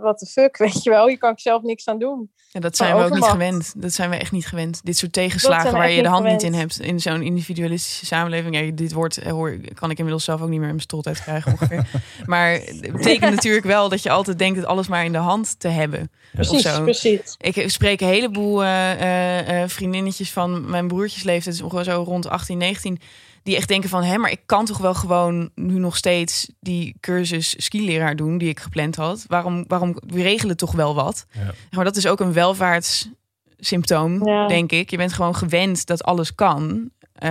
wat 0.00 0.18
de 0.18 0.26
fuck, 0.26 0.56
weet 0.66 0.82
je 0.82 0.90
wel, 0.90 1.08
je 1.08 1.16
kan 1.16 1.38
zelf 1.38 1.62
niks 1.62 1.88
aan 1.88 1.98
doen. 1.98 2.30
En 2.52 2.60
dat 2.60 2.76
zijn 2.76 2.96
we 2.96 3.04
ook 3.04 3.14
niet 3.14 3.24
gewend. 3.24 3.82
Dat 3.82 3.92
zijn 3.92 4.10
we 4.10 4.16
echt 4.16 4.32
niet 4.32 4.46
gewend. 4.46 4.80
Dit 4.84 4.96
soort 4.96 5.12
tegenslagen 5.12 5.72
waar 5.72 5.90
je 5.90 6.02
de 6.02 6.08
hand 6.08 6.22
gewend. 6.22 6.42
niet 6.42 6.52
in 6.52 6.58
hebt 6.58 6.80
in 6.80 7.00
zo'n 7.00 7.22
individualistische 7.22 8.06
samenleving. 8.06 8.58
Ja, 8.58 8.70
dit 8.70 8.92
woord 8.92 9.22
hoor, 9.24 9.58
kan 9.74 9.90
ik 9.90 9.96
inmiddels 9.96 10.24
zelf 10.24 10.40
ook 10.40 10.48
niet 10.48 10.58
meer 10.58 10.68
in 10.68 10.74
mijn 10.74 10.80
strot 10.80 11.06
uit 11.06 11.22
krijgen 11.22 11.52
ongeveer. 11.52 11.86
maar 12.26 12.52
het 12.52 12.92
betekent 12.92 13.34
natuurlijk 13.34 13.66
wel 13.66 13.88
dat 13.88 14.02
je 14.02 14.10
altijd 14.10 14.38
denkt 14.38 14.56
het 14.56 14.66
alles 14.66 14.88
maar 14.88 15.04
in 15.04 15.12
de 15.12 15.18
hand 15.18 15.60
te 15.60 15.68
hebben. 15.68 16.10
Precies, 16.32 16.62
zo. 16.62 16.82
precies. 16.82 17.36
Ik 17.38 17.70
spreek 17.70 18.00
een 18.00 18.08
heleboel 18.08 18.62
uh, 18.62 19.60
uh, 19.60 19.68
vriendinnetjes 19.68 20.32
van 20.32 20.70
mijn 20.70 20.88
broertjes 20.88 21.22
leeftijd, 21.22 21.56
zo 21.56 22.02
rond 22.06 22.28
18, 22.28 22.58
19 22.58 23.00
die 23.42 23.56
echt 23.56 23.68
denken 23.68 23.88
van, 23.88 24.02
hé, 24.02 24.16
maar 24.16 24.30
ik 24.30 24.40
kan 24.46 24.64
toch 24.64 24.78
wel 24.78 24.94
gewoon 24.94 25.50
nu 25.54 25.78
nog 25.78 25.96
steeds 25.96 26.52
die 26.60 26.96
cursus 27.00 27.54
skileraar 27.64 28.16
doen 28.16 28.38
die 28.38 28.48
ik 28.48 28.60
gepland 28.60 28.96
had. 28.96 29.24
Waarom, 29.26 29.64
waarom 29.66 29.96
we 30.06 30.22
regelen 30.22 30.56
toch 30.56 30.72
wel 30.72 30.94
wat? 30.94 31.26
Ja. 31.30 31.50
Maar 31.70 31.84
dat 31.84 31.96
is 31.96 32.06
ook 32.06 32.20
een 32.20 32.32
welvaartssymptoom, 32.32 34.26
ja. 34.26 34.46
denk 34.46 34.72
ik. 34.72 34.90
Je 34.90 34.96
bent 34.96 35.12
gewoon 35.12 35.36
gewend 35.36 35.86
dat 35.86 36.02
alles 36.02 36.34
kan. 36.34 36.90
Uh, 37.22 37.30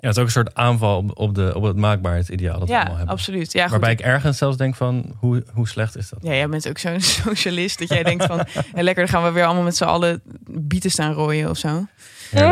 ja, 0.00 0.08
het 0.08 0.16
is 0.16 0.18
ook 0.18 0.24
een 0.24 0.32
soort 0.32 0.54
aanval 0.54 0.98
op, 0.98 1.18
op, 1.18 1.34
de, 1.34 1.52
op 1.54 1.62
het 1.62 1.76
maakbaarheidsideaal 1.76 2.58
dat 2.58 2.68
ja, 2.68 2.74
we 2.74 2.78
allemaal 2.78 2.96
hebben. 2.96 3.14
absoluut. 3.14 3.52
Ja, 3.52 3.68
Waarbij 3.68 3.92
ik 3.92 4.00
ergens 4.00 4.38
zelfs 4.38 4.56
denk 4.56 4.74
van, 4.74 5.16
hoe, 5.18 5.44
hoe 5.52 5.68
slecht 5.68 5.96
is 5.96 6.08
dat? 6.08 6.18
Ja, 6.22 6.32
jij 6.32 6.48
bent 6.48 6.68
ook 6.68 6.78
zo'n 6.78 7.00
socialist 7.24 7.78
dat 7.78 7.88
jij 7.88 8.02
denkt 8.02 8.24
van, 8.24 8.46
ja, 8.74 8.82
lekker, 8.82 9.06
dan 9.06 9.08
gaan 9.08 9.24
we 9.24 9.30
weer 9.30 9.44
allemaal 9.44 9.62
met 9.62 9.76
z'n 9.76 9.84
allen 9.84 10.22
bieten 10.50 10.90
staan 10.90 11.12
rooien 11.12 11.50
of 11.50 11.56
zo. 11.56 11.86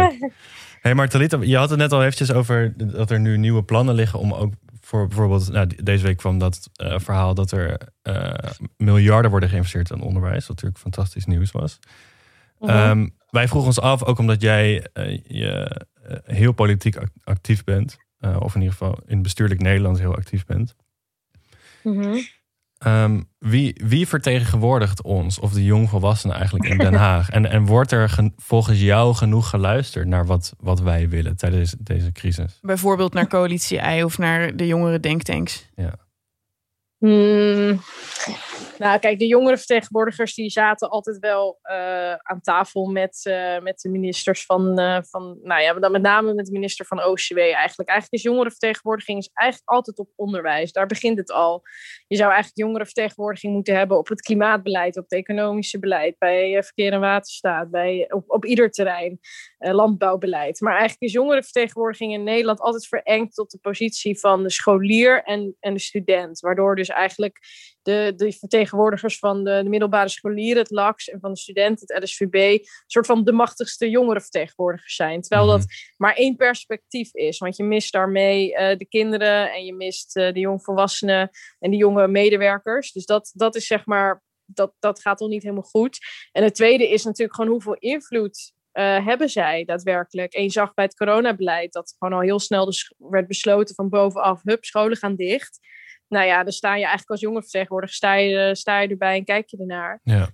Hey, 0.87 0.94
maar 0.94 1.09
Talita, 1.09 1.38
je 1.40 1.57
had 1.57 1.70
het 1.70 1.79
net 1.79 1.92
al 1.92 2.03
eventjes 2.03 2.33
over 2.33 2.72
dat 2.77 3.11
er 3.11 3.20
nu 3.20 3.37
nieuwe 3.37 3.62
plannen 3.62 3.94
liggen 3.94 4.18
om 4.18 4.33
ook 4.33 4.55
voor 4.81 5.07
bijvoorbeeld, 5.07 5.53
nou, 5.53 5.68
deze 5.83 6.05
week 6.05 6.16
kwam 6.16 6.38
dat 6.38 6.70
uh, 6.83 6.99
verhaal 6.99 7.35
dat 7.35 7.51
er 7.51 7.79
uh, 8.03 8.35
miljarden 8.77 9.31
worden 9.31 9.49
geïnvesteerd 9.49 9.90
in 9.90 10.01
onderwijs, 10.01 10.46
wat 10.46 10.49
natuurlijk 10.49 10.79
fantastisch 10.79 11.25
nieuws 11.25 11.51
was. 11.51 11.79
Mhm. 12.59 12.72
Mm 12.72 12.79
-hmm. 12.79 12.90
um, 12.90 13.14
wij 13.31 13.49
vroegen 13.49 13.68
ons 13.68 13.81
af, 13.81 14.05
ook 14.05 14.18
omdat 14.18 14.40
jij 14.40 14.87
uh, 14.94 15.18
je 15.27 15.81
heel 16.25 16.53
politiek 16.53 16.99
actief 17.25 17.64
bent, 17.64 17.96
of 18.38 18.55
in 18.55 18.61
ieder 18.61 18.77
geval 18.77 18.99
in 19.07 19.22
bestuurlijk 19.22 19.61
Nederland 19.61 19.99
heel 19.99 20.14
actief 20.14 20.44
bent. 20.44 20.75
Mm 21.83 22.03
-hmm. 22.03 22.20
Um, 22.87 23.29
wie, 23.38 23.81
wie 23.85 24.09
vertegenwoordigt 24.09 25.03
ons 25.03 25.38
of 25.38 25.53
de 25.53 25.64
jongvolwassenen 25.64 26.37
eigenlijk 26.37 26.68
in 26.68 26.79
Den 26.79 26.94
Haag? 27.07 27.31
en, 27.31 27.51
en 27.51 27.64
wordt 27.64 27.92
er 27.92 28.09
gen, 28.09 28.35
volgens 28.37 28.81
jou 28.81 29.14
genoeg 29.14 29.49
geluisterd 29.49 30.07
naar 30.07 30.27
wat, 30.27 30.55
wat 30.59 30.81
wij 30.81 31.09
willen 31.09 31.37
tijdens 31.37 31.75
deze 31.79 32.12
crisis? 32.12 32.59
Bijvoorbeeld 32.62 33.14
naar 33.14 33.27
coalitie 33.27 33.96
I 33.96 34.05
of 34.05 34.18
naar 34.18 34.57
de 34.57 34.66
jongere 34.66 35.01
denktanks. 35.01 35.66
Ja. 35.77 35.94
Hmm. 36.98 37.80
Nou, 38.78 38.98
kijk, 38.98 39.18
de 39.18 39.26
jongerenvertegenwoordigers 39.26 40.35
die 40.35 40.50
zaten 40.50 40.90
altijd 40.90 41.18
wel 41.18 41.59
uh, 41.62 42.12
aan 42.12 42.40
tafel 42.40 42.87
met, 42.87 43.24
uh, 43.28 43.59
met 43.59 43.80
de 43.80 43.88
ministers 43.88 44.44
van, 44.44 44.80
uh, 44.80 44.98
van, 45.02 45.38
nou 45.42 45.62
ja, 45.62 45.74
dan 45.74 45.92
met 45.92 46.02
name 46.02 46.35
met 46.35 46.46
de 46.46 46.52
minister 46.52 46.87
van 46.87 47.04
OCW 47.04 47.38
eigenlijk. 47.38 47.88
Eigenlijk 47.88 48.12
is 48.12 48.22
jongerenvertegenwoordiging 48.22 49.18
is 49.18 49.30
eigenlijk 49.32 49.70
altijd 49.70 49.98
op 49.98 50.09
onderwijs. 50.16 50.72
Daar 50.72 50.87
begint 50.87 51.18
het 51.18 51.30
al. 51.30 51.62
Je 52.06 52.16
zou 52.16 52.28
eigenlijk 52.28 52.59
jongerenvertegenwoordiging 52.59 53.52
moeten 53.52 53.76
hebben 53.76 53.98
op 53.98 54.09
het 54.09 54.20
klimaatbeleid, 54.20 54.96
op 54.96 55.02
het 55.02 55.12
economische 55.12 55.78
beleid, 55.78 56.18
bij 56.18 56.62
verkeer 56.62 56.92
en 56.92 57.00
waterstaat, 57.00 57.70
bij, 57.70 58.12
op, 58.12 58.24
op 58.26 58.44
ieder 58.44 58.70
terrein, 58.70 59.18
landbouwbeleid. 59.74 60.61
Maar 60.61 60.72
eigenlijk 60.72 61.02
is 61.02 61.12
jongerenvertegenwoordiging 61.12 62.12
in 62.12 62.22
Nederland 62.22 62.61
altijd 62.61 62.87
verengd 62.87 63.35
tot 63.35 63.50
de 63.50 63.59
positie 63.59 64.18
van 64.18 64.42
de 64.42 64.50
scholier 64.50 65.22
en, 65.22 65.57
en 65.61 65.74
de 65.74 65.81
student. 65.81 66.40
Waardoor 66.40 66.76
dus 66.76 66.88
eigenlijk 66.88 67.38
de, 67.83 68.12
de 68.16 68.33
vertegenwoordigers 68.33 69.18
van 69.18 69.44
de, 69.44 69.61
de, 69.62 69.68
middelbare 69.68 70.09
scholieren, 70.09 70.62
het 70.62 70.70
LAX, 70.70 71.09
en 71.09 71.20
van 71.20 71.33
de 71.33 71.38
studenten, 71.38 71.87
het 71.87 72.05
LSVB, 72.05 72.35
een 72.35 72.68
soort 72.87 73.07
van 73.07 73.24
de 73.24 73.33
machtigste 73.33 73.90
jongerenvertegenwoordigers 73.90 74.94
zijn. 74.94 75.20
Terwijl 75.20 75.48
dat 75.48 75.59
mhm. 75.59 75.68
maar 75.96 76.14
één 76.14 76.37
perspectief 76.37 77.14
is. 77.14 77.38
Want 77.38 77.57
je 77.57 77.64
mist 77.64 77.92
daarmee 77.92 78.50
uh, 78.50 78.76
de 78.76 78.87
kinderen 78.88 79.52
en 79.52 79.64
je 79.64 79.74
mist 79.74 80.16
uh, 80.16 80.33
de 80.33 80.40
jongvolwassenen 80.40 81.31
en 81.59 81.70
de 81.70 81.76
jonge 81.76 82.09
medewerkers. 82.09 82.92
Dus 82.92 83.05
dat, 83.05 83.31
dat 83.35 83.55
is 83.55 83.66
zeg 83.66 83.87
maar, 83.87 84.22
dat, 84.44 84.72
dat 84.79 85.00
gaat 85.00 85.20
al 85.20 85.29
niet 85.29 85.42
helemaal 85.42 85.62
goed. 85.62 85.98
En 86.33 86.42
het 86.42 86.55
tweede 86.55 86.88
is 86.88 87.05
natuurlijk 87.05 87.35
gewoon 87.35 87.50
hoeveel 87.50 87.76
invloed 87.79 88.55
uh, 88.78 89.06
hebben 89.06 89.28
zij 89.28 89.64
daadwerkelijk? 89.64 90.34
En 90.34 90.42
je 90.42 90.50
zag 90.50 90.74
bij 90.74 90.84
het 90.84 90.96
coronabeleid 90.96 91.72
dat 91.72 91.94
gewoon 91.98 92.14
al 92.14 92.24
heel 92.24 92.40
snel 92.40 92.64
dus 92.64 92.94
werd 92.98 93.26
besloten 93.26 93.74
van 93.74 93.88
bovenaf, 93.88 94.40
hup, 94.42 94.64
scholen 94.64 94.96
gaan 94.96 95.16
dicht 95.16 95.58
nou 96.08 96.26
ja, 96.26 96.42
dan 96.42 96.52
sta 96.52 96.68
je 96.68 96.80
eigenlijk 96.80 97.10
als 97.10 97.20
jonge 97.20 97.42
vertegenwoordiger, 97.42 97.96
sta 97.96 98.14
je, 98.14 98.54
sta 98.54 98.80
je 98.80 98.88
erbij 98.88 99.16
en 99.16 99.24
kijk 99.24 99.50
je 99.50 99.56
ernaar. 99.56 100.00
Ja. 100.02 100.30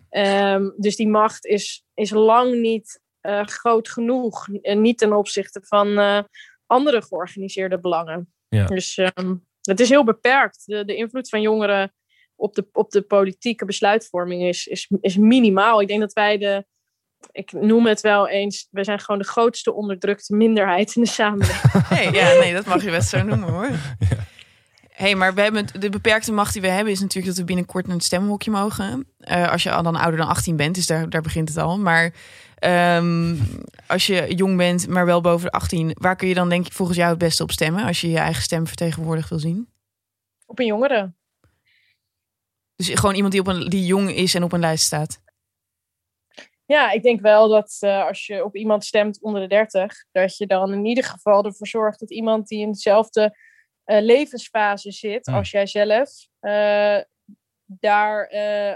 Um, 0.54 0.74
dus 0.76 0.96
die 0.96 1.08
macht 1.08 1.46
is, 1.46 1.84
is 1.94 2.10
lang 2.10 2.54
niet 2.54 3.00
uh, 3.22 3.44
groot 3.44 3.88
genoeg. 3.88 4.48
En 4.62 4.80
niet 4.80 4.98
ten 4.98 5.12
opzichte 5.12 5.60
van 5.64 5.88
uh, 5.88 6.22
andere 6.66 7.02
georganiseerde 7.02 7.80
belangen. 7.80 8.32
Ja. 8.48 8.66
Dus 8.66 8.96
um, 8.96 9.46
het 9.60 9.80
is 9.80 9.88
heel 9.88 10.04
beperkt. 10.04 10.62
De, 10.66 10.84
de 10.84 10.96
invloed 10.96 11.28
van 11.28 11.40
jongeren 11.40 11.94
op 12.34 12.54
de, 12.54 12.68
op 12.72 12.90
de 12.90 13.02
politieke 13.02 13.64
besluitvorming 13.64 14.42
is, 14.42 14.66
is, 14.66 14.90
is 15.00 15.16
minimaal. 15.16 15.80
Ik 15.80 15.88
denk 15.88 16.00
dat 16.00 16.12
wij 16.12 16.38
de, 16.38 16.66
ik 17.32 17.52
noem 17.52 17.86
het 17.86 18.00
wel 18.00 18.28
eens, 18.28 18.68
we 18.70 18.84
zijn 18.84 19.00
gewoon 19.00 19.20
de 19.20 19.26
grootste 19.26 19.72
onderdrukte 19.72 20.34
minderheid 20.34 20.96
in 20.96 21.02
de 21.02 21.08
samenleving. 21.08 21.86
Hey, 21.88 22.12
ja, 22.12 22.38
nee, 22.38 22.52
dat 22.52 22.66
mag 22.66 22.84
je 22.84 22.90
best 22.90 23.08
zo 23.08 23.22
noemen 23.22 23.48
hoor. 23.48 23.70
Ja 24.10 24.16
hey, 25.02 25.14
maar 25.14 25.34
we 25.34 25.40
hebben 25.40 25.66
de 25.80 25.88
beperkte 25.88 26.32
macht 26.32 26.52
die 26.52 26.62
we 26.62 26.68
hebben 26.68 26.92
is 26.92 27.00
natuurlijk 27.00 27.26
dat 27.26 27.36
we 27.36 27.44
binnenkort 27.44 27.86
naar 27.86 27.96
het 27.96 28.04
stemhokje 28.04 28.50
mogen. 28.50 29.06
Uh, 29.20 29.50
als 29.50 29.62
je 29.62 29.68
dan 29.68 29.96
ouder 29.96 30.16
dan 30.16 30.28
18 30.28 30.56
bent, 30.56 30.74
dus 30.74 30.86
daar, 30.86 31.10
daar 31.10 31.20
begint 31.20 31.48
het 31.48 31.58
al. 31.58 31.78
Maar 31.78 32.12
um, 32.96 33.38
als 33.86 34.06
je 34.06 34.34
jong 34.34 34.56
bent, 34.56 34.88
maar 34.88 35.06
wel 35.06 35.20
boven 35.20 35.46
de 35.46 35.52
18, 35.52 35.90
waar 35.94 36.16
kun 36.16 36.28
je 36.28 36.34
dan 36.34 36.48
denk 36.48 36.66
ik 36.66 36.72
volgens 36.72 36.98
jou 36.98 37.10
het 37.10 37.18
beste 37.18 37.42
op 37.42 37.50
stemmen 37.50 37.84
als 37.84 38.00
je 38.00 38.10
je 38.10 38.18
eigen 38.18 38.42
stem 38.42 38.66
vertegenwoordigd 38.66 39.28
wil 39.28 39.38
zien? 39.38 39.68
Op 40.46 40.58
een 40.58 40.66
jongere. 40.66 41.12
Dus 42.76 42.88
gewoon 42.88 43.14
iemand 43.14 43.32
die, 43.32 43.40
op 43.40 43.46
een, 43.46 43.68
die 43.68 43.86
jong 43.86 44.10
is 44.10 44.34
en 44.34 44.42
op 44.42 44.52
een 44.52 44.60
lijst 44.60 44.84
staat. 44.84 45.20
Ja, 46.66 46.90
ik 46.90 47.02
denk 47.02 47.20
wel 47.20 47.48
dat 47.48 47.76
uh, 47.80 48.06
als 48.06 48.26
je 48.26 48.44
op 48.44 48.56
iemand 48.56 48.84
stemt 48.84 49.20
onder 49.20 49.40
de 49.40 49.48
30, 49.48 50.04
dat 50.12 50.36
je 50.36 50.46
dan 50.46 50.72
in 50.72 50.84
ieder 50.84 51.04
geval 51.04 51.44
ervoor 51.44 51.66
zorgt 51.66 52.00
dat 52.00 52.10
iemand 52.10 52.48
die 52.48 52.60
in 52.60 52.68
hetzelfde 52.68 53.36
uh, 53.86 54.00
levensfase 54.00 54.90
zit 54.90 55.26
als 55.26 55.50
jij 55.50 55.66
zelf, 55.66 56.10
uh, 56.40 56.98
daar 57.64 58.32
uh, 58.32 58.74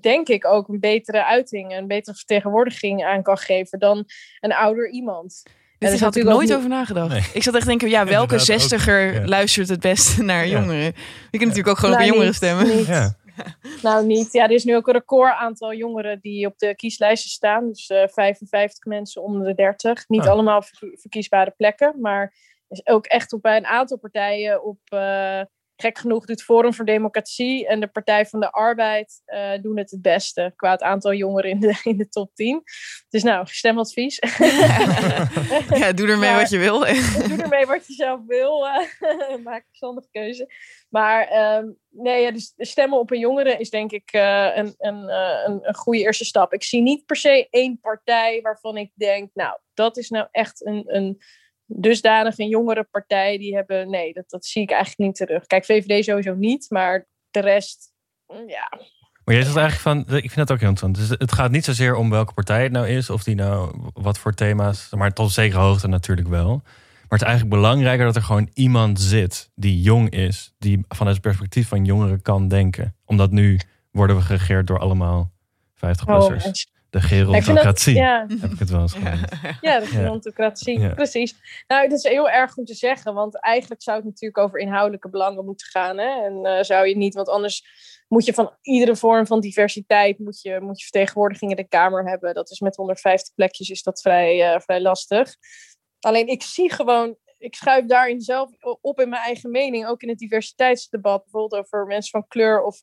denk 0.00 0.28
ik 0.28 0.44
ook 0.44 0.68
een 0.68 0.80
betere 0.80 1.24
uiting, 1.24 1.76
een 1.76 1.86
betere 1.86 2.16
vertegenwoordiging 2.16 3.04
aan 3.04 3.22
kan 3.22 3.38
geven 3.38 3.78
dan 3.78 4.04
een 4.40 4.52
ouder 4.52 4.90
iemand. 4.90 5.42
Dit 5.78 5.92
is 5.92 6.00
had 6.00 6.16
ik 6.16 6.24
nooit 6.24 6.54
over 6.54 6.68
nagedacht. 6.68 7.34
Ik 7.34 7.42
zat 7.42 7.54
echt 7.54 7.62
te 7.62 7.68
denken, 7.68 7.88
ja, 7.88 8.06
welke 8.06 8.38
zestiger 8.38 9.28
luistert 9.28 9.68
het 9.68 9.80
beste 9.80 10.22
naar 10.22 10.48
jongeren? 10.48 10.84
Je 11.30 11.38
kunt 11.38 11.40
natuurlijk 11.40 11.68
ook 11.68 11.78
gewoon 11.78 11.94
nou, 11.94 12.04
op 12.04 12.10
jongeren 12.10 12.34
stemmen. 12.34 12.86
Ja. 12.86 13.16
Nou, 13.82 14.06
niet. 14.06 14.32
Ja, 14.32 14.44
er 14.44 14.50
is 14.50 14.64
nu 14.64 14.76
ook 14.76 14.86
een 14.86 14.92
record 14.92 15.32
aantal 15.32 15.74
jongeren 15.74 16.20
die 16.20 16.46
op 16.46 16.58
de 16.58 16.74
kieslijsten 16.74 17.30
staan. 17.30 17.68
Dus 17.68 17.90
uh, 17.90 18.06
55 18.06 18.84
mensen 18.84 19.22
onder 19.22 19.46
de 19.46 19.54
30. 19.54 20.08
Niet 20.08 20.20
oh. 20.20 20.28
allemaal 20.28 20.62
verkiesbare 20.94 21.50
plekken, 21.50 22.00
maar 22.00 22.34
is 22.68 22.86
ook 22.86 23.06
echt 23.06 23.32
op 23.32 23.42
bij 23.42 23.56
een 23.56 23.66
aantal 23.66 23.98
partijen 23.98 24.64
op. 24.64 24.78
Uh, 24.94 25.42
gek 25.76 25.98
genoeg 25.98 26.26
doet 26.26 26.42
Forum 26.42 26.74
voor 26.74 26.84
Democratie 26.84 27.66
en 27.66 27.80
de 27.80 27.86
Partij 27.86 28.26
van 28.26 28.40
de 28.40 28.50
Arbeid 28.50 29.22
uh, 29.26 29.52
doen 29.62 29.78
het 29.78 29.90
het 29.90 30.02
beste 30.02 30.52
qua 30.56 30.70
het 30.70 30.82
aantal 30.82 31.12
jongeren 31.12 31.50
in 31.50 31.60
de, 31.60 31.80
in 31.90 31.96
de 31.96 32.08
top 32.08 32.34
10. 32.34 32.62
Dus 33.08 33.22
nou, 33.22 33.46
stemadvies. 33.46 34.18
ja, 35.80 35.92
doe 35.92 36.08
ermee 36.08 36.30
maar, 36.30 36.40
wat 36.40 36.50
je 36.50 36.58
wil. 36.58 36.78
doe 37.28 37.42
ermee 37.42 37.66
wat 37.66 37.86
je 37.86 37.92
zelf 37.92 38.20
wil. 38.26 38.66
Uh, 38.66 38.74
maak 39.44 39.60
een 39.60 39.66
verstandige 39.68 40.08
keuze. 40.10 40.52
Maar 40.88 41.56
um, 41.58 41.78
nee, 41.90 42.22
ja, 42.22 42.30
dus 42.30 42.54
stemmen 42.56 42.98
op 42.98 43.10
een 43.10 43.18
jongere 43.18 43.56
is 43.56 43.70
denk 43.70 43.92
ik 43.92 44.12
uh, 44.14 44.56
een, 44.56 44.74
een, 44.78 45.08
een, 45.48 45.68
een 45.68 45.74
goede 45.74 46.00
eerste 46.00 46.24
stap. 46.24 46.52
Ik 46.52 46.62
zie 46.62 46.82
niet 46.82 47.06
per 47.06 47.16
se 47.16 47.46
één 47.50 47.80
partij 47.80 48.40
waarvan 48.42 48.76
ik 48.76 48.90
denk, 48.94 49.30
nou, 49.34 49.58
dat 49.74 49.96
is 49.96 50.08
nou 50.08 50.28
echt 50.30 50.66
een, 50.66 50.84
een 50.86 51.22
dusdanig 51.66 52.38
een 52.38 52.48
jongere 52.48 52.84
partij 52.90 53.38
die 53.38 53.54
hebben. 53.54 53.90
Nee, 53.90 54.12
dat, 54.12 54.30
dat 54.30 54.44
zie 54.44 54.62
ik 54.62 54.70
eigenlijk 54.70 55.00
niet 55.00 55.16
terug. 55.16 55.46
Kijk, 55.46 55.64
VVD 55.64 56.04
sowieso 56.04 56.34
niet, 56.34 56.66
maar 56.70 57.06
de 57.30 57.40
rest, 57.40 57.92
mm, 58.26 58.48
ja. 58.48 58.68
Maar 59.24 59.34
jij 59.34 59.44
zegt 59.44 59.56
eigenlijk 59.56 60.06
van, 60.06 60.16
ik 60.16 60.30
vind 60.30 60.46
dat 60.46 60.52
ook 60.52 60.60
heel 60.60 60.68
interessant. 60.68 61.08
Dus 61.08 61.18
het 61.18 61.32
gaat 61.32 61.50
niet 61.50 61.64
zozeer 61.64 61.94
om 61.94 62.10
welke 62.10 62.32
partij 62.32 62.62
het 62.62 62.72
nou 62.72 62.88
is, 62.88 63.10
of 63.10 63.22
die 63.22 63.34
nou 63.34 63.74
wat 63.92 64.18
voor 64.18 64.34
thema's, 64.34 64.88
maar 64.90 65.12
tot 65.12 65.32
zekere 65.32 65.60
hoogte 65.60 65.88
natuurlijk 65.88 66.28
wel. 66.28 66.48
Maar 67.08 67.18
het 67.18 67.20
is 67.20 67.34
eigenlijk 67.34 67.60
belangrijker 67.60 68.04
dat 68.04 68.16
er 68.16 68.22
gewoon 68.22 68.50
iemand 68.54 69.00
zit 69.00 69.50
die 69.54 69.80
jong 69.80 70.10
is, 70.10 70.54
die 70.58 70.84
vanuit 70.88 71.16
het 71.16 71.24
perspectief 71.24 71.68
van 71.68 71.84
jongeren 71.84 72.22
kan 72.22 72.48
denken. 72.48 72.96
Omdat 73.04 73.30
nu 73.30 73.60
worden 73.90 74.16
we 74.16 74.22
geregeerd 74.22 74.66
door 74.66 74.78
allemaal 74.78 75.32
50-plussers. 75.74 76.73
De 76.94 77.00
gerontocratie. 77.00 77.94
Ja. 77.94 78.26
Heb 78.40 78.50
ik 78.50 78.58
het 78.58 78.70
wel 78.70 78.80
eens 78.80 78.96
Ja, 79.60 79.80
de 79.80 79.86
gerontocratie. 79.86 80.94
Precies. 80.94 81.34
Nou, 81.66 81.82
het 81.82 81.92
is 81.92 82.02
heel 82.02 82.30
erg 82.30 82.56
om 82.56 82.64
te 82.64 82.74
zeggen, 82.74 83.14
want 83.14 83.40
eigenlijk 83.40 83.82
zou 83.82 83.96
het 83.96 84.06
natuurlijk 84.06 84.38
over 84.38 84.58
inhoudelijke 84.58 85.08
belangen 85.08 85.44
moeten 85.44 85.66
gaan. 85.66 85.98
Hè? 85.98 86.24
En 86.24 86.46
uh, 86.46 86.62
zou 86.62 86.86
je 86.86 86.96
niet, 86.96 87.14
want 87.14 87.28
anders 87.28 87.64
moet 88.08 88.24
je 88.24 88.34
van 88.34 88.56
iedere 88.62 88.96
vorm 88.96 89.26
van 89.26 89.40
diversiteit 89.40 90.18
moet 90.18 90.40
je, 90.40 90.60
moet 90.60 90.78
je 90.78 90.86
vertegenwoordiging 90.86 91.50
in 91.50 91.56
de 91.56 91.68
Kamer 91.68 92.08
hebben. 92.08 92.34
Dat 92.34 92.50
is 92.50 92.60
met 92.60 92.76
150 92.76 93.34
plekjes 93.34 93.70
is 93.70 93.82
dat 93.82 94.00
vrij, 94.00 94.54
uh, 94.54 94.60
vrij 94.60 94.80
lastig. 94.80 95.34
Alleen 96.00 96.26
ik 96.26 96.42
zie 96.42 96.72
gewoon 96.72 97.16
ik 97.38 97.54
schuif 97.54 97.86
daarin 97.86 98.20
zelf 98.20 98.50
op 98.80 99.00
in 99.00 99.08
mijn 99.08 99.22
eigen 99.22 99.50
mening, 99.50 99.86
ook 99.86 100.02
in 100.02 100.08
het 100.08 100.18
diversiteitsdebat, 100.18 101.22
bijvoorbeeld 101.22 101.62
over 101.62 101.86
mensen 101.86 102.10
van 102.10 102.28
kleur 102.28 102.62
of 102.62 102.80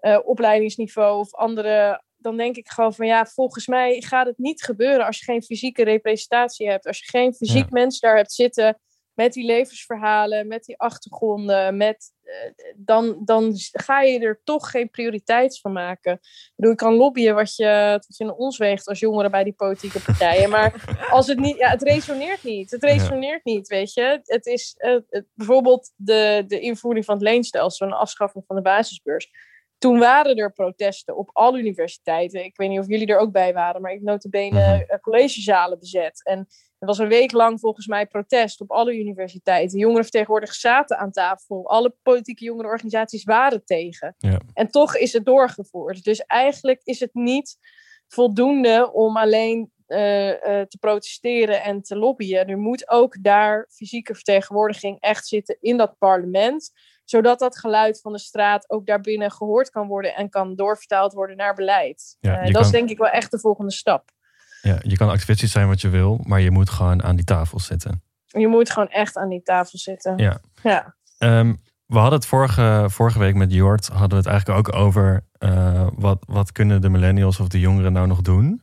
uh, 0.00 0.18
opleidingsniveau 0.24 1.18
of 1.18 1.34
andere 1.34 2.02
dan 2.18 2.36
denk 2.36 2.56
ik 2.56 2.68
gewoon 2.68 2.94
van 2.94 3.06
ja, 3.06 3.26
volgens 3.26 3.66
mij 3.66 4.00
gaat 4.00 4.26
het 4.26 4.38
niet 4.38 4.62
gebeuren 4.62 5.06
als 5.06 5.18
je 5.18 5.24
geen 5.24 5.42
fysieke 5.42 5.84
representatie 5.84 6.68
hebt. 6.68 6.86
Als 6.86 6.98
je 6.98 7.08
geen 7.08 7.34
fysiek 7.34 7.70
mens 7.70 8.00
daar 8.00 8.16
hebt 8.16 8.32
zitten 8.32 8.78
met 9.18 9.32
die 9.32 9.44
levensverhalen, 9.44 10.48
met 10.48 10.64
die 10.64 10.78
achtergronden, 10.78 11.76
met, 11.76 12.12
uh, 12.24 12.32
dan, 12.76 13.20
dan 13.24 13.52
ga 13.72 14.00
je 14.00 14.18
er 14.18 14.40
toch 14.44 14.70
geen 14.70 14.90
prioriteit 14.90 15.60
van 15.60 15.72
maken. 15.72 16.12
Ik 16.12 16.52
bedoel, 16.56 16.72
ik 16.72 16.78
kan 16.78 16.94
lobbyen 16.94 17.34
wat 17.34 17.56
je, 17.56 17.88
wat 18.06 18.16
je 18.16 18.24
in 18.24 18.32
ons 18.32 18.58
weegt 18.58 18.88
als 18.88 18.98
jongeren 18.98 19.30
bij 19.30 19.44
die 19.44 19.52
politieke 19.52 20.02
partijen. 20.02 20.50
Maar 20.50 20.84
als 21.10 21.26
het 21.26 21.38
niet, 21.38 21.56
ja, 21.56 21.68
het 21.68 21.82
resoneert 21.82 22.42
niet. 22.42 22.70
Het 22.70 22.82
resoneert 22.82 23.44
niet, 23.44 23.68
weet 23.68 23.92
je. 23.92 24.20
Het 24.22 24.46
is 24.46 24.74
uh, 24.78 24.98
het, 25.08 25.26
bijvoorbeeld 25.34 25.92
de, 25.96 26.44
de 26.46 26.60
invoering 26.60 27.04
van 27.04 27.14
het 27.14 27.24
leenstelsel 27.24 27.86
en 27.86 27.92
de 27.92 27.98
afschaffing 27.98 28.44
van 28.46 28.56
de 28.56 28.62
basisbeurs 28.62 29.30
toen 29.78 29.98
waren 29.98 30.36
er 30.36 30.52
protesten 30.52 31.16
op 31.16 31.30
alle 31.32 31.58
universiteiten. 31.58 32.44
Ik 32.44 32.56
weet 32.56 32.68
niet 32.68 32.78
of 32.78 32.88
jullie 32.88 33.06
er 33.06 33.18
ook 33.18 33.32
bij 33.32 33.52
waren, 33.52 33.80
maar 33.80 33.92
ik 33.92 34.02
notabene 34.02 34.86
uh, 34.88 34.98
collegezalen 34.98 35.78
bezet. 35.78 36.24
En 36.24 36.38
er 36.78 36.86
was 36.86 36.98
een 36.98 37.08
week 37.08 37.32
lang 37.32 37.60
volgens 37.60 37.86
mij 37.86 38.06
protest 38.06 38.60
op 38.60 38.70
alle 38.70 38.98
universiteiten. 38.98 39.78
Jongeren 39.78 40.02
vertegenwoordigers 40.02 40.60
zaten 40.60 40.98
aan 40.98 41.10
tafel. 41.10 41.68
Alle 41.68 41.94
politieke 42.02 42.44
jongerenorganisaties 42.44 43.24
waren 43.24 43.64
tegen. 43.64 44.14
Ja. 44.18 44.40
En 44.54 44.70
toch 44.70 44.96
is 44.96 45.12
het 45.12 45.24
doorgevoerd. 45.24 46.04
Dus 46.04 46.20
eigenlijk 46.20 46.80
is 46.84 47.00
het 47.00 47.14
niet 47.14 47.58
voldoende 48.08 48.92
om 48.92 49.16
alleen 49.16 49.72
uh, 49.88 50.28
uh, 50.28 50.34
te 50.42 50.76
protesteren 50.80 51.62
en 51.62 51.82
te 51.82 51.96
lobbyen. 51.96 52.48
Er 52.48 52.58
moet 52.58 52.88
ook 52.88 53.22
daar 53.22 53.68
fysieke 53.70 54.14
vertegenwoordiging 54.14 55.00
echt 55.00 55.26
zitten 55.26 55.56
in 55.60 55.76
dat 55.76 55.98
parlement 55.98 56.72
zodat 57.10 57.38
dat 57.38 57.58
geluid 57.58 58.00
van 58.00 58.12
de 58.12 58.18
straat 58.18 58.70
ook 58.70 58.86
daarbinnen 58.86 59.30
gehoord 59.30 59.70
kan 59.70 59.86
worden 59.86 60.14
en 60.14 60.28
kan 60.28 60.54
doorvertaald 60.54 61.12
worden 61.12 61.36
naar 61.36 61.54
beleid. 61.54 62.16
Ja, 62.20 62.46
uh, 62.46 62.52
dat 62.52 62.64
is 62.64 62.70
denk 62.70 62.90
ik 62.90 62.98
wel 62.98 63.08
echt 63.08 63.30
de 63.30 63.38
volgende 63.38 63.72
stap. 63.72 64.10
Ja, 64.62 64.78
je 64.82 64.96
kan 64.96 65.08
activistisch 65.08 65.52
zijn 65.52 65.68
wat 65.68 65.80
je 65.80 65.88
wil, 65.88 66.20
maar 66.22 66.40
je 66.40 66.50
moet 66.50 66.70
gewoon 66.70 67.02
aan 67.02 67.16
die 67.16 67.24
tafel 67.24 67.60
zitten. 67.60 68.02
Je 68.26 68.48
moet 68.48 68.70
gewoon 68.70 68.88
echt 68.88 69.16
aan 69.16 69.28
die 69.28 69.42
tafel 69.42 69.78
zitten. 69.78 70.16
Ja. 70.16 70.40
ja. 70.62 70.94
Um, 71.18 71.60
we 71.86 71.98
hadden 71.98 72.18
het 72.18 72.28
vorige, 72.28 72.86
vorige 72.88 73.18
week 73.18 73.34
met 73.34 73.52
Jort, 73.52 73.86
hadden 73.86 74.10
we 74.10 74.16
het 74.16 74.26
eigenlijk 74.26 74.58
ook 74.58 74.74
over 74.74 75.24
uh, 75.38 75.86
wat, 75.94 76.24
wat 76.26 76.52
kunnen 76.52 76.80
de 76.80 76.88
millennials 76.88 77.40
of 77.40 77.48
de 77.48 77.60
jongeren 77.60 77.92
nou 77.92 78.06
nog 78.06 78.20
doen? 78.20 78.62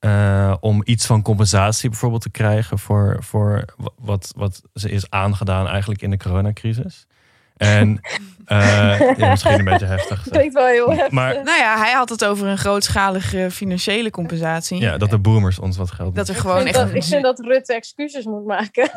Uh, 0.00 0.54
om 0.60 0.82
iets 0.84 1.06
van 1.06 1.22
compensatie 1.22 1.88
bijvoorbeeld 1.90 2.22
te 2.22 2.30
krijgen 2.30 2.78
voor, 2.78 3.16
voor 3.20 3.64
wat, 3.96 4.32
wat 4.36 4.62
ze 4.74 4.90
is 4.90 5.10
aangedaan 5.10 5.66
eigenlijk 5.66 6.02
in 6.02 6.10
de 6.10 6.16
coronacrisis. 6.16 7.06
En 7.58 8.00
uh, 8.52 9.00
ja, 9.16 9.30
misschien 9.30 9.58
een 9.58 9.64
beetje 9.64 9.86
heftig. 9.86 10.22
Klinkt 10.30 10.54
wel 10.54 10.66
heel 10.66 10.90
heftig. 10.90 11.10
Maar, 11.10 11.34
nou 11.34 11.58
ja, 11.58 11.78
hij 11.78 11.92
had 11.92 12.08
het 12.08 12.24
over 12.24 12.46
een 12.46 12.58
grootschalige 12.58 13.48
financiële 13.50 14.10
compensatie. 14.10 14.80
Ja, 14.80 14.98
dat 14.98 15.10
de 15.10 15.18
boomers 15.18 15.58
ons 15.58 15.76
wat 15.76 15.90
geld 15.90 16.14
Dat 16.14 16.28
er 16.28 16.34
gewoon 16.34 16.60
ik 16.60 16.66
echt... 16.66 16.74
Dat, 16.74 16.94
ik 16.94 17.04
vind 17.04 17.22
dat 17.22 17.40
Rutte 17.40 17.74
excuses 17.74 18.24
moet 18.24 18.46
maken. 18.46 18.90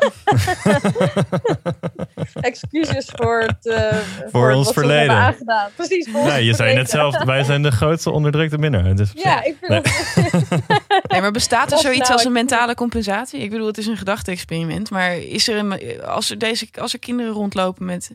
excuses 2.40 3.10
voor 3.14 3.40
het... 3.40 3.66
Uh, 3.66 3.88
voor, 3.88 4.30
voor 4.30 4.52
ons 4.52 4.72
verleden. 4.72 5.16
aangedaan. 5.16 5.70
Precies. 5.76 6.10
Voor 6.10 6.24
nee, 6.24 6.44
je 6.44 6.54
zei 6.54 6.74
net 6.74 6.90
zelf, 6.90 7.24
wij 7.24 7.44
zijn 7.44 7.62
de 7.62 7.72
grootste 7.72 8.10
onderdrukte 8.10 8.58
minnaar. 8.58 8.94
Dus 8.94 9.10
ja, 9.14 9.44
ik 9.44 9.56
vind 9.60 9.70
nee. 9.70 9.82
Dat... 9.82 10.60
nee, 11.10 11.20
maar 11.20 11.30
bestaat 11.30 11.72
er 11.72 11.78
zoiets 11.78 12.00
nou, 12.00 12.12
als 12.12 12.24
een 12.24 12.32
mentale 12.32 12.74
compensatie? 12.74 13.40
Ik 13.40 13.50
bedoel, 13.50 13.66
het 13.66 13.78
is 13.78 13.86
een 13.86 13.96
gedachte-experiment. 13.96 14.90
Maar 14.90 15.16
is 15.16 15.48
er 15.48 15.56
een, 15.56 16.02
als, 16.02 16.30
er 16.30 16.38
deze, 16.38 16.68
als 16.80 16.92
er 16.92 16.98
kinderen 16.98 17.32
rondlopen 17.32 17.84
met 17.84 18.10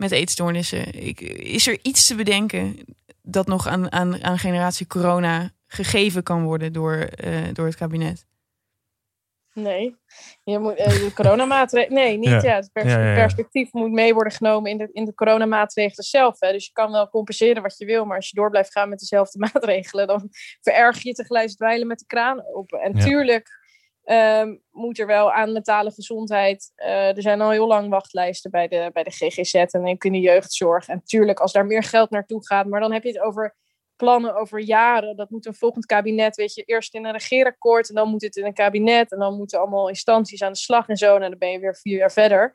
met 0.00 0.10
eetstoornissen. 0.10 0.92
is 1.52 1.66
er 1.66 1.78
iets 1.82 2.06
te 2.06 2.14
bedenken 2.14 2.76
dat 3.22 3.46
nog 3.46 3.66
aan, 3.66 3.92
aan, 3.92 4.24
aan 4.24 4.38
generatie 4.38 4.86
corona 4.86 5.50
gegeven 5.66 6.22
kan 6.22 6.42
worden 6.42 6.72
door, 6.72 7.08
uh, 7.24 7.48
door 7.52 7.66
het 7.66 7.76
kabinet? 7.76 8.26
Nee, 9.54 9.96
je 10.44 10.58
moet, 10.58 10.78
uh, 10.78 10.86
de 10.86 11.10
coronamaatregelen. 11.14 11.98
Nee, 12.02 12.18
niet. 12.18 12.28
Ja. 12.28 12.42
ja 12.42 12.54
het 12.54 12.70
pers 12.72 12.92
ja, 12.92 13.04
ja, 13.04 13.14
perspectief 13.14 13.72
moet 13.72 13.90
mee 13.90 14.14
worden 14.14 14.32
genomen 14.32 14.70
in 14.70 14.78
de, 14.78 14.88
in 14.92 15.04
de 15.04 15.14
coronamaatregelen 15.14 16.04
zelf. 16.04 16.40
Hè. 16.40 16.52
Dus 16.52 16.66
je 16.66 16.72
kan 16.72 16.92
wel 16.92 17.08
compenseren 17.08 17.62
wat 17.62 17.78
je 17.78 17.84
wil, 17.84 18.04
maar 18.04 18.16
als 18.16 18.28
je 18.28 18.36
door 18.36 18.50
blijft 18.50 18.72
gaan 18.72 18.88
met 18.88 18.98
dezelfde 18.98 19.38
maatregelen, 19.52 20.06
dan 20.06 20.28
vererg 20.60 21.02
je 21.02 21.12
tegelijk 21.12 21.50
dweilen 21.50 21.86
met 21.86 21.98
de 21.98 22.06
kraan 22.06 22.42
open. 22.54 22.80
En 22.80 22.94
tuurlijk 22.94 23.59
Um, 24.12 24.62
moet 24.70 24.98
er 24.98 25.06
wel 25.06 25.32
aan 25.32 25.52
mentale 25.52 25.90
gezondheid. 25.90 26.72
Uh, 26.76 27.16
er 27.16 27.22
zijn 27.22 27.40
al 27.40 27.50
heel 27.50 27.66
lang 27.66 27.88
wachtlijsten 27.88 28.50
bij 28.50 28.68
de, 28.68 28.90
bij 28.92 29.02
de 29.02 29.10
GGZ 29.10 29.54
en 29.54 29.86
in 29.86 30.12
de 30.12 30.20
jeugdzorg. 30.20 30.88
En 30.88 30.94
natuurlijk, 30.94 31.40
als 31.40 31.52
daar 31.52 31.66
meer 31.66 31.82
geld 31.82 32.10
naartoe 32.10 32.46
gaat, 32.46 32.66
maar 32.66 32.80
dan 32.80 32.92
heb 32.92 33.02
je 33.02 33.08
het 33.08 33.20
over 33.20 33.56
plannen 33.96 34.34
over 34.34 34.60
jaren. 34.60 35.16
Dat 35.16 35.30
moet 35.30 35.46
een 35.46 35.54
volgend 35.54 35.86
kabinet, 35.86 36.36
weet 36.36 36.54
je, 36.54 36.62
eerst 36.62 36.94
in 36.94 37.04
een 37.04 37.12
regeerakkoord 37.12 37.88
en 37.88 37.94
dan 37.94 38.08
moet 38.08 38.22
het 38.22 38.36
in 38.36 38.44
een 38.44 38.54
kabinet 38.54 39.12
en 39.12 39.18
dan 39.18 39.36
moeten 39.36 39.58
allemaal 39.58 39.88
instanties 39.88 40.42
aan 40.42 40.52
de 40.52 40.58
slag 40.58 40.88
en 40.88 40.96
zo. 40.96 41.14
En 41.14 41.20
dan 41.20 41.38
ben 41.38 41.50
je 41.50 41.58
weer 41.58 41.76
vier 41.76 41.96
jaar 41.96 42.12
verder. 42.12 42.52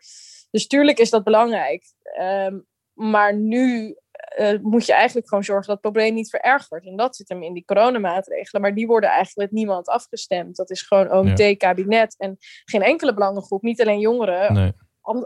Dus 0.51 0.68
tuurlijk 0.68 0.99
is 0.99 1.10
dat 1.10 1.24
belangrijk. 1.24 1.84
Um, 2.20 2.66
maar 2.93 3.36
nu 3.36 3.95
uh, 4.39 4.59
moet 4.61 4.86
je 4.86 4.93
eigenlijk 4.93 5.27
gewoon 5.27 5.43
zorgen 5.43 5.65
dat 5.65 5.81
het 5.81 5.91
probleem 5.91 6.13
niet 6.13 6.29
verergert. 6.29 6.86
En 6.86 6.95
dat 6.95 7.15
zit 7.15 7.29
hem 7.29 7.43
in 7.43 7.53
die 7.53 7.65
coronamaatregelen. 7.65 8.61
Maar 8.61 8.75
die 8.75 8.88
worden 8.88 9.09
eigenlijk 9.09 9.51
met 9.51 9.59
niemand 9.59 9.88
afgestemd. 9.88 10.55
Dat 10.55 10.69
is 10.69 10.81
gewoon 10.81 11.11
OMT, 11.11 11.57
kabinet 11.57 12.15
en 12.17 12.38
geen 12.65 12.81
enkele 12.81 13.13
belangengroep. 13.13 13.61
Niet 13.61 13.81
alleen 13.81 13.99
jongeren. 13.99 14.53
Nee. 14.53 14.73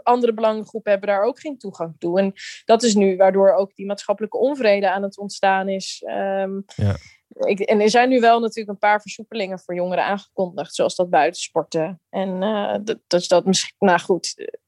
Andere 0.02 0.34
belangengroepen 0.34 0.90
hebben 0.90 1.08
daar 1.08 1.22
ook 1.22 1.40
geen 1.40 1.58
toegang 1.58 1.94
toe. 1.98 2.18
En 2.18 2.32
dat 2.64 2.82
is 2.82 2.94
nu 2.94 3.16
waardoor 3.16 3.52
ook 3.52 3.74
die 3.74 3.86
maatschappelijke 3.86 4.38
onvrede 4.38 4.90
aan 4.90 5.02
het 5.02 5.18
ontstaan 5.18 5.68
is. 5.68 6.02
Um, 6.06 6.64
ja. 6.76 6.96
Ik, 7.36 7.60
en 7.60 7.80
er 7.80 7.90
zijn 7.90 8.08
nu 8.08 8.20
wel 8.20 8.40
natuurlijk 8.40 8.68
een 8.68 8.88
paar 8.88 9.00
versoepelingen 9.00 9.60
voor 9.60 9.74
jongeren 9.74 10.04
aangekondigd, 10.04 10.74
zoals 10.74 10.96
dat 10.96 11.10
buitensporten. 11.10 12.00
En 12.10 12.42
uh, 12.42 12.76
dat, 12.82 12.98
dat 13.06 13.20
is 13.20 13.28
dat 13.28 13.44
misschien, 13.44 13.74
nou 13.78 14.00
goed, 14.00 14.58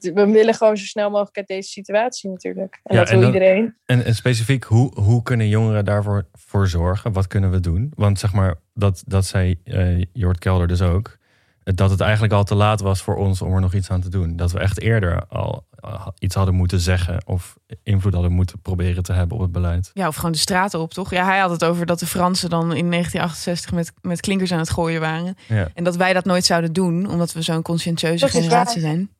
we 0.00 0.26
willen 0.26 0.54
gewoon 0.54 0.76
zo 0.76 0.84
snel 0.84 1.10
mogelijk 1.10 1.36
uit 1.36 1.46
deze 1.46 1.68
situatie 1.70 2.30
natuurlijk. 2.30 2.80
En 2.82 2.96
dat 2.96 3.10
wil 3.10 3.22
iedereen. 3.22 3.74
En, 3.86 4.04
en, 4.04 4.14
specifiek, 4.14 4.64
hoe, 4.64 5.00
hoe 5.00 5.22
kunnen 5.22 5.48
jongeren 5.48 5.84
daarvoor 5.84 6.26
voor 6.32 6.68
zorgen? 6.68 7.12
Wat 7.12 7.26
kunnen 7.26 7.50
we 7.50 7.60
doen? 7.60 7.92
Want 7.94 8.18
zeg 8.18 8.32
maar, 8.32 8.54
dat, 8.74 9.02
dat 9.06 9.26
zei 9.26 9.60
uh, 9.64 10.04
Jort 10.12 10.38
Kelder 10.38 10.66
dus 10.66 10.82
ook. 10.82 11.16
Dat 11.62 11.90
het 11.90 12.00
eigenlijk 12.00 12.32
al 12.32 12.44
te 12.44 12.54
laat 12.54 12.80
was 12.80 13.02
voor 13.02 13.16
ons 13.16 13.42
om 13.42 13.54
er 13.54 13.60
nog 13.60 13.74
iets 13.74 13.90
aan 13.90 14.00
te 14.00 14.08
doen. 14.08 14.36
Dat 14.36 14.52
we 14.52 14.58
echt 14.58 14.80
eerder 14.80 15.26
al 15.26 15.66
eh, 15.70 16.06
iets 16.18 16.34
hadden 16.34 16.54
moeten 16.54 16.80
zeggen. 16.80 17.26
Of 17.26 17.56
invloed 17.82 18.12
hadden 18.12 18.32
moeten 18.32 18.60
proberen 18.60 19.02
te 19.02 19.12
hebben 19.12 19.36
op 19.36 19.42
het 19.42 19.52
beleid. 19.52 19.90
Ja, 19.94 20.08
of 20.08 20.14
gewoon 20.14 20.32
de 20.32 20.38
straten 20.38 20.80
op, 20.80 20.92
toch? 20.92 21.10
Ja, 21.10 21.24
hij 21.24 21.38
had 21.38 21.50
het 21.50 21.64
over 21.64 21.86
dat 21.86 21.98
de 21.98 22.06
Fransen 22.06 22.50
dan 22.50 22.62
in 22.62 22.90
1968 22.90 23.72
met, 23.72 23.92
met 24.00 24.20
klinkers 24.20 24.52
aan 24.52 24.58
het 24.58 24.70
gooien 24.70 25.00
waren. 25.00 25.36
Ja. 25.48 25.68
En 25.74 25.84
dat 25.84 25.96
wij 25.96 26.12
dat 26.12 26.24
nooit 26.24 26.44
zouden 26.44 26.72
doen, 26.72 27.10
omdat 27.10 27.32
we 27.32 27.42
zo'n 27.42 27.62
conscientieuze 27.62 28.28
generatie 28.28 28.80
zijn. 28.80 29.10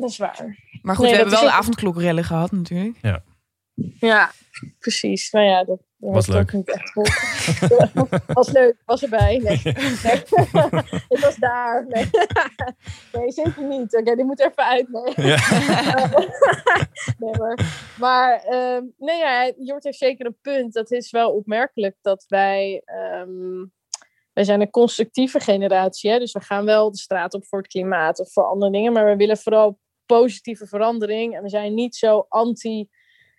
Dat 0.00 0.10
is 0.10 0.16
waar. 0.16 0.56
Maar 0.82 0.96
goed, 0.96 1.10
we 1.10 1.16
hebben 1.16 1.34
wel 1.34 1.42
de 1.42 1.50
avondklokrellen 1.50 2.24
gehad 2.24 2.52
natuurlijk. 2.52 2.98
Ja. 3.02 3.22
Ja, 4.00 4.30
precies. 4.78 5.30
Nou 5.30 5.46
ja, 5.46 5.64
dat 5.64 5.80
was 5.96 6.26
leuk. 6.26 6.52
Niet 6.52 6.70
echt 6.70 6.94
was 8.26 8.50
leuk, 8.50 8.82
was 8.84 9.02
erbij. 9.02 9.36
Nee, 9.36 9.60
nee. 10.04 10.22
het 11.08 11.20
was 11.20 11.36
daar. 11.36 11.86
Nee, 11.88 12.10
nee 13.12 13.30
zeker 13.30 13.64
niet. 13.64 13.96
Oké, 13.96 14.14
die 14.14 14.24
moet 14.24 14.40
even 14.40 14.64
uit. 14.64 14.88
Nee, 14.88 15.26
ja. 15.26 15.38
nee 17.18 17.36
maar, 17.38 17.58
maar 17.98 18.44
um, 18.54 18.94
nee, 18.98 19.18
ja, 19.18 19.52
Jort 19.58 19.84
heeft 19.84 19.98
zeker 19.98 20.26
een 20.26 20.38
punt. 20.42 20.72
Dat 20.72 20.90
is 20.90 21.10
wel 21.10 21.32
opmerkelijk 21.32 21.96
dat 22.00 22.24
wij. 22.28 22.82
Um, 23.22 23.72
wij 24.32 24.46
zijn 24.46 24.60
een 24.60 24.70
constructieve 24.70 25.40
generatie. 25.40 26.10
Hè? 26.10 26.18
Dus 26.18 26.32
we 26.32 26.40
gaan 26.40 26.64
wel 26.64 26.90
de 26.90 26.98
straat 26.98 27.34
op 27.34 27.46
voor 27.46 27.58
het 27.58 27.68
klimaat 27.68 28.20
of 28.20 28.32
voor 28.32 28.44
andere 28.44 28.72
dingen. 28.72 28.92
Maar 28.92 29.04
we 29.04 29.16
willen 29.16 29.38
vooral 29.38 29.78
positieve 30.08 30.66
verandering. 30.66 31.36
En 31.36 31.42
we 31.42 31.48
zijn 31.48 31.74
niet 31.74 31.96
zo 31.96 32.26
anti. 32.28 32.88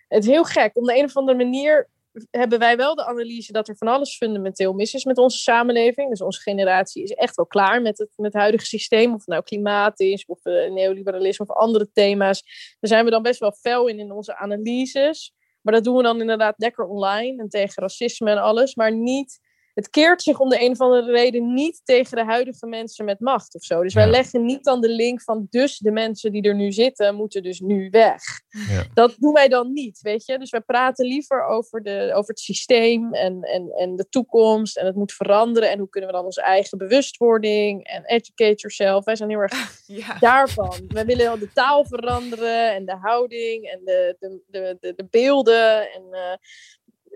Het 0.08 0.24
is 0.24 0.30
heel 0.30 0.44
gek. 0.44 0.76
Op 0.76 0.84
de 0.84 0.98
een 0.98 1.04
of 1.04 1.16
andere 1.16 1.38
manier 1.38 1.88
hebben 2.30 2.58
wij 2.58 2.76
wel 2.76 2.94
de 2.94 3.06
analyse 3.06 3.52
dat 3.52 3.68
er 3.68 3.76
van 3.76 3.88
alles 3.88 4.16
fundamenteel 4.16 4.72
mis 4.72 4.94
is 4.94 5.04
met 5.04 5.18
onze 5.18 5.38
samenleving. 5.38 6.10
Dus 6.10 6.20
onze 6.20 6.40
generatie 6.40 7.02
is 7.02 7.10
echt 7.10 7.36
wel 7.36 7.46
klaar 7.46 7.82
met 7.82 7.98
het, 7.98 8.12
met 8.16 8.32
het 8.32 8.42
huidige 8.42 8.66
systeem. 8.66 9.12
Of 9.12 9.18
het 9.18 9.28
nou 9.28 9.42
klimaat 9.42 10.00
is, 10.00 10.24
of 10.26 10.44
uh, 10.44 10.70
neoliberalisme 10.70 11.46
of 11.48 11.56
andere 11.56 11.90
thema's. 11.92 12.42
Daar 12.80 12.90
zijn 12.90 13.04
we 13.04 13.10
dan 13.10 13.22
best 13.22 13.40
wel 13.40 13.52
fel 13.52 13.86
in 13.86 13.98
in 13.98 14.12
onze 14.12 14.36
analyses. 14.36 15.34
Maar 15.60 15.74
dat 15.74 15.84
doen 15.84 15.96
we 15.96 16.02
dan 16.02 16.20
inderdaad 16.20 16.54
lekker 16.56 16.84
online 16.84 17.42
en 17.42 17.48
tegen 17.48 17.82
racisme 17.82 18.30
en 18.30 18.38
alles. 18.38 18.74
Maar 18.74 18.94
niet 18.94 19.40
het 19.74 19.90
keert 19.90 20.22
zich 20.22 20.38
om 20.38 20.48
de 20.48 20.62
een 20.62 20.70
of 20.70 20.80
andere 20.80 21.12
reden 21.12 21.54
niet 21.54 21.80
tegen 21.84 22.16
de 22.16 22.24
huidige 22.24 22.66
mensen 22.66 23.04
met 23.04 23.20
macht 23.20 23.54
of 23.54 23.62
zo. 23.62 23.82
Dus 23.82 23.94
wij 23.94 24.10
leggen 24.10 24.44
niet 24.44 24.64
dan 24.64 24.80
de 24.80 24.88
link 24.88 25.22
van 25.22 25.46
dus 25.50 25.78
de 25.78 25.90
mensen 25.90 26.32
die 26.32 26.42
er 26.42 26.54
nu 26.54 26.72
zitten 26.72 27.14
moeten 27.14 27.42
dus 27.42 27.60
nu 27.60 27.90
weg. 27.90 28.22
Ja. 28.48 28.84
Dat 28.94 29.14
doen 29.18 29.32
wij 29.32 29.48
dan 29.48 29.72
niet, 29.72 30.00
weet 30.00 30.26
je. 30.26 30.38
Dus 30.38 30.50
wij 30.50 30.60
praten 30.60 31.06
liever 31.06 31.44
over, 31.44 31.82
de, 31.82 32.10
over 32.14 32.30
het 32.30 32.40
systeem 32.40 33.14
en, 33.14 33.42
en, 33.42 33.72
en 33.76 33.96
de 33.96 34.08
toekomst 34.08 34.76
en 34.76 34.86
het 34.86 34.96
moet 34.96 35.12
veranderen 35.12 35.70
en 35.70 35.78
hoe 35.78 35.88
kunnen 35.88 36.10
we 36.10 36.16
dan 36.16 36.24
onze 36.24 36.42
eigen 36.42 36.78
bewustwording 36.78 37.84
en 37.84 38.04
educate 38.04 38.54
yourself. 38.54 39.04
Wij 39.04 39.16
zijn 39.16 39.30
heel 39.30 39.38
erg 39.38 39.80
ja. 39.86 40.18
daarvan. 40.18 40.84
Wij 40.88 41.04
willen 41.04 41.38
de 41.38 41.52
taal 41.52 41.84
veranderen 41.84 42.74
en 42.74 42.84
de 42.84 42.96
houding 42.96 43.64
en 43.66 43.80
de, 43.84 44.16
de, 44.18 44.40
de, 44.46 44.76
de, 44.80 44.94
de 44.94 45.06
beelden 45.10 45.92
en 45.92 46.02
uh, 46.10 46.34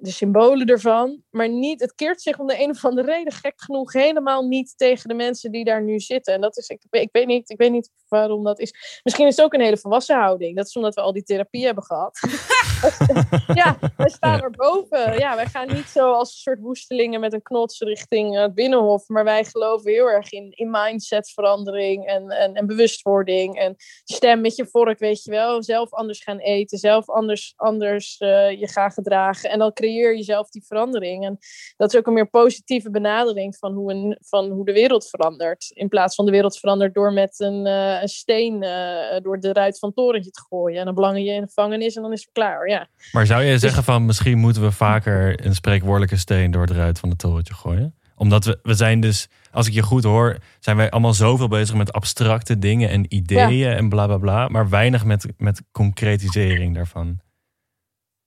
de 0.05 0.11
symbolen 0.11 0.67
ervan. 0.67 1.23
Maar 1.31 1.49
niet, 1.49 1.81
het 1.81 1.95
keert 1.95 2.23
zich 2.23 2.39
om 2.39 2.47
de 2.47 2.63
een 2.63 2.71
of 2.71 2.85
andere 2.85 3.11
reden, 3.11 3.33
gek 3.33 3.53
genoeg, 3.57 3.93
helemaal 3.93 4.43
niet 4.43 4.73
tegen 4.77 5.09
de 5.09 5.15
mensen 5.15 5.53
die 5.53 5.65
daar 5.65 5.83
nu 5.83 6.01
zitten. 6.01 6.35
En 6.35 6.41
dat 6.41 6.57
is, 6.57 6.69
ik, 6.69 6.83
ik, 6.91 7.09
weet, 7.13 7.27
niet, 7.27 7.51
ik 7.51 7.59
weet 7.59 7.71
niet 7.71 7.91
waarom 8.09 8.45
dat 8.45 8.59
is. 8.59 9.01
Misschien 9.03 9.27
is 9.27 9.37
het 9.37 9.45
ook 9.45 9.55
een 9.55 9.61
hele 9.61 9.77
volwassen 9.77 10.17
houding. 10.17 10.57
Dat 10.57 10.67
is 10.67 10.77
omdat 10.77 10.95
we 10.95 11.01
al 11.01 11.13
die 11.13 11.23
therapie 11.23 11.65
hebben 11.65 11.85
gehad. 11.85 12.19
ja, 13.63 13.79
wij 13.97 14.09
staan 14.09 14.37
ja. 14.37 14.43
erboven. 14.43 15.19
Ja, 15.19 15.37
wij 15.37 15.47
gaan 15.47 15.75
niet 15.75 15.87
zo 15.87 16.13
als 16.13 16.29
een 16.29 16.39
soort 16.39 16.61
woestelingen 16.61 17.21
met 17.21 17.33
een 17.33 17.43
knots 17.43 17.81
richting 17.81 18.37
het 18.37 18.55
binnenhof. 18.55 19.09
Maar 19.09 19.25
wij 19.25 19.45
geloven 19.45 19.91
heel 19.91 20.11
erg 20.11 20.33
in, 20.33 20.51
in 20.51 20.71
mindsetverandering 20.71 22.07
en, 22.07 22.29
en, 22.29 22.55
en 22.55 22.67
bewustwording. 22.67 23.59
En 23.59 23.75
stem 24.05 24.41
met 24.41 24.57
je 24.57 24.67
vork, 24.67 24.99
weet 24.99 25.23
je 25.23 25.31
wel. 25.31 25.63
Zelf 25.63 25.93
anders 25.93 26.23
gaan 26.23 26.39
eten, 26.39 26.79
zelf 26.79 27.09
anders, 27.11 27.53
anders 27.57 28.21
uh, 28.21 28.51
je 28.51 28.69
gaan 28.69 28.91
gedragen. 28.91 29.51
En 29.51 29.59
dan 29.59 29.73
creëer 29.73 30.17
je 30.17 30.23
zelf 30.23 30.49
die 30.49 30.65
verandering. 30.67 31.25
En 31.25 31.39
dat 31.77 31.93
is 31.93 31.99
ook 31.99 32.07
een 32.07 32.13
meer 32.13 32.31
positieve 32.31 32.91
benadering 32.91 33.57
van 33.57 33.73
hoe, 33.73 33.93
een, 33.93 34.19
van 34.21 34.51
hoe 34.51 34.65
de 34.65 34.73
wereld 34.73 35.09
verandert. 35.09 35.71
In 35.75 35.89
plaats 35.89 36.15
van 36.15 36.25
de 36.25 36.31
wereld 36.31 36.59
verandert 36.59 36.95
door 36.95 37.13
met 37.13 37.41
een, 37.41 37.67
uh, 37.67 38.03
een 38.03 38.09
steen 38.09 38.63
uh, 38.63 39.21
door 39.23 39.41
de 39.41 39.53
ruit 39.53 39.79
van 39.79 39.89
het 39.89 39.99
torentje 39.99 40.31
te 40.31 40.45
gooien. 40.49 40.79
En 40.79 40.85
dan 40.85 40.95
belangen 40.95 41.23
je 41.23 41.33
in 41.33 41.41
de 41.41 41.47
gevangenis 41.47 41.97
en 41.97 42.03
dan 42.03 42.13
is 42.13 42.21
het 42.21 42.33
klaar. 42.33 42.69
Ja. 42.69 42.74
Maar 43.13 43.27
zou 43.27 43.43
je 43.43 43.59
zeggen 43.59 43.85
van 43.85 44.07
misschien 44.07 44.39
moeten 44.39 44.63
we 44.63 44.71
vaker 44.71 45.47
een 45.47 45.55
spreekwoordelijke 45.55 46.17
steen 46.17 46.51
door 46.51 46.67
de 46.67 46.75
ruit 46.75 46.99
van 46.99 47.09
het 47.09 47.19
torentje 47.19 47.55
gooien? 47.55 47.95
Omdat 48.17 48.45
we, 48.45 48.59
we 48.63 48.75
zijn 48.75 49.01
dus, 49.01 49.29
als 49.51 49.67
ik 49.67 49.73
je 49.73 49.83
goed 49.83 50.05
hoor, 50.05 50.39
zijn 50.61 50.77
wij 50.77 50.91
allemaal 50.91 51.15
zoveel 51.15 51.49
bezig 51.49 51.75
met 51.75 51.93
abstracte 51.93 52.59
dingen 52.59 52.89
en 52.89 53.15
ideeën 53.15 53.71
ja. 53.71 53.77
en 53.77 53.89
bla 53.89 54.07
bla 54.07 54.19
bla. 54.19 54.49
Maar 54.49 54.69
weinig 54.69 55.05
met, 55.05 55.27
met 55.37 55.63
concretisering 55.73 56.75
daarvan. 56.75 57.23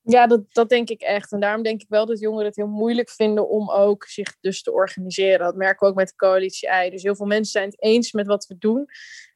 Ja, 0.01 0.27
dat, 0.27 0.41
dat 0.51 0.69
denk 0.69 0.89
ik 0.89 1.01
echt. 1.01 1.31
En 1.31 1.39
daarom 1.39 1.63
denk 1.63 1.81
ik 1.81 1.89
wel 1.89 2.05
dat 2.05 2.19
jongeren 2.19 2.45
het 2.45 2.55
heel 2.55 2.67
moeilijk 2.67 3.09
vinden 3.09 3.49
om 3.49 3.69
ook 3.69 4.03
zich 4.03 4.37
dus 4.39 4.61
te 4.61 4.71
organiseren. 4.71 5.39
Dat 5.39 5.55
merken 5.55 5.79
we 5.79 5.91
ook 5.91 5.97
met 5.97 6.07
de 6.07 6.15
coalitie 6.15 6.69
I. 6.85 6.89
Dus 6.89 7.03
heel 7.03 7.15
veel 7.15 7.25
mensen 7.25 7.51
zijn 7.51 7.65
het 7.65 7.81
eens 7.81 8.11
met 8.11 8.27
wat 8.27 8.45
we 8.47 8.57
doen. 8.57 8.85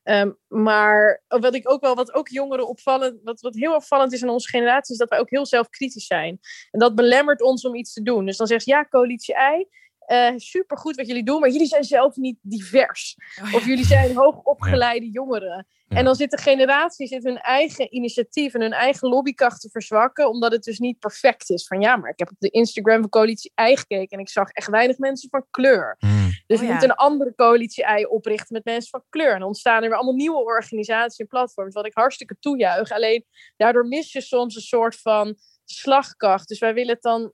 Ehm, 0.04 0.32
maar 0.47 1.24
wat 1.28 1.56
ik 1.56 1.70
ook 1.72 1.82
wel, 1.82 1.95
wat 1.95 2.14
ook 2.14 2.28
jongeren 2.28 2.68
opvallend, 2.68 3.20
wat, 3.24 3.41
wat 3.41 3.56
heel 3.56 3.76
opvallend 3.76 4.14
is 4.14 4.24
aan 4.24 4.30
onze 4.30 4.49
generatie, 4.49 4.93
is 4.93 4.99
dat 4.99 5.10
wij 5.10 5.20
ook 5.20 5.30
heel 5.30 5.45
zelfkritisch 5.45 6.06
zijn. 6.06 6.39
En 6.72 6.80
dat 6.80 6.95
belemmert 6.95 7.41
ons 7.41 7.66
om 7.66 7.76
iets 7.76 7.93
te 7.93 8.02
doen. 8.02 8.26
Dus 8.26 8.38
dan 8.38 8.47
zegt 8.47 8.66
ja, 8.66 8.86
coalitie 8.86 9.36
I, 9.36 9.66
uh, 10.12 10.32
supergoed 10.36 10.95
wat 10.95 11.07
jullie 11.07 11.24
doen, 11.24 11.39
maar 11.39 11.49
jullie 11.49 11.68
zijn 11.68 11.84
zelf 11.84 12.16
niet 12.16 12.38
divers. 12.41 13.18
Oh, 13.41 13.53
Of 13.53 13.66
jullie 13.66 13.86
zijn 13.86 14.16
hoogopgeleide 14.16 15.09
jongeren. 15.09 15.68
Ja. 15.88 15.97
En 15.97 16.05
dan 16.05 16.16
zit 16.16 16.32
de 16.32 16.38
generatie 16.38 17.07
zit 17.07 17.24
hun 17.24 17.38
eigen 17.38 17.95
initiatief 17.95 18.53
en 18.53 18.62
hun 18.62 18.72
eigen 18.72 19.09
lobbykracht 19.09 19.62
te 19.62 19.70
verzwakken, 19.70 20.30
omdat 20.30 20.51
het 20.51 20.64
dus 20.64 20.80
niet 20.80 20.99
perfect 20.99 21.49
is. 21.49 21.68
Van 21.68 21.82
ja, 21.82 21.95
maar 21.95 22.09
ik 22.09 22.20
heb 22.20 22.30
op 22.30 22.39
de 22.39 22.49
Instagram 22.49 22.99
van 22.99 23.09
coalitie 23.09 23.51
I 23.70 23.76
gekeken 23.76 24.18
en 24.18 24.20
ik 24.20 24.30
zag 24.30 24.49
echt 24.49 24.70
weinig 24.70 24.97
mensen 24.97 25.30
van 25.30 25.45
kleur. 25.49 25.95
Hmm. 25.99 26.30
Dus 26.47 26.59
Oh, 26.59 26.59
we 26.59 26.66
ja. 26.66 26.72
moeten 26.72 26.89
een 26.89 26.95
andere 26.95 27.36
coalitie 27.36 27.84
ei 27.84 28.05
oprichten 28.05 28.53
met 28.53 28.66
mensen 28.66 28.89
van 28.89 29.03
kleur. 29.09 29.34
En 29.34 29.39
dan 29.39 29.47
ontstaan 29.47 29.84
er 29.84 29.89
weer 29.89 29.97
allemaal 29.97 30.14
nieuwe 30.14 30.43
organisaties 30.43 31.20
en 31.20 31.28
platforms, 31.28 31.74
wat 31.74 31.86
ik 31.86 31.93
hartstikke 31.93 32.36
toejuich. 32.39 32.91
Alleen 32.91 33.26
daardoor 33.57 33.88
mis 33.88 34.12
je 34.12 34.22
soms 34.22 34.55
een 34.55 34.62
soort 34.62 34.95
van 34.95 35.38
slagkracht. 35.66 36.47
Dus 36.47 36.59
wij 36.59 36.74
willen 36.74 36.93
het 36.93 37.01
dan 37.01 37.22
eh, 37.22 37.30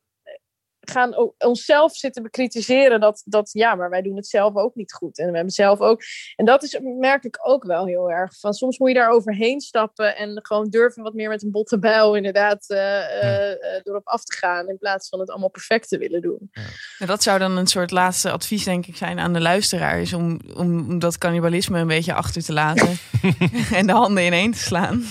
gaan 0.92 1.16
o- 1.16 1.36
onszelf 1.38 1.96
zitten 1.96 2.24
bekritiseren 2.24 3.00
dat, 3.00 3.22
dat 3.26 3.50
ja, 3.54 3.76
maar 3.76 3.90
wij 3.90 4.02
doen 4.02 4.16
het 4.16 4.28
zelf 4.28 4.56
ook 4.56 4.76
niet 4.76 4.94
goed. 4.94 5.20
En 5.20 5.28
we 5.30 5.36
hebben 5.36 5.54
zelf 5.54 5.80
ook. 5.80 6.02
En 6.36 6.46
dat 6.46 6.64
is, 6.64 6.80
merk 6.82 7.24
ik 7.24 7.40
ook 7.42 7.64
wel 7.64 7.86
heel 7.86 8.12
erg. 8.12 8.40
Van 8.40 8.54
soms 8.54 8.78
moet 8.78 8.88
je 8.88 8.94
daar 8.94 9.10
overheen 9.10 9.62
stappen 9.62 10.16
en 10.16 10.40
gewoon 10.42 10.70
durven 10.70 11.04
wat 11.04 11.14
meer 11.14 11.30
met 11.30 11.44
een 11.44 11.52
botte 11.52 11.80
bijl 11.80 12.16
inderdaad 12.16 12.70
eh, 12.70 13.24
eh, 13.24 13.52
eh, 13.52 13.82
erop 13.84 14.08
af 14.08 14.24
te 14.24 14.38
gaan. 14.38 14.70
In 14.70 14.78
plaats 14.78 15.10
van 15.10 15.20
het 15.20 15.30
allemaal 15.30 15.50
perfect 15.50 15.88
te 15.88 15.98
willen 15.98 16.22
doen. 16.22 16.50
Nou, 16.98 17.12
dat 17.12 17.24
zou 17.24 17.40
dan 17.40 17.58
een 17.58 17.68
soort 17.68 17.92
laatste 17.92 18.32
advies, 18.32 18.64
denk 18.64 18.86
ik, 18.86 18.96
zijn 18.96 19.20
aan 19.20 19.34
de 19.34 19.42
luisteraars. 19.42 20.14
Om, 20.14 20.40
om, 20.56 20.90
om 20.90 21.00
dat 21.00 21.18
cannibalisme 21.18 21.80
een 21.80 21.88
beetje 21.88 22.14
achter 22.14 22.44
te 22.44 22.54
laten. 22.54 22.98
en 23.74 23.88
de 23.88 23.94
handen 23.94 24.26
ineen 24.26 24.52
te 24.52 24.60
slaan. 24.60 25.04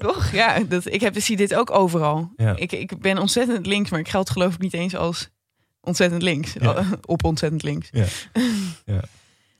Toch? 0.00 0.30
Ja, 0.32 0.58
dat, 0.68 0.92
ik 0.92 1.00
heb, 1.00 1.20
zie 1.20 1.36
dit 1.36 1.54
ook 1.54 1.70
overal. 1.70 2.32
Ja. 2.36 2.56
Ik, 2.56 2.72
ik 2.72 2.98
ben 2.98 3.18
ontzettend 3.18 3.66
links, 3.66 3.90
maar 3.90 4.00
ik 4.00 4.08
geld 4.08 4.30
geloof 4.30 4.54
ik 4.54 4.60
niet 4.60 4.74
eens 4.74 4.96
als 4.96 5.28
ontzettend 5.80 6.22
links. 6.22 6.52
Ja. 6.60 6.84
Op 7.04 7.24
ontzettend 7.24 7.62
links. 7.62 7.88
Ja. 7.90 8.04
Ja. 8.84 9.00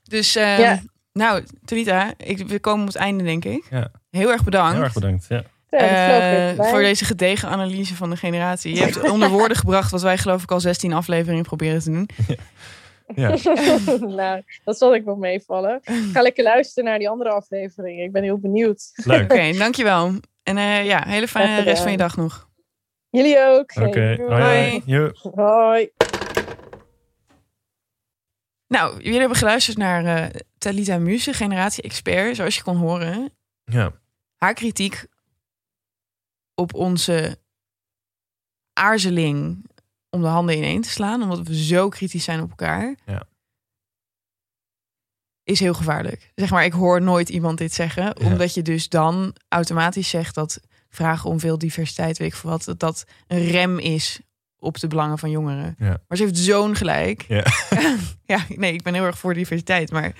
Dus, 0.02 0.36
eh, 0.36 0.58
Ja. 0.58 0.82
nou, 1.12 1.44
Talita, 1.64 2.12
ik, 2.16 2.38
we 2.48 2.60
komen 2.60 2.80
op 2.80 2.86
het 2.86 2.96
einde, 2.96 3.24
denk 3.24 3.44
ik. 3.44 3.66
Ja. 3.70 3.90
Heel 4.10 4.30
erg 4.30 4.44
bedankt. 4.44 4.74
Heel 4.74 4.82
erg 4.82 4.92
bedankt. 4.92 5.26
Ja. 5.28 5.42
Eh, 5.70 6.66
voor 6.70 6.80
deze 6.80 7.04
gedegen 7.04 7.48
analyse 7.48 7.96
van 7.96 8.10
de 8.10 8.16
generatie. 8.16 8.74
Je 8.74 8.80
hebt 8.80 9.10
onder 9.10 9.28
woorden 9.28 9.56
gebracht 9.56 9.90
wat 9.90 10.02
wij 10.02 10.18
geloof 10.18 10.42
ik 10.42 10.50
al 10.50 10.60
16 10.60 10.92
afleveringen 10.92 11.44
proberen 11.44 11.80
te 11.80 11.90
doen. 11.90 12.08
Ja. 13.14 13.36
nou, 14.22 14.42
dat 14.64 14.78
zal 14.78 14.94
ik 14.94 15.04
wel 15.04 15.16
meevallen. 15.16 15.80
Ik 15.84 16.08
ga 16.12 16.22
lekker 16.22 16.44
luisteren 16.44 16.84
naar 16.84 16.98
die 16.98 17.08
andere 17.08 17.30
afleveringen. 17.30 18.04
Ik 18.04 18.12
ben 18.12 18.22
heel 18.22 18.38
benieuwd. 18.38 18.90
Leuk. 18.94 19.22
Oké, 19.22 19.52
dankjewel. 19.52 20.12
En 20.42 20.56
eh, 20.56 20.84
ja, 20.84 21.04
hele 21.06 21.28
fijne 21.28 21.60
rest 21.60 21.82
van 21.82 21.90
je 21.90 21.96
dag 21.96 22.16
nog. 22.16 22.48
Jullie 23.10 23.38
ook. 23.38 23.76
Oké. 23.76 24.16
Doei. 24.16 24.82
Hoi. 24.86 25.12
hoi. 25.34 25.90
Nou, 28.66 29.02
jullie 29.02 29.18
hebben 29.18 29.36
geluisterd 29.36 29.76
naar 29.76 30.04
eh 30.04 30.40
Talita 30.58 30.98
Muse, 30.98 31.32
generatie 31.32 31.82
expert, 31.82 32.36
zoals 32.36 32.56
je 32.56 32.62
kon 32.62 32.76
horen. 32.76 33.32
Ja. 33.64 33.92
Haar 34.36 34.54
kritiek 34.54 35.06
op 36.54 36.74
onze 36.74 37.38
aarzeling 38.72 39.69
om 40.10 40.20
de 40.20 40.26
handen 40.26 40.56
ineen 40.56 40.82
te 40.82 40.88
slaan, 40.90 41.22
omdat 41.22 41.46
we 41.46 41.64
zo 41.64 41.88
kritisch 41.88 42.24
zijn 42.24 42.40
op 42.40 42.50
elkaar, 42.50 42.94
Ja. 43.06 43.22
is 45.42 45.60
heel 45.60 45.74
gevaarlijk. 45.74 46.32
Zeg 46.34 46.50
maar, 46.50 46.64
ik 46.64 46.72
hoor 46.72 47.02
nooit 47.02 47.28
iemand 47.28 47.58
dit 47.58 47.72
zeggen, 47.74 48.02
Ja. 48.04 48.14
omdat 48.26 48.54
je 48.54 48.62
dus 48.62 48.88
dan 48.88 49.34
automatisch 49.48 50.08
zegt 50.08 50.34
dat 50.34 50.60
vragen 50.88 51.30
om 51.30 51.40
veel 51.40 51.58
diversiteit, 51.58 52.18
weet 52.18 52.28
ik 52.28 52.34
veel 52.34 52.50
wat, 52.50 52.64
dat 52.64 52.78
dat 52.80 53.04
een 53.26 53.46
rem 53.46 53.78
is 53.78 54.20
op 54.58 54.78
de 54.78 54.86
belangen 54.86 55.18
van 55.18 55.30
jongeren. 55.30 55.74
Ja. 55.78 56.00
Maar 56.08 56.16
ze 56.16 56.22
heeft 56.22 56.38
zo'n 56.38 56.74
gelijk. 56.76 57.22
Ja. 57.28 57.44
ja, 58.34 58.44
nee, 58.48 58.72
ik 58.72 58.82
ben 58.82 58.94
heel 58.94 59.04
erg 59.04 59.18
voor 59.18 59.34
diversiteit, 59.34 59.90
maar 59.90 60.12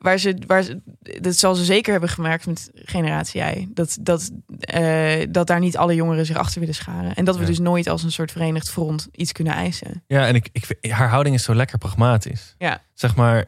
waar 0.00 0.18
ze, 0.18 0.36
waar 0.46 0.62
ze, 0.62 0.80
dat 1.20 1.36
zal 1.36 1.54
ze 1.54 1.64
zeker 1.64 1.90
hebben 1.92 2.10
gemerkt 2.10 2.46
met 2.46 2.70
generatie 2.74 3.42
I. 3.42 3.68
Dat, 3.74 3.96
dat, 4.00 4.30
eh, 4.60 5.26
dat 5.30 5.46
daar 5.46 5.60
niet 5.60 5.76
alle 5.76 5.94
jongeren 5.94 6.26
zich 6.26 6.36
achter 6.36 6.60
willen 6.60 6.74
scharen. 6.74 7.14
En 7.14 7.24
dat 7.24 7.34
we 7.34 7.40
Ja. 7.40 7.46
dus 7.46 7.58
nooit 7.58 7.88
als 7.88 8.02
een 8.02 8.12
soort 8.12 8.32
verenigd 8.32 8.70
front 8.70 9.08
iets 9.12 9.32
kunnen 9.32 9.52
eisen. 9.52 10.04
Ja, 10.06 10.26
en 10.26 10.34
ik, 10.34 10.48
ik, 10.52 10.64
vind- 10.66 10.92
haar 10.92 11.08
houding 11.08 11.34
is 11.34 11.42
zo 11.42 11.54
lekker 11.54 11.78
pragmatisch. 11.78 12.54
Ja. 12.58 12.82
Zeg 12.94 13.14
maar, 13.16 13.44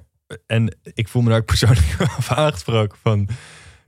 en 0.46 0.76
ik 0.94 1.08
voel 1.08 1.22
me 1.22 1.28
daar 1.28 1.38
ook 1.38 1.44
persoonlijk 1.44 1.96
over 2.18 2.34
aangesproken 2.36 2.98
van 3.02 3.28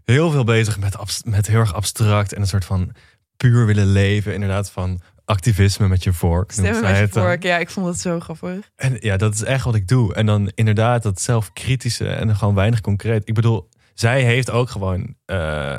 heel 0.05 0.31
veel 0.31 0.45
bezig 0.45 0.79
met, 0.79 0.97
met 1.25 1.47
heel 1.47 1.61
erg 1.61 1.75
abstract 1.75 2.33
en 2.33 2.41
een 2.41 2.47
soort 2.47 2.65
van 2.65 2.93
puur 3.37 3.67
willen 3.67 3.93
leven. 3.93 4.35
Inderdaad, 4.35 4.71
van 4.71 5.01
activisme 5.25 5.89
met 5.89 6.05
je 6.05 6.13
vork. 6.13 6.53
Stemmen 6.53 6.81
met 6.81 6.99
je 6.99 7.09
dan. 7.09 7.23
vork. 7.23 7.43
Ja, 7.43 7.59
ik 7.59 7.71
vond 7.71 7.87
het 7.87 8.01
zo 8.01 8.21
grappig. 8.21 8.71
En 8.77 8.97
ja, 9.01 9.17
dat 9.17 9.35
is 9.35 9.43
echt 9.43 9.65
wat 9.65 9.75
ik 9.75 9.89
doe. 9.89 10.15
En 10.15 10.27
dan 10.27 10.51
inderdaad 10.55 11.03
dat 11.03 11.21
zelfkritische 11.21 12.09
en 12.09 12.37
gewoon 12.37 12.55
weinig 12.55 12.81
concreet. 12.81 13.29
Ik 13.29 13.35
bedoel, 13.35 13.69
zij 13.95 14.23
heeft 14.23 14.51
ook 14.51 14.71
gewoon 14.71 15.15
eh, 15.25 15.79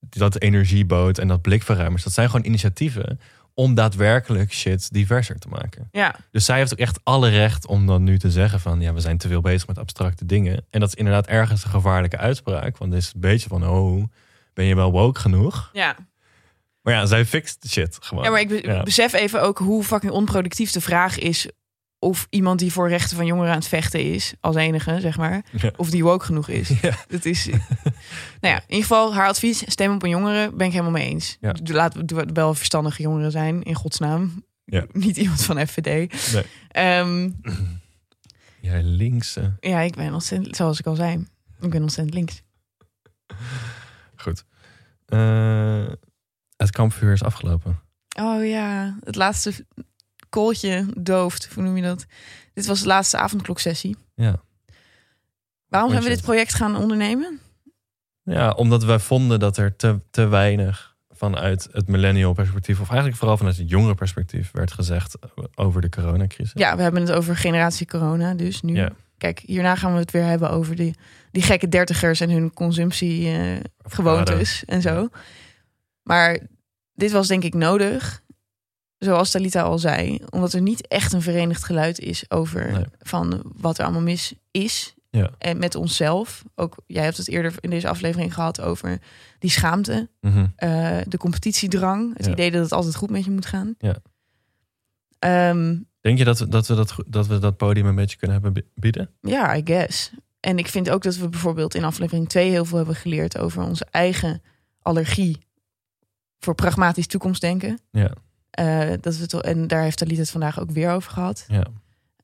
dat 0.00 0.40
energieboot 0.40 1.18
en 1.18 1.28
dat 1.28 1.42
blikverruimers. 1.42 2.04
Dat 2.04 2.12
zijn 2.12 2.30
gewoon 2.30 2.46
initiatieven 2.46 3.20
om 3.54 3.74
daadwerkelijk 3.74 4.52
shit 4.52 4.92
diverser 4.92 5.38
te 5.38 5.48
maken. 5.48 5.88
Ja, 5.92 6.14
Dus 6.30 6.44
zij 6.44 6.58
heeft 6.58 6.72
ook 6.72 6.78
echt 6.78 7.00
alle 7.02 7.28
recht 7.28 7.66
om 7.66 7.86
dan 7.86 8.02
nu 8.02 8.18
te 8.18 8.30
zeggen 8.30 8.60
van... 8.60 8.80
ja, 8.80 8.92
we 8.92 9.00
zijn 9.00 9.18
te 9.18 9.28
veel 9.28 9.40
bezig 9.40 9.66
met 9.66 9.78
abstracte 9.78 10.26
dingen. 10.26 10.64
En 10.70 10.80
dat 10.80 10.88
is 10.88 10.94
inderdaad 10.94 11.26
ergens 11.26 11.64
een 11.64 11.70
gevaarlijke 11.70 12.16
uitspraak. 12.16 12.78
Want 12.78 12.92
het 12.92 13.02
is 13.02 13.10
een 13.14 13.20
beetje 13.20 13.48
van, 13.48 13.68
oh, 13.68 14.04
ben 14.52 14.64
je 14.64 14.74
wel 14.74 14.90
woke 14.90 15.20
genoeg? 15.20 15.70
ja. 15.72 15.96
Maar 16.86 16.94
ja, 16.94 17.06
zij 17.06 17.24
fixt 17.24 17.68
shit 17.68 17.96
gewoon. 18.00 18.24
ja 18.24 18.30
maar 18.30 18.40
ik 18.40 18.48
be- 18.48 18.60
Ja. 18.62 18.82
besef 18.82 19.12
even 19.12 19.42
ook 19.42 19.58
hoe 19.58 19.84
fucking 19.84 20.12
onproductief 20.12 20.70
de 20.70 20.80
vraag 20.80 21.18
is... 21.18 21.48
of 21.98 22.26
iemand 22.30 22.58
die 22.58 22.72
voor 22.72 22.88
rechten 22.88 23.16
van 23.16 23.26
jongeren 23.26 23.50
aan 23.50 23.58
het 23.58 23.68
vechten 23.68 24.00
is... 24.12 24.34
als 24.40 24.56
enige, 24.56 25.00
zeg 25.00 25.16
maar... 25.16 25.44
Ja. 25.52 25.70
of 25.76 25.90
die 25.90 26.02
woke 26.02 26.24
genoeg 26.24 26.48
is. 26.48 26.68
Ja. 26.80 26.94
Dat 27.08 27.24
is. 27.24 27.46
nou 27.46 27.60
ja, 28.40 28.56
in 28.56 28.62
ieder 28.66 28.82
geval 28.82 29.14
haar 29.14 29.28
advies: 29.28 29.62
stem 29.66 29.94
op 29.94 30.02
een 30.02 30.08
jongere. 30.10 30.52
Ben 30.52 30.66
ik 30.66 30.72
helemaal 30.72 30.92
mee 30.92 31.08
eens. 31.08 31.36
Ja. 31.40 31.54
Laten 31.62 32.06
we 32.16 32.26
wel 32.32 32.54
verstandige 32.54 33.02
jongeren 33.02 33.30
zijn, 33.30 33.62
in 33.62 33.74
godsnaam. 33.74 34.44
Ja. 34.64 34.86
Niet 35.06 35.16
iemand 35.16 35.44
van 35.44 35.66
FVD. 35.66 36.12
Nee. 36.32 36.44
Ehm, 36.68 37.30
Jij 38.60 38.82
linkse. 38.82 39.56
ja, 39.60 39.80
ik 39.80 39.94
ben 39.94 40.12
ontzettend, 40.14 40.56
zoals 40.56 40.78
ik 40.78 40.86
al 40.86 40.94
zei, 40.94 41.26
ik 41.60 41.70
ben 41.70 41.82
ontzettend 41.82 42.14
links. 42.16 42.42
Goed. 44.16 44.44
Eh, 45.06 45.86
het 46.56 46.70
kampvuur 46.70 47.12
is 47.12 47.22
afgelopen. 47.22 47.80
Oh 48.20 48.46
ja, 48.46 48.96
het 49.04 49.14
laatste 49.14 49.52
kooltje 50.28 50.86
dooft. 50.98 51.48
Hoe 51.54 51.62
noem 51.62 51.76
je 51.76 51.82
dat? 51.82 52.06
Dit 52.54 52.66
was 52.66 52.80
de 52.80 52.86
laatste 52.86 53.16
avondkloksessie. 53.16 53.96
Ja. 54.14 54.40
Waarom 55.68 55.90
zijn 55.90 56.02
we 56.02 56.08
dit 56.08 56.22
project 56.22 56.54
gaan 56.54 56.76
ondernemen? 56.76 57.40
Ja, 58.22 58.50
omdat 58.50 58.84
wij 58.84 58.98
vonden 58.98 59.40
dat 59.40 59.56
er 59.56 59.76
te, 59.76 60.00
te 60.10 60.26
weinig 60.26 60.96
vanuit 61.10 61.68
het 61.72 61.88
millennial 61.88 62.32
perspectief... 62.32 62.80
of 62.80 62.88
eigenlijk 62.88 63.18
vooral 63.18 63.36
vanuit 63.36 63.56
het 63.56 63.70
jongere 63.70 63.94
perspectief... 63.94 64.50
werd 64.52 64.72
gezegd 64.72 65.16
over 65.54 65.80
de 65.80 65.88
coronacrisis. 65.88 66.52
Ja, 66.54 66.76
we 66.76 66.82
hebben 66.82 67.00
het 67.00 67.12
over 67.12 67.36
generatie 67.36 67.86
corona. 67.86 68.34
Dus 68.34 68.62
nu, 68.62 68.74
Ja. 68.74 68.90
kijk, 69.18 69.38
hierna 69.38 69.74
gaan 69.74 69.92
we 69.92 69.98
het 69.98 70.10
weer 70.10 70.24
hebben 70.24 70.50
over 70.50 70.76
die, 70.76 70.94
die 71.30 71.42
gekke 71.42 71.68
dertigers 71.68 72.20
en 72.20 72.30
hun 72.30 72.54
consumptiegewoontes 72.54 74.64
en 74.64 74.82
zo. 74.82 75.08
Maar 76.06 76.38
dit 76.94 77.10
was 77.12 77.28
denk 77.28 77.44
ik 77.44 77.54
nodig, 77.54 78.22
zoals 78.98 79.30
Talita 79.30 79.62
al 79.62 79.78
zei, 79.78 80.18
omdat 80.30 80.52
er 80.52 80.60
niet 80.60 80.86
echt 80.88 81.12
een 81.12 81.22
verenigd 81.22 81.64
geluid 81.64 81.98
is 81.98 82.30
over 82.30 82.72
Nee. 82.72 82.84
van 82.98 83.42
wat 83.56 83.78
er 83.78 83.84
allemaal 83.84 84.02
mis 84.02 84.34
is. 84.50 84.94
Ja. 85.10 85.30
En 85.38 85.58
met 85.58 85.74
onszelf. 85.74 86.44
Ook 86.54 86.74
jij 86.86 87.04
hebt 87.04 87.16
het 87.16 87.28
eerder 87.28 87.54
in 87.60 87.70
deze 87.70 87.88
aflevering 87.88 88.34
gehad 88.34 88.60
over 88.60 88.98
die 89.38 89.50
schaamte, 89.50 90.08
Mhm. 90.20 90.46
eh, 90.56 90.98
de 91.08 91.16
competitiedrang, 91.18 92.16
het 92.16 92.26
Ja. 92.26 92.32
idee 92.32 92.50
dat 92.50 92.62
het 92.62 92.72
altijd 92.72 92.94
goed 92.96 93.10
met 93.10 93.24
je 93.24 93.30
moet 93.30 93.46
gaan. 93.46 93.74
Ja. 93.78 93.96
Ehm, 95.18 95.76
Denk 96.00 96.18
je 96.18 96.24
dat, 96.24 96.38
we- 96.38 96.48
dat, 96.48 96.66
we 96.66 96.74
dat, 96.74 96.94
dat 97.06 97.26
we 97.26 97.38
dat 97.38 97.56
podium 97.56 97.86
een 97.86 97.94
beetje 97.94 98.16
kunnen 98.16 98.36
hebben 98.42 98.52
bi- 98.62 98.68
bieden? 98.80 99.10
Ja, 99.20 99.56
I 99.56 99.60
guess. 99.64 100.10
En 100.40 100.58
ik 100.58 100.66
vind 100.68 100.90
ook 100.90 101.02
dat 101.02 101.16
we 101.16 101.28
bijvoorbeeld 101.28 101.74
in 101.74 101.84
aflevering 101.84 102.28
2 102.28 102.50
heel 102.50 102.64
veel 102.64 102.76
hebben 102.76 102.94
geleerd 102.94 103.38
over 103.38 103.62
onze 103.62 103.86
eigen 103.90 104.42
allergie 104.82 105.45
voor 106.38 106.54
pragmatisch 106.54 107.06
toekomstdenken. 107.06 107.78
Ja. 107.90 108.10
Eh, 108.50 108.92
dat 109.00 109.16
we 109.16 109.26
toch, 109.26 109.42
en 109.42 109.66
daar 109.66 109.82
heeft 109.82 109.98
Talita 109.98 110.20
het 110.20 110.30
vandaag 110.30 110.60
ook 110.60 110.70
weer 110.70 110.90
over 110.90 111.10
gehad. 111.10 111.44
Ja. 111.48 111.62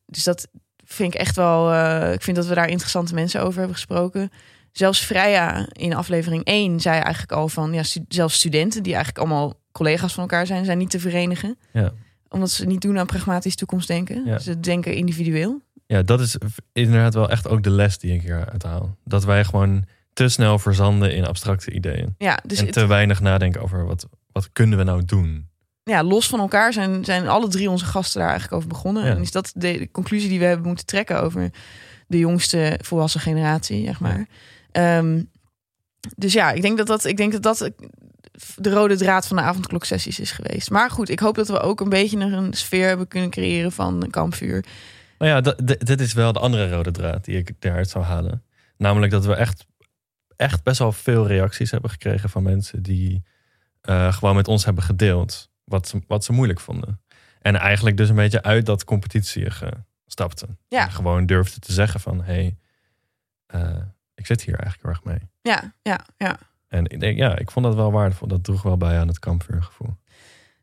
Dus 0.06 0.24
dat 0.24 0.48
vind 0.84 1.14
ik 1.14 1.20
echt 1.20 1.36
wel. 1.36 1.72
eh, 1.72 2.12
ik 2.12 2.22
vind 2.22 2.36
dat 2.36 2.46
we 2.46 2.54
daar 2.54 2.68
interessante 2.68 3.14
mensen 3.14 3.40
over 3.42 3.56
hebben 3.58 3.74
gesproken. 3.76 4.30
Zelfs 4.72 5.00
Freya 5.00 5.66
in 5.72 5.94
aflevering 5.94 6.44
1 6.44 6.80
zei 6.80 6.98
eigenlijk 7.00 7.32
al 7.32 7.48
van 7.48 7.72
ja, 7.72 7.82
stu- 7.82 8.04
zelfs 8.08 8.34
studenten 8.34 8.82
die 8.82 8.94
eigenlijk 8.94 9.24
allemaal 9.24 9.54
collega's 9.72 10.12
van 10.12 10.22
elkaar 10.22 10.46
zijn, 10.46 10.64
zijn 10.64 10.78
niet 10.78 10.90
te 10.90 11.00
verenigen. 11.00 11.58
Ja. 11.72 11.92
Omdat 12.28 12.50
ze 12.50 12.66
niet 12.66 12.80
doen 12.80 12.98
aan 12.98 13.06
pragmatisch 13.06 13.56
toekomstdenken. 13.56 14.24
Ja. 14.26 14.38
Ze 14.38 14.60
denken 14.60 14.94
individueel. 14.94 15.60
Ja, 15.86 16.02
dat 16.02 16.20
is 16.20 16.36
inderdaad 16.72 17.14
wel 17.14 17.30
echt 17.30 17.48
ook 17.48 17.62
de 17.62 17.70
les 17.70 17.98
die 17.98 18.12
ik 18.14 18.22
hier 18.22 18.50
uithaal. 18.50 18.96
Dat 19.04 19.24
wij 19.24 19.44
gewoon 19.44 19.84
te 20.12 20.28
snel 20.28 20.58
verzanden 20.58 21.14
in 21.14 21.26
abstracte 21.26 21.70
ideeën. 21.70 22.14
Ja, 22.18 22.38
dus 22.46 22.58
en 22.58 22.64
het- 22.64 22.74
te 22.74 22.86
weinig 22.86 23.20
nadenken 23.20 23.62
over 23.62 23.84
wat, 23.86 24.06
wat 24.32 24.48
kunnen 24.52 24.78
we 24.78 24.84
nou 24.84 25.04
doen. 25.04 25.48
ja, 25.84 26.02
los 26.02 26.28
van 26.28 26.40
elkaar 26.40 26.72
zijn, 26.72 27.04
zijn 27.04 27.28
alle 27.28 27.48
drie 27.48 27.70
onze 27.70 27.84
gasten 27.84 28.20
daar 28.20 28.30
eigenlijk 28.30 28.56
over 28.56 28.68
begonnen. 28.68 29.04
Ja. 29.04 29.10
En 29.10 29.20
is 29.20 29.30
dat 29.32 29.52
de, 29.54 29.88
conclusie 29.92 30.28
die 30.28 30.38
we 30.38 30.44
hebben 30.44 30.66
moeten 30.66 30.86
trekken 30.86 31.22
over 31.22 31.50
de 32.06 32.18
jongste 32.18 32.78
volwassen 32.82 33.20
generatie, 33.20 33.84
zeg 33.84 34.00
maar. 34.00 34.26
Ehm, 34.72 35.22
dus 36.16 36.32
ja, 36.32 36.50
ik 36.52 36.62
denk 36.62 36.76
dat 36.78 36.86
dat, 36.86 37.04
ik 37.04 37.16
denk 37.16 37.32
dat 37.32 37.42
dat 37.42 37.70
de 38.56 38.70
rode 38.70 38.96
draad 38.96 39.26
van 39.26 39.36
de 39.36 39.42
avondkloksessies 39.42 40.20
is 40.20 40.30
geweest. 40.30 40.70
Maar 40.70 40.90
goed, 40.90 41.08
ik 41.08 41.18
hoop 41.18 41.34
dat 41.34 41.48
we 41.48 41.60
ook 41.60 41.80
een 41.80 41.88
beetje 41.88 42.18
een 42.18 42.52
sfeer 42.54 42.86
hebben 42.88 43.08
kunnen 43.08 43.30
creëren 43.30 43.72
van 43.72 44.02
een 44.02 44.10
kampvuur. 44.10 44.64
Nou 45.18 45.30
ja, 45.30 45.40
dit 45.64 45.86
dit 45.86 46.00
is 46.00 46.12
wel 46.12 46.32
de 46.32 46.38
andere 46.38 46.70
rode 46.70 46.90
draad 46.90 47.24
die 47.24 47.36
ik 47.36 47.52
eruit 47.60 47.88
zou 47.90 48.04
halen. 48.04 48.42
Namelijk 48.76 49.12
dat 49.12 49.24
we 49.24 49.34
echt, 49.34 49.66
echt 50.42 50.62
best 50.62 50.78
wel 50.78 50.92
veel 50.92 51.26
reacties 51.26 51.70
hebben 51.70 51.90
gekregen 51.90 52.30
van 52.30 52.42
mensen 52.42 52.82
die 52.82 53.22
eh, 53.80 54.12
gewoon 54.12 54.34
met 54.36 54.48
ons 54.48 54.64
hebben 54.64 54.84
gedeeld 54.84 55.50
wat 55.64 55.88
ze, 55.88 56.00
wat 56.06 56.24
ze 56.24 56.32
moeilijk 56.32 56.60
vonden. 56.60 57.00
En 57.40 57.56
eigenlijk 57.56 57.96
dus 57.96 58.08
een 58.08 58.14
beetje 58.14 58.42
uit 58.42 58.66
dat 58.66 58.84
competitie 58.84 59.46
stapten. 60.06 60.58
Ja. 60.68 60.84
En 60.84 60.92
gewoon 60.92 61.26
durfden 61.26 61.60
te 61.60 61.72
zeggen 61.72 62.00
van, 62.00 62.22
hé, 62.22 62.32
hey, 62.32 62.56
eh, 63.46 63.82
ik 64.14 64.26
zit 64.26 64.42
hier 64.42 64.58
eigenlijk 64.58 64.82
heel 64.82 64.90
erg 64.92 65.04
mee. 65.20 65.30
Ja, 65.54 65.74
ja, 65.82 66.00
ja. 66.16 66.38
En 66.68 66.84
ik 66.86 67.00
denk, 67.00 67.18
ja, 67.18 67.38
ik 67.38 67.50
vond 67.50 67.66
dat 67.66 67.74
wel 67.74 67.92
waardevol. 67.92 68.28
Dat 68.28 68.44
droeg 68.44 68.62
wel 68.62 68.76
bij 68.76 68.98
aan 68.98 69.08
het 69.08 69.18
kampvuurgevoel. 69.18 69.96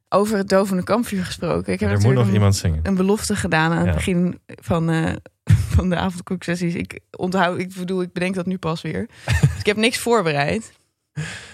Over 0.10 0.38
het 0.38 0.50
dovende 0.50 0.84
kampvuur 0.84 1.26
gesproken. 1.26 1.74
Ik 1.74 1.80
heb 1.80 1.90
er 1.90 1.96
moet 1.96 2.04
natuurlijk 2.04 2.16
nog 2.20 2.28
een- 2.28 2.34
iemand 2.34 2.56
zingen. 2.56 2.80
een 2.84 2.96
belofte 2.96 3.36
gedaan 3.36 3.72
aan 3.72 3.78
het 3.78 3.86
Ja. 3.88 3.94
begin 3.94 4.40
van, 4.46 4.90
eh, 4.90 5.14
van 5.80 5.90
de 5.90 5.96
avondkoeksessies. 5.96 6.74
Ik 6.74 7.00
onthoud, 7.12 7.60
ik 7.60 7.74
bedoel, 7.74 8.02
ik 8.02 8.14
bedenk 8.14 8.36
dat 8.36 8.46
nu 8.46 8.58
pas 8.58 8.82
weer. 8.82 9.08
dus 9.26 9.60
ik 9.60 9.66
heb 9.66 9.78
niks 9.78 9.98
voorbereid. 9.98 10.72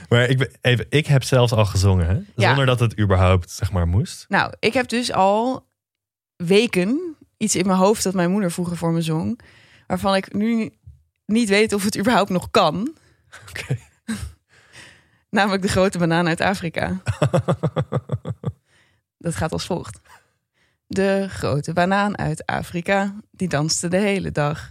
Maar 0.10 0.30
ik, 0.30 0.38
ben- 0.38 0.52
even, 0.62 0.86
ik 0.90 1.08
heb 1.08 1.24
zelfs 1.24 1.52
al 1.52 1.66
gezongen, 1.66 2.08
hè? 2.08 2.20
Ja. 2.36 2.48
zonder 2.48 2.66
dat 2.66 2.80
het 2.80 3.00
überhaupt 3.00 3.52
zeg 3.52 3.72
maar 3.72 3.88
moest. 3.88 4.26
Nou, 4.28 4.54
ik 4.60 4.74
heb 4.74 4.88
dus 4.88 5.12
al 5.12 5.68
weken 6.36 7.16
iets 7.38 7.56
in 7.56 7.66
mijn 7.66 7.78
hoofd 7.78 8.04
dat 8.04 8.14
mijn 8.14 8.32
moeder 8.32 8.52
vroeger 8.52 8.78
voor 8.78 8.92
me 8.92 9.02
zong. 9.02 9.40
Waarvan 9.88 10.16
ik 10.16 10.34
nu 10.34 10.74
niet 11.26 11.50
weet 11.50 11.74
of 11.74 11.84
het 11.84 11.98
überhaupt 11.98 12.30
nog 12.30 12.52
kan. 12.52 12.96
Oké. 13.50 13.78
Namelijk 15.30 15.62
de 15.62 15.68
grote 15.68 15.98
banaan 15.98 16.28
uit 16.28 16.42
Afrika. 16.42 16.98
Dat 19.18 19.36
gaat 19.36 19.52
als 19.52 19.66
volgt. 19.66 20.00
De 20.88 21.26
grote 21.30 21.74
banaan 21.74 22.18
uit 22.18 22.46
Afrika, 22.46 23.14
die 23.32 23.48
danste 23.48 23.88
de 23.88 23.98
hele 23.98 24.32
dag. 24.32 24.68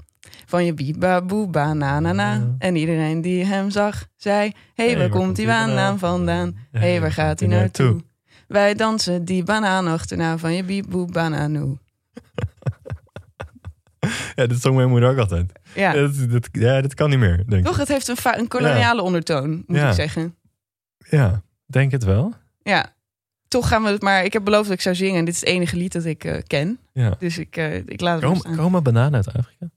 Van 0.47 0.65
je 0.65 0.75
bibaboe 0.75 1.49
bananana. 1.49 2.55
En 2.59 2.77
iedereen 2.77 3.21
die 3.21 3.45
hem 3.45 3.71
zag, 3.71 4.07
zei... 4.17 4.53
Hé, 4.75 4.87
hey, 4.87 4.99
waar 4.99 5.09
komt 5.09 5.37
die 5.37 5.47
banaan 5.47 5.99
vandaan? 5.99 6.57
Hé, 6.71 6.79
hey, 6.79 7.01
waar 7.01 7.13
gaat 7.13 7.41
hij 7.41 7.49
naartoe? 7.49 8.01
Wij 8.49 8.75
dansen 8.75 9.25
die 9.25 9.43
banaan 9.45 9.87
achterna 9.87 10.39
van 10.39 10.53
je 10.55 11.07
bananoe. 11.13 11.79
Ja, 14.35 14.47
dat 14.47 14.61
zong 14.61 14.77
mijn 14.77 14.89
moeder 14.89 15.11
ook 15.11 15.19
altijd. 15.19 15.53
Ja, 15.75 15.93
dat, 15.93 16.31
dat, 16.31 16.49
ja, 16.53 16.81
dat 16.81 16.95
kan 16.95 17.11
niet 17.11 17.19
meer, 17.19 17.37
denk 17.37 17.53
ik. 17.53 17.65
toch? 17.65 17.77
Het 17.77 17.89
heeft 17.89 18.09
een, 18.09 18.17
een 18.39 18.49
koloniale 18.49 19.03
ondertoon, 19.03 19.65
moet 19.67 19.77
Ja. 19.77 19.89
ik 19.89 19.95
zeggen. 19.95 20.35
Ja, 20.99 21.43
denk 21.67 21.91
het 21.93 22.05
wel. 22.05 22.33
Ja, 22.63 22.87
toch 23.55 23.69
gaan 23.69 23.83
we 23.83 23.89
het 23.89 24.03
maar... 24.03 24.25
Ik 24.25 24.33
heb 24.33 24.45
beloofd 24.45 24.65
dat 24.69 24.77
ik 24.77 24.81
zou 24.81 24.95
zingen 24.95 25.19
en 25.19 25.25
dit 25.25 25.35
is 25.35 25.41
het 25.41 25.49
enige 25.49 25.77
lied 25.77 25.93
dat 25.93 26.05
ik 26.05 26.25
eh, 26.25 26.43
ken. 26.47 26.79
Ja. 26.93 27.17
Dus 27.19 27.39
ik, 27.39 27.57
eh, 27.57 27.75
ik 27.75 28.01
laat 28.01 28.23
het 28.23 28.43
Kom, 28.43 28.57
komen 28.57 28.83
bananen 28.83 29.15
uit 29.15 29.27
Afrika? 29.27 29.71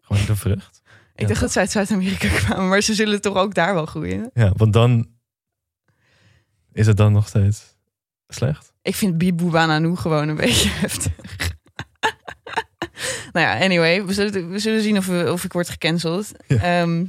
Gewoon 0.00 0.26
de 0.26 0.36
vrucht? 0.36 0.82
Ik 1.14 1.28
dacht 1.28 1.40
dat 1.40 1.52
ze 1.52 1.58
uit 1.58 1.70
Zuid-Amerika 1.70 2.28
kwamen, 2.38 2.68
maar 2.68 2.80
ze 2.80 2.94
zullen 2.94 3.20
toch 3.20 3.36
ook 3.36 3.54
daar 3.54 3.74
wel 3.74 3.86
groeien. 3.86 4.30
Ja, 4.34 4.52
want 4.56 4.72
dan 4.72 5.08
is 6.72 6.86
het 6.86 6.96
dan 6.96 7.12
nog 7.12 7.28
steeds 7.28 7.76
slecht. 8.28 8.72
Ik 8.82 8.94
vind 8.94 9.18
Bibu 9.18 9.44
Bananu 9.44 9.96
gewoon 9.96 10.28
een 10.28 10.36
beetje 10.36 10.68
heftig. 10.84 11.12
nou 13.32 13.46
ja, 13.46 13.64
anyway, 13.64 14.04
we 14.04 14.12
zullen, 14.12 14.50
we 14.50 14.58
zullen 14.58 14.82
zien 14.82 14.96
of, 14.96 15.06
we, 15.06 15.32
of 15.32 15.44
ik 15.44 15.52
word 15.52 15.68
gecanceld. 15.68 16.32
Ja. 16.46 16.56
Ehm, 16.56 17.04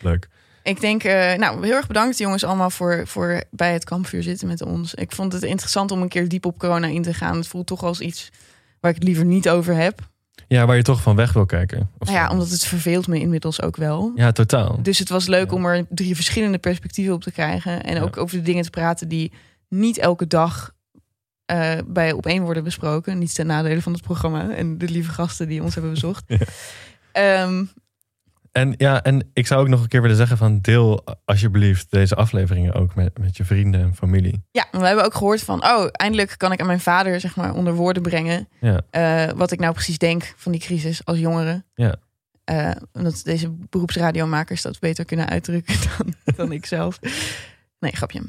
Leuk. 0.00 0.28
Ik 0.66 0.80
denk, 0.80 1.04
eh, 1.04 1.34
nou, 1.34 1.64
heel 1.66 1.74
erg 1.74 1.86
bedankt 1.86 2.18
jongens 2.18 2.44
allemaal 2.44 2.70
voor, 2.70 3.02
voor 3.06 3.42
bij 3.50 3.72
het 3.72 3.84
kampvuur 3.84 4.22
zitten 4.22 4.48
met 4.48 4.62
ons. 4.62 4.94
Ik 4.94 5.12
vond 5.12 5.32
het 5.32 5.42
interessant 5.42 5.90
om 5.90 6.02
een 6.02 6.08
keer 6.08 6.28
diep 6.28 6.44
op 6.46 6.58
corona 6.58 6.86
in 6.86 7.02
te 7.02 7.14
gaan. 7.14 7.36
Het 7.36 7.48
voelt 7.48 7.66
toch 7.66 7.82
als 7.82 8.00
iets 8.00 8.30
waar 8.80 8.90
ik 8.90 8.96
het 8.96 9.06
liever 9.06 9.24
niet 9.24 9.48
over 9.48 9.74
heb. 9.74 10.00
Ja, 10.48 10.66
waar 10.66 10.76
je 10.76 10.82
toch 10.82 11.02
van 11.02 11.16
weg 11.16 11.32
wil 11.32 11.46
kijken. 11.46 11.90
Of 11.98 12.08
Nou 12.08 12.18
ja, 12.20 12.30
omdat 12.30 12.50
het 12.50 12.64
verveelt 12.64 13.06
me 13.06 13.18
inmiddels 13.20 13.62
ook 13.62 13.76
wel. 13.76 14.12
Ja, 14.14 14.32
totaal. 14.32 14.78
Dus 14.82 14.98
het 14.98 15.08
was 15.08 15.26
leuk 15.26 15.50
Ja. 15.50 15.56
om 15.56 15.66
er 15.66 15.86
drie 15.88 16.14
verschillende 16.14 16.58
perspectieven 16.58 17.14
op 17.14 17.22
te 17.22 17.32
krijgen. 17.32 17.82
En 17.82 17.94
Ja. 17.94 18.02
ook 18.02 18.16
over 18.16 18.36
de 18.36 18.42
dingen 18.42 18.62
te 18.62 18.70
praten 18.70 19.08
die 19.08 19.32
niet 19.68 19.98
elke 19.98 20.26
dag 20.26 20.74
eh, 21.46 21.72
bij 21.86 22.12
op 22.12 22.26
één 22.26 22.42
worden 22.42 22.64
besproken. 22.64 23.18
Niet 23.18 23.34
ten 23.34 23.46
nadele 23.46 23.82
van 23.82 23.92
het 23.92 24.02
programma 24.02 24.50
en 24.50 24.78
de 24.78 24.88
lieve 24.88 25.10
gasten 25.10 25.48
die 25.48 25.62
ons 25.62 25.74
hebben 25.74 25.92
bezocht. 25.92 26.24
Ja. 26.38 26.38
Ehm, 27.12 27.64
En 28.56 28.74
ja, 28.76 29.02
en 29.02 29.30
ik 29.32 29.46
zou 29.46 29.60
ook 29.60 29.68
nog 29.68 29.82
een 29.82 29.88
keer 29.88 30.02
willen 30.02 30.16
zeggen 30.16 30.36
van 30.36 30.60
deel 30.60 31.04
alsjeblieft 31.24 31.90
deze 31.90 32.14
afleveringen 32.14 32.72
ook 32.72 32.94
met, 32.94 33.18
met 33.18 33.36
je 33.36 33.44
vrienden 33.44 33.80
en 33.80 33.94
familie. 33.94 34.42
ja, 34.50 34.66
we 34.70 34.86
hebben 34.86 35.04
ook 35.04 35.14
gehoord 35.14 35.42
van, 35.42 35.64
oh, 35.64 35.86
eindelijk 35.92 36.34
kan 36.36 36.52
ik 36.52 36.60
aan 36.60 36.66
mijn 36.66 36.80
vader 36.80 37.20
zeg 37.20 37.36
maar 37.36 37.54
onder 37.54 37.74
woorden 37.74 38.02
brengen 38.02 38.48
Ja, 38.60 38.80
eh, 38.90 39.32
wat 39.36 39.52
ik 39.52 39.60
nou 39.60 39.72
precies 39.72 39.98
denk 39.98 40.34
van 40.36 40.52
die 40.52 40.60
crisis 40.60 41.04
als 41.04 41.18
jongere. 41.18 41.64
Ja. 41.74 41.94
Eh, 42.44 42.70
omdat 42.92 43.20
deze 43.24 43.50
beroepsradiomakers 43.50 44.62
dat 44.62 44.78
beter 44.78 45.04
kunnen 45.04 45.28
uitdrukken 45.28 45.74
dan, 45.96 46.14
dan 46.36 46.52
ik 46.52 46.66
zelf. 46.66 46.98
Nee, 47.78 47.92
grapje. 47.96 48.22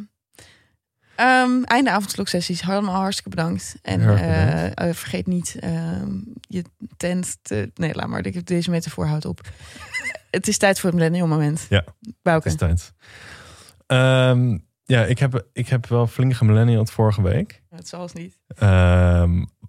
Ehm, 1.17 1.63
einde 1.63 1.91
avondkloksessies. 1.91 2.67
Allemaal 2.69 2.95
hartstikke 2.95 3.29
bedankt. 3.29 3.75
En 3.81 4.01
eh, 4.01 4.65
eh, 4.89 4.95
vergeet 4.95 5.27
niet 5.27 5.55
ehm, 5.59 6.11
je 6.41 6.63
tent 6.97 7.37
te... 7.41 7.71
Nee, 7.73 7.93
laat 7.95 8.07
maar. 8.07 8.25
Ik- 8.25 8.45
Deze 8.47 8.69
metafoor 8.69 9.05
houdt 9.05 9.25
op. 9.25 9.41
het 10.31 10.47
is 10.47 10.57
tijd 10.57 10.79
voor 10.79 10.89
het 10.89 10.97
millennial 10.99 11.27
moment. 11.27 11.65
Ja. 11.69 11.83
Bouke. 12.21 12.49
het 12.49 12.61
is 12.61 12.67
tijd. 12.67 12.93
Ehm, 13.87 14.57
ja, 14.83 15.03
ik 15.05 15.19
heb, 15.19 15.45
ik 15.53 15.67
heb 15.67 15.85
wel 15.87 16.07
flink 16.07 16.33
gemillenniald 16.33 16.91
vorige 16.91 17.21
week. 17.21 17.61
Het 17.69 17.87
zal 17.87 18.09
niet. 18.13 18.37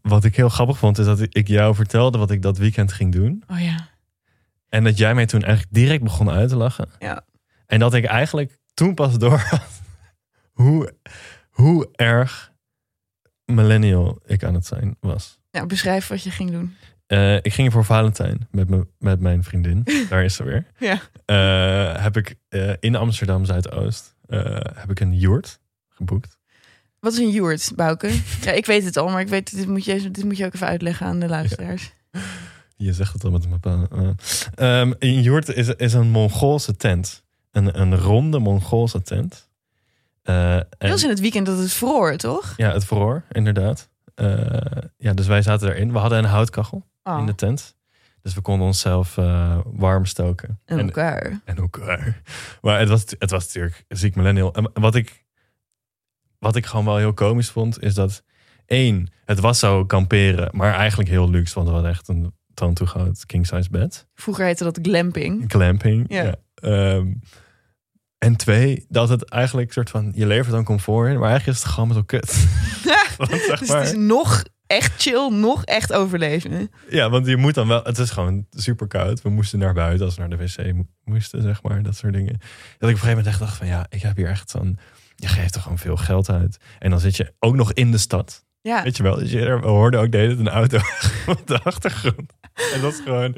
Wat 0.03 0.25
ik 0.25 0.37
heel 0.37 0.49
grappig 0.49 0.79
vond, 0.79 0.99
is 0.99 1.07
dat 1.07 1.21
ik 1.29 1.49
jou 1.49 1.75
vertelde 1.75 2.19
wat 2.19 2.31
ik 2.31 2.43
dat 2.43 2.59
weekend 2.59 2.93
ging 2.93 3.13
doen. 3.13 3.43
Oh 3.47 3.61
ja. 3.61 3.89
En 4.69 4.85
dat 4.85 4.99
jij 4.99 5.15
mij 5.15 5.27
toen 5.27 5.43
eigenlijk 5.43 5.75
direct 5.75 6.03
begon 6.03 6.31
uit 6.31 6.49
te 6.49 6.57
lachen. 6.57 6.89
Ja. 6.99 7.25
En 7.67 7.79
dat 7.79 7.95
ik 7.95 8.05
eigenlijk 8.05 8.59
toen 8.75 8.95
pas 8.95 9.19
door 9.19 9.39
had 9.39 9.69
hoe, 10.63 10.93
hoe 11.63 11.89
erg 11.93 12.53
millennial 13.45 14.19
ik 14.27 14.45
aan 14.45 14.55
het 14.55 14.67
zijn 14.67 14.97
was. 15.01 15.39
Nou, 15.51 15.67
beschrijf 15.67 16.07
wat 16.07 16.23
je 16.23 16.31
ging 16.31 16.51
doen. 16.51 16.77
Eh, 17.07 17.35
ik 17.35 17.53
ging 17.53 17.73
voor 17.73 17.85
Valentijn 17.85 18.49
met, 18.51 18.69
me, 18.69 18.87
met 18.99 19.21
mijn 19.21 19.45
vriendin. 19.45 19.87
Daar 20.11 20.25
is 20.25 20.35
ze 20.35 20.45
weer. 20.45 20.67
Ja. 20.79 21.01
Eh, 21.25 22.03
heb 22.03 22.17
ik 22.17 22.35
eh, 22.49 22.73
in 22.81 22.95
Amsterdam 22.95 23.45
Zuidoost 23.45 24.17
heb 24.75 24.91
ik 24.91 25.01
een 25.01 25.15
yurt 25.15 25.61
geboekt. 25.89 26.39
Wat 27.01 27.13
is 27.13 27.19
een 27.19 27.31
joert, 27.31 27.73
Bouke? 27.77 28.21
ja, 28.45 28.53
ik 28.53 28.67
weet 28.67 28.85
het 28.85 28.97
al, 28.97 29.09
maar 29.09 29.21
ik 29.21 29.29
weet, 29.29 29.57
dit, 29.57 29.67
moet 29.69 29.85
je, 29.85 30.11
dit 30.11 30.25
moet 30.25 30.37
je 30.37 30.45
ook 30.45 30.55
even 30.55 30.67
uitleggen 30.67 31.07
aan 31.07 31.19
de 31.21 31.29
luisteraars. 31.29 31.93
Je 32.77 32.93
zegt 32.93 33.13
het 33.13 33.25
al 33.25 33.31
met 33.31 33.45
een 33.45 33.51
bepaalde. 33.51 33.89
eh. 34.55 34.81
Ehm, 34.81 34.93
een 34.99 35.23
yurt 35.23 35.49
is, 35.49 35.69
is 35.69 35.93
een 35.93 36.11
Mongoolse 36.11 36.77
tent. 36.77 37.25
Een, 37.51 37.81
een 37.81 37.97
ronde 37.97 38.39
Mongoolse 38.39 39.03
tent. 39.03 39.48
Eh, 40.29 40.55
en- 40.57 40.67
Dat 40.79 40.91
was 40.91 41.03
in 41.03 41.09
het 41.09 41.21
weekend 41.21 41.47
dat 41.47 41.59
het 41.59 41.73
vroor, 41.73 42.17
toch? 42.17 42.55
Ja, 42.57 42.73
het 42.73 42.85
vroor, 42.85 43.23
inderdaad. 43.33 43.89
Eh, 44.15 44.27
ja, 44.97 45.13
dus 45.13 45.27
wij 45.27 45.43
zaten 45.43 45.69
erin. 45.69 45.93
We 45.93 45.99
hadden 45.99 46.19
een 46.19 46.25
houtkachel 46.25 46.87
Oh, 47.03 47.19
in 47.19 47.27
de 47.27 47.35
tent. 47.35 47.77
Dus 48.23 48.35
we 48.35 48.41
konden 48.41 48.67
onszelf 48.67 49.17
eh, 49.19 49.59
warm 49.65 50.05
stoken. 50.05 50.61
en 50.65 50.79
elkaar. 50.79 51.41
en 51.45 51.57
elkaar. 51.57 52.21
Maar 52.63 52.79
het 52.79 52.89
was, 52.89 53.05
het 53.19 53.31
was 53.31 53.45
natuurlijk 53.47 53.85
ziek 53.89 54.15
millennial. 54.15 54.55
En 54.55 54.71
wat 54.75 54.95
ik, 54.95 55.25
wat 56.39 56.57
ik 56.57 56.67
gewoon 56.67 56.85
wel 56.85 56.97
heel 56.97 57.15
komisch 57.15 57.51
vond, 57.51 57.83
is 57.83 57.95
dat 57.95 58.23
één, 58.67 59.09
het 59.25 59.41
was 59.41 59.59
zo 59.59 59.85
kamperen, 59.87 60.49
maar 60.53 60.75
eigenlijk 60.75 61.09
heel 61.11 61.31
luxe, 61.31 61.55
want 61.55 61.67
we 61.67 61.73
hadden 61.73 61.91
echt 61.91 62.09
een 62.09 62.33
toon 62.55 62.75
toegehouden 62.75 63.17
king 63.27 63.47
size 63.47 63.71
bed. 63.71 64.07
Vroeger 64.15 64.45
heette 64.45 64.65
dat 64.65 64.79
glamping. 64.83 65.45
Glamping. 65.47 66.05
Ja. 66.09 66.23
Ja. 66.25 66.35
Ehm, 66.55 67.13
en 68.19 68.37
twee, 68.37 68.87
dat 68.89 69.09
het 69.09 69.31
eigenlijk 69.31 69.73
soort 69.73 69.91
van, 69.91 70.13
je 70.15 70.27
levert 70.27 70.51
dan 70.51 70.65
comfort 70.65 71.09
in, 71.13 71.19
maar 71.19 71.29
eigenlijk 71.31 71.59
is 71.59 71.65
het 71.65 71.73
gewoon 71.73 71.93
zo 71.93 72.03
kut. 72.03 72.33
Want 73.17 73.31
zeg 73.31 73.59
Dus 73.59 73.69
het 73.69 73.87
is 73.87 73.93
nog 73.97 74.43
echt 74.67 75.03
chill, 75.03 75.29
nog 75.31 75.65
echt 75.65 75.93
overleven. 75.93 76.71
Ja, 76.91 77.11
want 77.11 77.27
je 77.27 77.37
moet 77.37 77.55
dan 77.55 77.69
wel. 77.69 77.83
Het 77.83 77.99
is 77.99 78.11
gewoon 78.11 78.47
super 78.51 78.87
koud. 78.87 79.23
We 79.23 79.29
moesten 79.31 79.59
naar 79.59 79.75
buiten 79.75 80.05
als 80.07 80.15
we 80.15 80.21
naar 80.21 80.31
de 80.31 80.37
wc 80.37 80.75
mo- 80.75 80.87
moesten, 81.05 81.43
zeg 81.43 81.63
maar. 81.63 81.83
Dat 81.83 81.97
soort 81.97 82.13
dingen. 82.13 82.33
Dat 82.33 82.41
ik 82.41 82.77
op 82.79 82.81
een 82.81 82.89
gegeven 82.89 83.09
moment 83.09 83.27
echt 83.27 83.39
dacht 83.39 83.57
van 83.57 83.67
ja, 83.67 83.87
ik 83.89 84.03
heb 84.03 84.17
hier 84.17 84.29
echt 84.29 84.51
zo'n. 84.51 84.79
Je 85.17 85.29
geeft 85.29 85.55
er 85.55 85.61
gewoon 85.61 85.79
veel 85.79 85.97
geld 85.97 86.31
uit. 86.31 86.57
En 86.79 86.91
dan 86.91 87.01
zit 87.01 87.17
je 87.17 87.33
ook 87.39 87.55
nog 87.55 87.73
in 87.73 87.91
de 87.91 87.99
stad. 87.99 88.45
Ja, 88.61 88.83
Weet 88.83 88.97
je 88.97 89.03
wel? 89.03 89.15
Dus 89.19 89.31
je, 89.31 89.59
we 89.61 89.67
hoorden 89.67 90.01
ook 90.01 90.13
de 90.13 90.19
hele 90.19 90.35
tijd 90.35 90.47
een 90.47 90.53
auto 90.53 90.79
op 91.27 91.47
de 91.47 91.63
achtergrond. 91.63 92.33
en 92.75 92.81
dat 92.81 92.93
is 92.93 93.01
gewoon... 93.05 93.35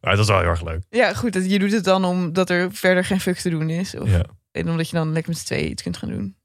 Maar 0.00 0.10
dat 0.16 0.24
is 0.24 0.30
wel 0.30 0.40
heel 0.40 0.48
erg 0.48 0.62
leuk. 0.64 0.82
Ja, 0.90 1.14
goed. 1.14 1.32
dat- 1.32 1.50
Je 1.50 1.58
doet 1.58 1.72
het 1.72 1.84
dan 1.84 2.04
omdat 2.04 2.50
er 2.50 2.72
verder 2.72 3.04
geen 3.04 3.20
fuck 3.20 3.36
te 3.38 3.50
doen 3.50 3.70
is. 3.70 3.94
Of, 3.94 4.10
Ja. 4.10 4.22
En 4.52 4.70
omdat 4.70 4.90
je 4.90 4.96
dan 4.96 5.12
lekker 5.12 5.30
met 5.30 5.40
z'n 5.40 5.46
tweeën 5.46 5.70
iets 5.70 5.82
kunt 5.82 5.96
gaan 5.96 6.08
doen. 6.08 6.36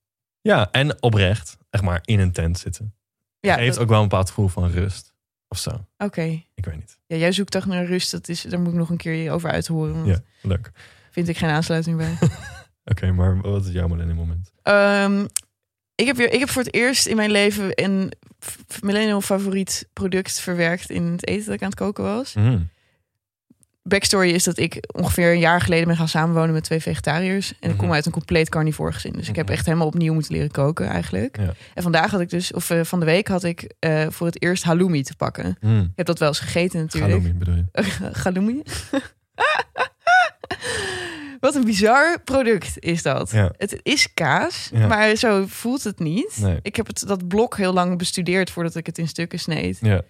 ja, 0.41 0.71
en 0.71 1.01
oprecht, 1.03 1.57
echt 1.69 1.83
maar 1.83 1.99
in 2.03 2.19
een 2.19 2.31
tent 2.31 2.59
zitten. 2.59 2.93
Ja, 3.39 3.55
Geeft 3.55 3.73
dat- 3.73 3.83
ook 3.83 3.89
wel 3.89 4.01
een 4.01 4.07
bepaald 4.07 4.27
gevoel 4.27 4.47
van 4.47 4.69
rust. 4.71 5.13
Of 5.47 5.57
zo. 5.57 5.85
oké. 5.97 6.21
Ik 6.55 6.65
weet 6.65 6.75
niet. 6.75 6.97
Ja, 7.07 7.15
jij 7.17 7.31
zoekt 7.31 7.51
toch 7.51 7.65
naar 7.65 7.85
rust. 7.85 8.11
Dat 8.11 8.29
is, 8.29 8.41
daar 8.41 8.59
moet 8.59 8.71
ik 8.73 8.77
nog 8.79 8.89
een 8.89 8.97
keer 8.97 9.31
over 9.31 9.49
uithoren. 9.51 9.93
Want 9.93 10.07
Ja, 10.07 10.21
leuk. 10.41 10.71
vind 11.11 11.27
ik 11.27 11.37
geen 11.37 11.49
aansluiting 11.49 11.97
bij. 11.97 12.17
Oké, 12.91 13.11
maar 13.11 13.41
wat 13.41 13.65
is 13.65 13.71
jouw 13.71 13.87
millennium 13.87 14.17
moment? 14.17 14.51
Ehm, 14.61 15.25
ik, 15.95 16.05
heb 16.07 16.15
weer, 16.15 16.33
ik 16.33 16.39
heb 16.39 16.49
voor 16.49 16.63
het 16.63 16.73
eerst 16.73 17.05
in 17.07 17.15
mijn 17.15 17.31
leven 17.31 17.71
een 17.83 18.11
millennial 18.81 19.21
favoriet 19.21 19.87
product 19.93 20.39
verwerkt 20.39 20.89
in 20.89 21.03
het 21.03 21.27
eten 21.27 21.45
dat 21.45 21.53
ik 21.53 21.61
aan 21.61 21.69
het 21.69 21.77
koken 21.79 22.03
was. 22.03 22.33
Mhm. 22.33 22.59
Backstory 23.91 24.29
is 24.29 24.43
dat 24.43 24.57
ik 24.57 24.87
ongeveer 24.95 25.31
een 25.31 25.39
jaar 25.39 25.61
geleden 25.61 25.87
ben 25.87 25.95
gaan 25.97 26.07
samenwonen 26.07 26.53
met 26.53 26.63
twee 26.63 26.79
vegetariërs. 26.81 27.53
En 27.59 27.69
ik 27.69 27.77
kom 27.77 27.85
Mhm. 27.85 27.95
uit 27.95 28.05
een 28.05 28.11
compleet 28.11 28.49
carnivore 28.49 28.91
gezin. 28.91 29.11
Dus 29.11 29.29
ik 29.29 29.35
heb 29.35 29.45
Mhm. 29.45 29.53
echt 29.53 29.65
helemaal 29.65 29.87
opnieuw 29.87 30.13
moeten 30.13 30.33
leren 30.33 30.51
koken 30.51 30.87
eigenlijk. 30.87 31.37
Ja. 31.39 31.53
En 31.73 31.83
vandaag 31.83 32.11
had 32.11 32.19
ik 32.21 32.29
dus, 32.29 32.53
of 32.53 32.69
eh, 32.69 32.79
van 32.83 32.99
de 32.99 33.05
week 33.05 33.27
had 33.27 33.43
ik 33.43 33.73
eh, 33.79 34.05
voor 34.09 34.27
het 34.27 34.41
eerst 34.41 34.63
halloumi 34.63 35.03
te 35.03 35.15
pakken. 35.15 35.57
Mhm. 35.61 35.79
Ik 35.81 35.89
heb 35.95 36.05
dat 36.05 36.19
wel 36.19 36.27
eens 36.27 36.39
gegeten 36.39 36.79
natuurlijk. 36.79 37.13
Halloumi 37.13 37.37
bedoel 37.37 37.55
je? 37.55 37.65
Halloumi. 38.23 38.61
Wat 41.39 41.55
een 41.55 41.63
bizar 41.65 42.21
product 42.23 42.73
is 42.79 43.01
dat. 43.01 43.31
Ja. 43.31 43.51
Het 43.57 43.79
is 43.83 44.13
kaas, 44.13 44.69
Ja. 44.73 44.87
maar 44.87 45.15
zo 45.15 45.45
voelt 45.47 45.83
het 45.83 45.99
niet. 45.99 46.37
Nee. 46.41 46.59
Ik 46.61 46.75
heb 46.75 46.87
het, 46.87 47.03
dat 47.07 47.27
blok 47.27 47.57
heel 47.57 47.73
lang 47.73 47.97
bestudeerd 47.97 48.49
voordat 48.49 48.75
ik 48.75 48.85
het 48.85 48.97
in 48.97 49.07
stukken 49.07 49.39
sneed. 49.39 49.77
Ja. 49.81 50.01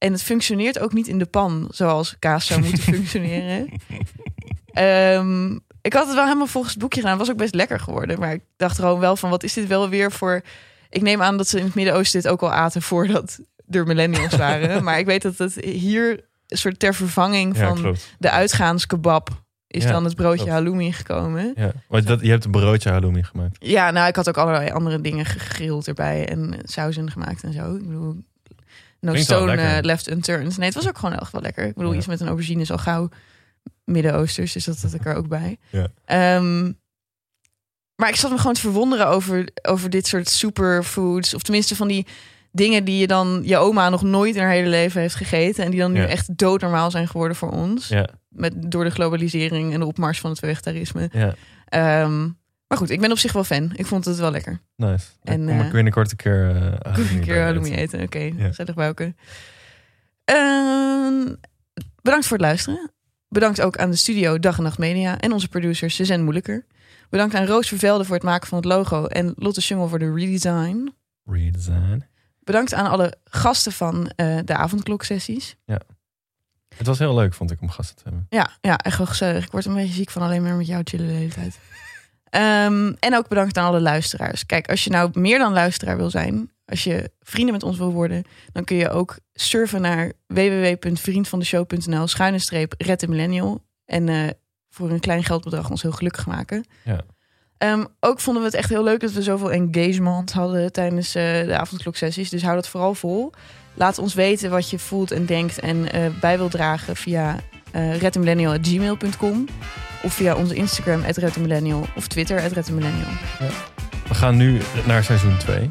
En 0.00 0.12
het 0.12 0.22
functioneert 0.22 0.78
ook 0.78 0.92
niet 0.92 1.06
in 1.08 1.18
de 1.18 1.26
pan 1.26 1.66
zoals 1.70 2.16
kaas 2.18 2.46
zou 2.46 2.60
moeten 2.60 2.82
functioneren. 2.94 3.68
Ehm, 4.72 5.52
ik 5.82 5.92
had 5.92 6.06
het 6.06 6.14
wel 6.14 6.24
helemaal 6.24 6.46
volgens 6.46 6.72
het 6.72 6.82
boekje 6.82 7.00
gedaan. 7.00 7.18
Het 7.18 7.26
was 7.26 7.34
ook 7.34 7.40
best 7.40 7.54
lekker 7.54 7.80
geworden. 7.80 8.18
Maar 8.18 8.32
ik 8.32 8.42
dacht 8.56 8.78
gewoon 8.78 9.00
wel 9.00 9.16
van, 9.16 9.30
wat 9.30 9.42
is 9.42 9.52
dit 9.52 9.66
wel 9.66 9.88
weer 9.88 10.12
voor... 10.12 10.42
Ik 10.90 11.02
neem 11.02 11.22
aan 11.22 11.36
dat 11.36 11.48
ze 11.48 11.58
in 11.58 11.64
het 11.64 11.74
Midden-Oosten 11.74 12.20
dit 12.22 12.30
ook 12.30 12.42
al 12.42 12.52
aten 12.52 12.82
voordat 12.82 13.40
er 13.70 13.86
millennials 13.86 14.36
waren. 14.46 14.84
maar 14.84 14.98
ik 14.98 15.06
weet 15.06 15.22
dat 15.22 15.38
het 15.38 15.54
hier 15.60 16.28
een 16.46 16.58
soort 16.58 16.78
ter 16.78 16.94
vervanging 16.94 17.56
Ja, 17.56 17.66
van 17.68 17.76
klopt. 17.76 18.14
de 18.18 18.30
uitgaanskebab 18.30 19.42
is 19.66 19.84
Ja, 19.84 19.90
dan 19.90 20.04
het 20.04 20.14
broodje 20.14 20.36
klopt. 20.44 20.50
halloumi 20.52 20.92
gekomen. 20.92 21.52
Ja. 21.56 21.72
Want 21.88 22.06
dat, 22.06 22.20
je 22.20 22.30
hebt 22.30 22.44
een 22.44 22.50
broodje 22.50 22.90
halloumi 22.90 23.22
gemaakt. 23.24 23.56
Ja, 23.60 23.90
nou, 23.90 24.08
ik 24.08 24.16
had 24.16 24.28
ook 24.28 24.36
allerlei 24.36 24.70
andere 24.70 25.00
dingen 25.00 25.24
gegrild 25.26 25.88
erbij 25.88 26.28
en 26.28 26.54
sauzen 26.62 27.10
gemaakt 27.10 27.42
en 27.42 27.52
zo. 27.52 27.74
Ik 27.74 27.86
bedoel, 27.86 28.16
no 29.00 29.10
Klinkt 29.10 29.28
stone 29.30 29.52
eh, 29.56 29.78
left 29.82 30.10
unturned. 30.10 30.56
Nee, 30.56 30.66
het 30.66 30.74
was 30.74 30.88
ook 30.88 30.98
gewoon 30.98 31.18
echt 31.18 31.32
wel 31.32 31.40
lekker. 31.42 31.66
Ik 31.66 31.74
bedoel, 31.74 31.90
Ja. 31.92 31.96
iets 31.98 32.06
met 32.06 32.20
een 32.20 32.26
aubergine 32.26 32.60
is 32.60 32.70
al 32.70 32.78
gauw 32.78 33.08
Midden-Oosters, 33.84 34.52
dus 34.52 34.64
dat 34.64 34.80
had 34.82 34.94
ik 34.94 35.04
er 35.06 35.14
ook 35.14 35.28
bij. 35.28 35.58
Ja. 35.70 35.86
Ehm, 36.04 36.72
maar 37.96 38.08
ik 38.08 38.16
zat 38.16 38.30
me 38.30 38.38
gewoon 38.38 38.54
te 38.54 38.60
verwonderen 38.60 39.06
over, 39.08 39.48
over 39.62 39.90
dit 39.90 40.06
soort 40.06 40.28
superfoods. 40.28 41.34
Of 41.34 41.42
tenminste 41.42 41.76
van 41.76 41.88
die 41.88 42.06
dingen 42.52 42.84
die 42.84 42.98
je 42.98 43.06
dan 43.06 43.40
je 43.44 43.56
oma 43.56 43.88
nog 43.88 44.02
nooit 44.02 44.34
in 44.36 44.42
haar 44.42 44.50
hele 44.50 44.68
leven 44.68 45.00
heeft 45.00 45.14
gegeten. 45.14 45.64
En 45.64 45.70
die 45.70 45.80
dan 45.80 45.92
nu 45.92 46.00
Ja. 46.00 46.06
echt 46.06 46.38
doodnormaal 46.38 46.90
zijn 46.90 47.08
geworden 47.08 47.36
voor 47.36 47.50
ons. 47.50 47.88
Ja, 47.88 48.08
Met, 48.28 48.52
door 48.56 48.84
de 48.84 48.90
globalisering 48.90 49.72
en 49.72 49.80
de 49.80 49.86
opmars 49.86 50.20
van 50.20 50.30
het 50.30 50.38
vegetarisme. 50.38 51.08
ja. 51.12 51.34
Ehm, 51.64 52.28
maar 52.70 52.78
goed, 52.78 52.90
ik 52.90 53.00
ben 53.00 53.10
op 53.10 53.18
zich 53.18 53.32
wel 53.32 53.44
fan. 53.44 53.70
Ik 53.74 53.86
vond 53.86 54.04
het 54.04 54.16
wel 54.18 54.30
lekker. 54.30 54.60
Nice. 54.76 55.06
En, 55.22 55.46
kom 55.46 55.58
eh, 55.58 55.66
ik 55.66 55.72
binnenkort 55.72 56.10
een 56.10 56.16
keer 56.16 56.50
uh, 56.56 57.12
een 57.12 57.20
keer 57.20 57.44
halloumi 57.44 57.74
eten. 57.74 58.02
Oké, 58.02 58.18
Ja. 58.18 58.46
gezellig 58.46 58.74
bouken. 58.74 59.16
Ehm, 60.24 61.34
bedankt 62.02 62.26
voor 62.26 62.36
het 62.36 62.46
luisteren. 62.46 62.90
Bedankt 63.28 63.60
ook 63.60 63.76
aan 63.76 63.90
de 63.90 63.96
studio 63.96 64.38
Dag 64.38 64.56
en 64.56 64.62
Nacht 64.62 64.78
Media 64.78 65.18
en 65.18 65.32
onze 65.32 65.48
producer 65.48 65.90
Suzanne 65.90 66.22
Moeilijker. 66.22 66.66
Bedankt 67.08 67.34
aan 67.34 67.46
Roos 67.46 67.68
Vervelde 67.68 68.04
voor 68.04 68.14
het 68.14 68.24
maken 68.24 68.48
van 68.48 68.58
het 68.58 68.66
logo 68.66 69.06
en 69.06 69.32
Lotte 69.36 69.60
Sungel 69.60 69.88
voor 69.88 69.98
de 69.98 70.12
redesign. 70.14 70.94
Redesign. 71.24 72.04
Bedankt 72.40 72.74
aan 72.74 72.86
alle 72.86 73.14
gasten 73.24 73.72
van 73.72 74.10
eh, 74.16 74.38
de 74.44 74.54
avondkloksessies. 74.54 75.56
Het 76.76 76.86
was 76.86 76.98
heel 76.98 77.14
leuk, 77.14 77.34
vond 77.34 77.50
ik, 77.50 77.60
om 77.60 77.70
gasten 77.70 77.96
te 77.96 78.02
hebben. 78.02 78.26
Ja, 78.28 78.50
ja, 78.60 78.76
echt 78.76 78.98
wel 78.98 79.06
gezellig. 79.06 79.44
Ik 79.44 79.50
word 79.50 79.64
een 79.64 79.74
beetje 79.74 79.94
ziek 79.94 80.10
van 80.10 80.22
alleen 80.22 80.42
maar 80.42 80.56
met 80.56 80.66
jou 80.66 80.80
chillen 80.84 81.06
de 81.06 81.12
hele 81.12 81.32
tijd. 81.32 81.58
Ehm, 82.30 82.92
en 82.98 83.16
ook 83.16 83.28
bedankt 83.28 83.56
aan 83.56 83.66
alle 83.66 83.80
luisteraars. 83.80 84.46
Kijk, 84.46 84.68
als 84.70 84.84
je 84.84 84.90
nou 84.90 85.10
meer 85.12 85.38
dan 85.38 85.52
luisteraar 85.52 85.96
wil 85.96 86.10
zijn, 86.10 86.50
als 86.64 86.84
je 86.84 87.10
vrienden 87.20 87.54
met 87.54 87.62
ons 87.62 87.78
wil 87.78 87.92
worden, 87.92 88.24
dan 88.52 88.64
kun 88.64 88.76
je 88.76 88.90
ook 88.90 89.18
surfen 89.34 89.80
naar 89.80 90.12
www.vriendvandeshow.nl 90.26 92.06
schuine 92.06 92.38
streep 92.38 92.74
Red 92.78 93.08
Millennial. 93.08 93.62
En 93.84 94.08
eh, 94.08 94.28
voor 94.70 94.90
een 94.90 95.00
klein 95.00 95.24
geldbedrag 95.24 95.70
ons 95.70 95.82
heel 95.82 95.92
gelukkig 95.92 96.26
maken. 96.26 96.64
Ja. 96.84 97.00
Ehm, 97.58 97.84
ook 98.00 98.20
vonden 98.20 98.42
we 98.42 98.48
het 98.48 98.58
echt 98.58 98.68
heel 98.68 98.84
leuk 98.84 99.00
dat 99.00 99.12
we 99.12 99.22
zoveel 99.22 99.52
engagement 99.52 100.32
hadden 100.32 100.72
tijdens 100.72 101.14
eh, 101.14 101.22
de 101.46 101.56
avondkloksessies. 101.58 102.30
Dus 102.30 102.42
hou 102.42 102.54
dat 102.54 102.68
vooral 102.68 102.94
vol. 102.94 103.32
Laat 103.74 103.98
ons 103.98 104.14
weten 104.14 104.50
wat 104.50 104.70
je 104.70 104.78
voelt 104.78 105.10
en 105.10 105.26
denkt 105.26 105.58
en 105.58 105.92
eh, 105.92 106.06
bij 106.20 106.38
wil 106.38 106.48
dragen 106.48 106.96
via 106.96 107.36
uh, 107.76 108.00
redmillennial.gmail.com 108.00 109.44
of 110.02 110.12
via 110.12 110.34
onze 110.34 110.54
Instagram 110.54 111.02
@redmillennial 111.02 111.86
of 111.96 112.06
Twitter 112.06 112.36
@redmillennial. 112.52 113.08
We 114.08 114.14
gaan 114.14 114.36
nu 114.36 114.60
naar 114.84 115.04
seizoen 115.04 115.36
2. 115.36 115.68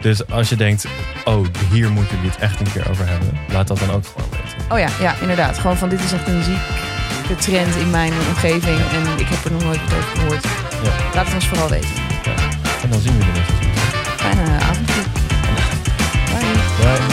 Dus 0.00 0.30
als 0.30 0.48
je 0.48 0.56
denkt, 0.56 0.86
oh, 1.24 1.46
hier 1.70 1.90
moeten 1.90 2.16
jullie 2.16 2.30
het 2.30 2.40
echt 2.40 2.60
een 2.60 2.72
keer 2.72 2.90
over 2.90 3.08
hebben, 3.08 3.28
laat 3.52 3.68
dat 3.68 3.78
dan 3.78 3.90
ook 3.90 4.06
gewoon 4.06 4.28
weten. 4.30 4.58
Oh 4.72 4.78
ja, 4.78 4.88
ja, 5.00 5.14
inderdaad. 5.20 5.58
Gewoon 5.58 5.76
van 5.76 5.88
dit 5.88 6.00
is 6.04 6.12
echt 6.12 6.28
een 6.28 6.42
zieke 6.42 7.36
trend 7.36 7.76
in 7.76 7.90
mijn 7.90 8.12
omgeving 8.28 8.78
en 8.78 9.18
ik 9.18 9.26
heb 9.26 9.44
er 9.44 9.52
nog 9.52 9.62
nooit 9.62 9.80
over 9.82 10.18
gehoord. 10.18 10.44
Ja. 10.82 10.90
Laat 11.14 11.26
het 11.26 11.34
ons 11.34 11.46
vooral 11.46 11.68
weten. 11.68 11.90
En 12.82 12.90
dan 12.90 13.00
zien 13.00 13.18
we 13.18 13.24
jullie 13.24 13.42
2. 13.58 13.68
Fijne 14.16 14.42
avond. 14.60 14.86
Bye. 14.86 14.94
Bye. 16.98 17.09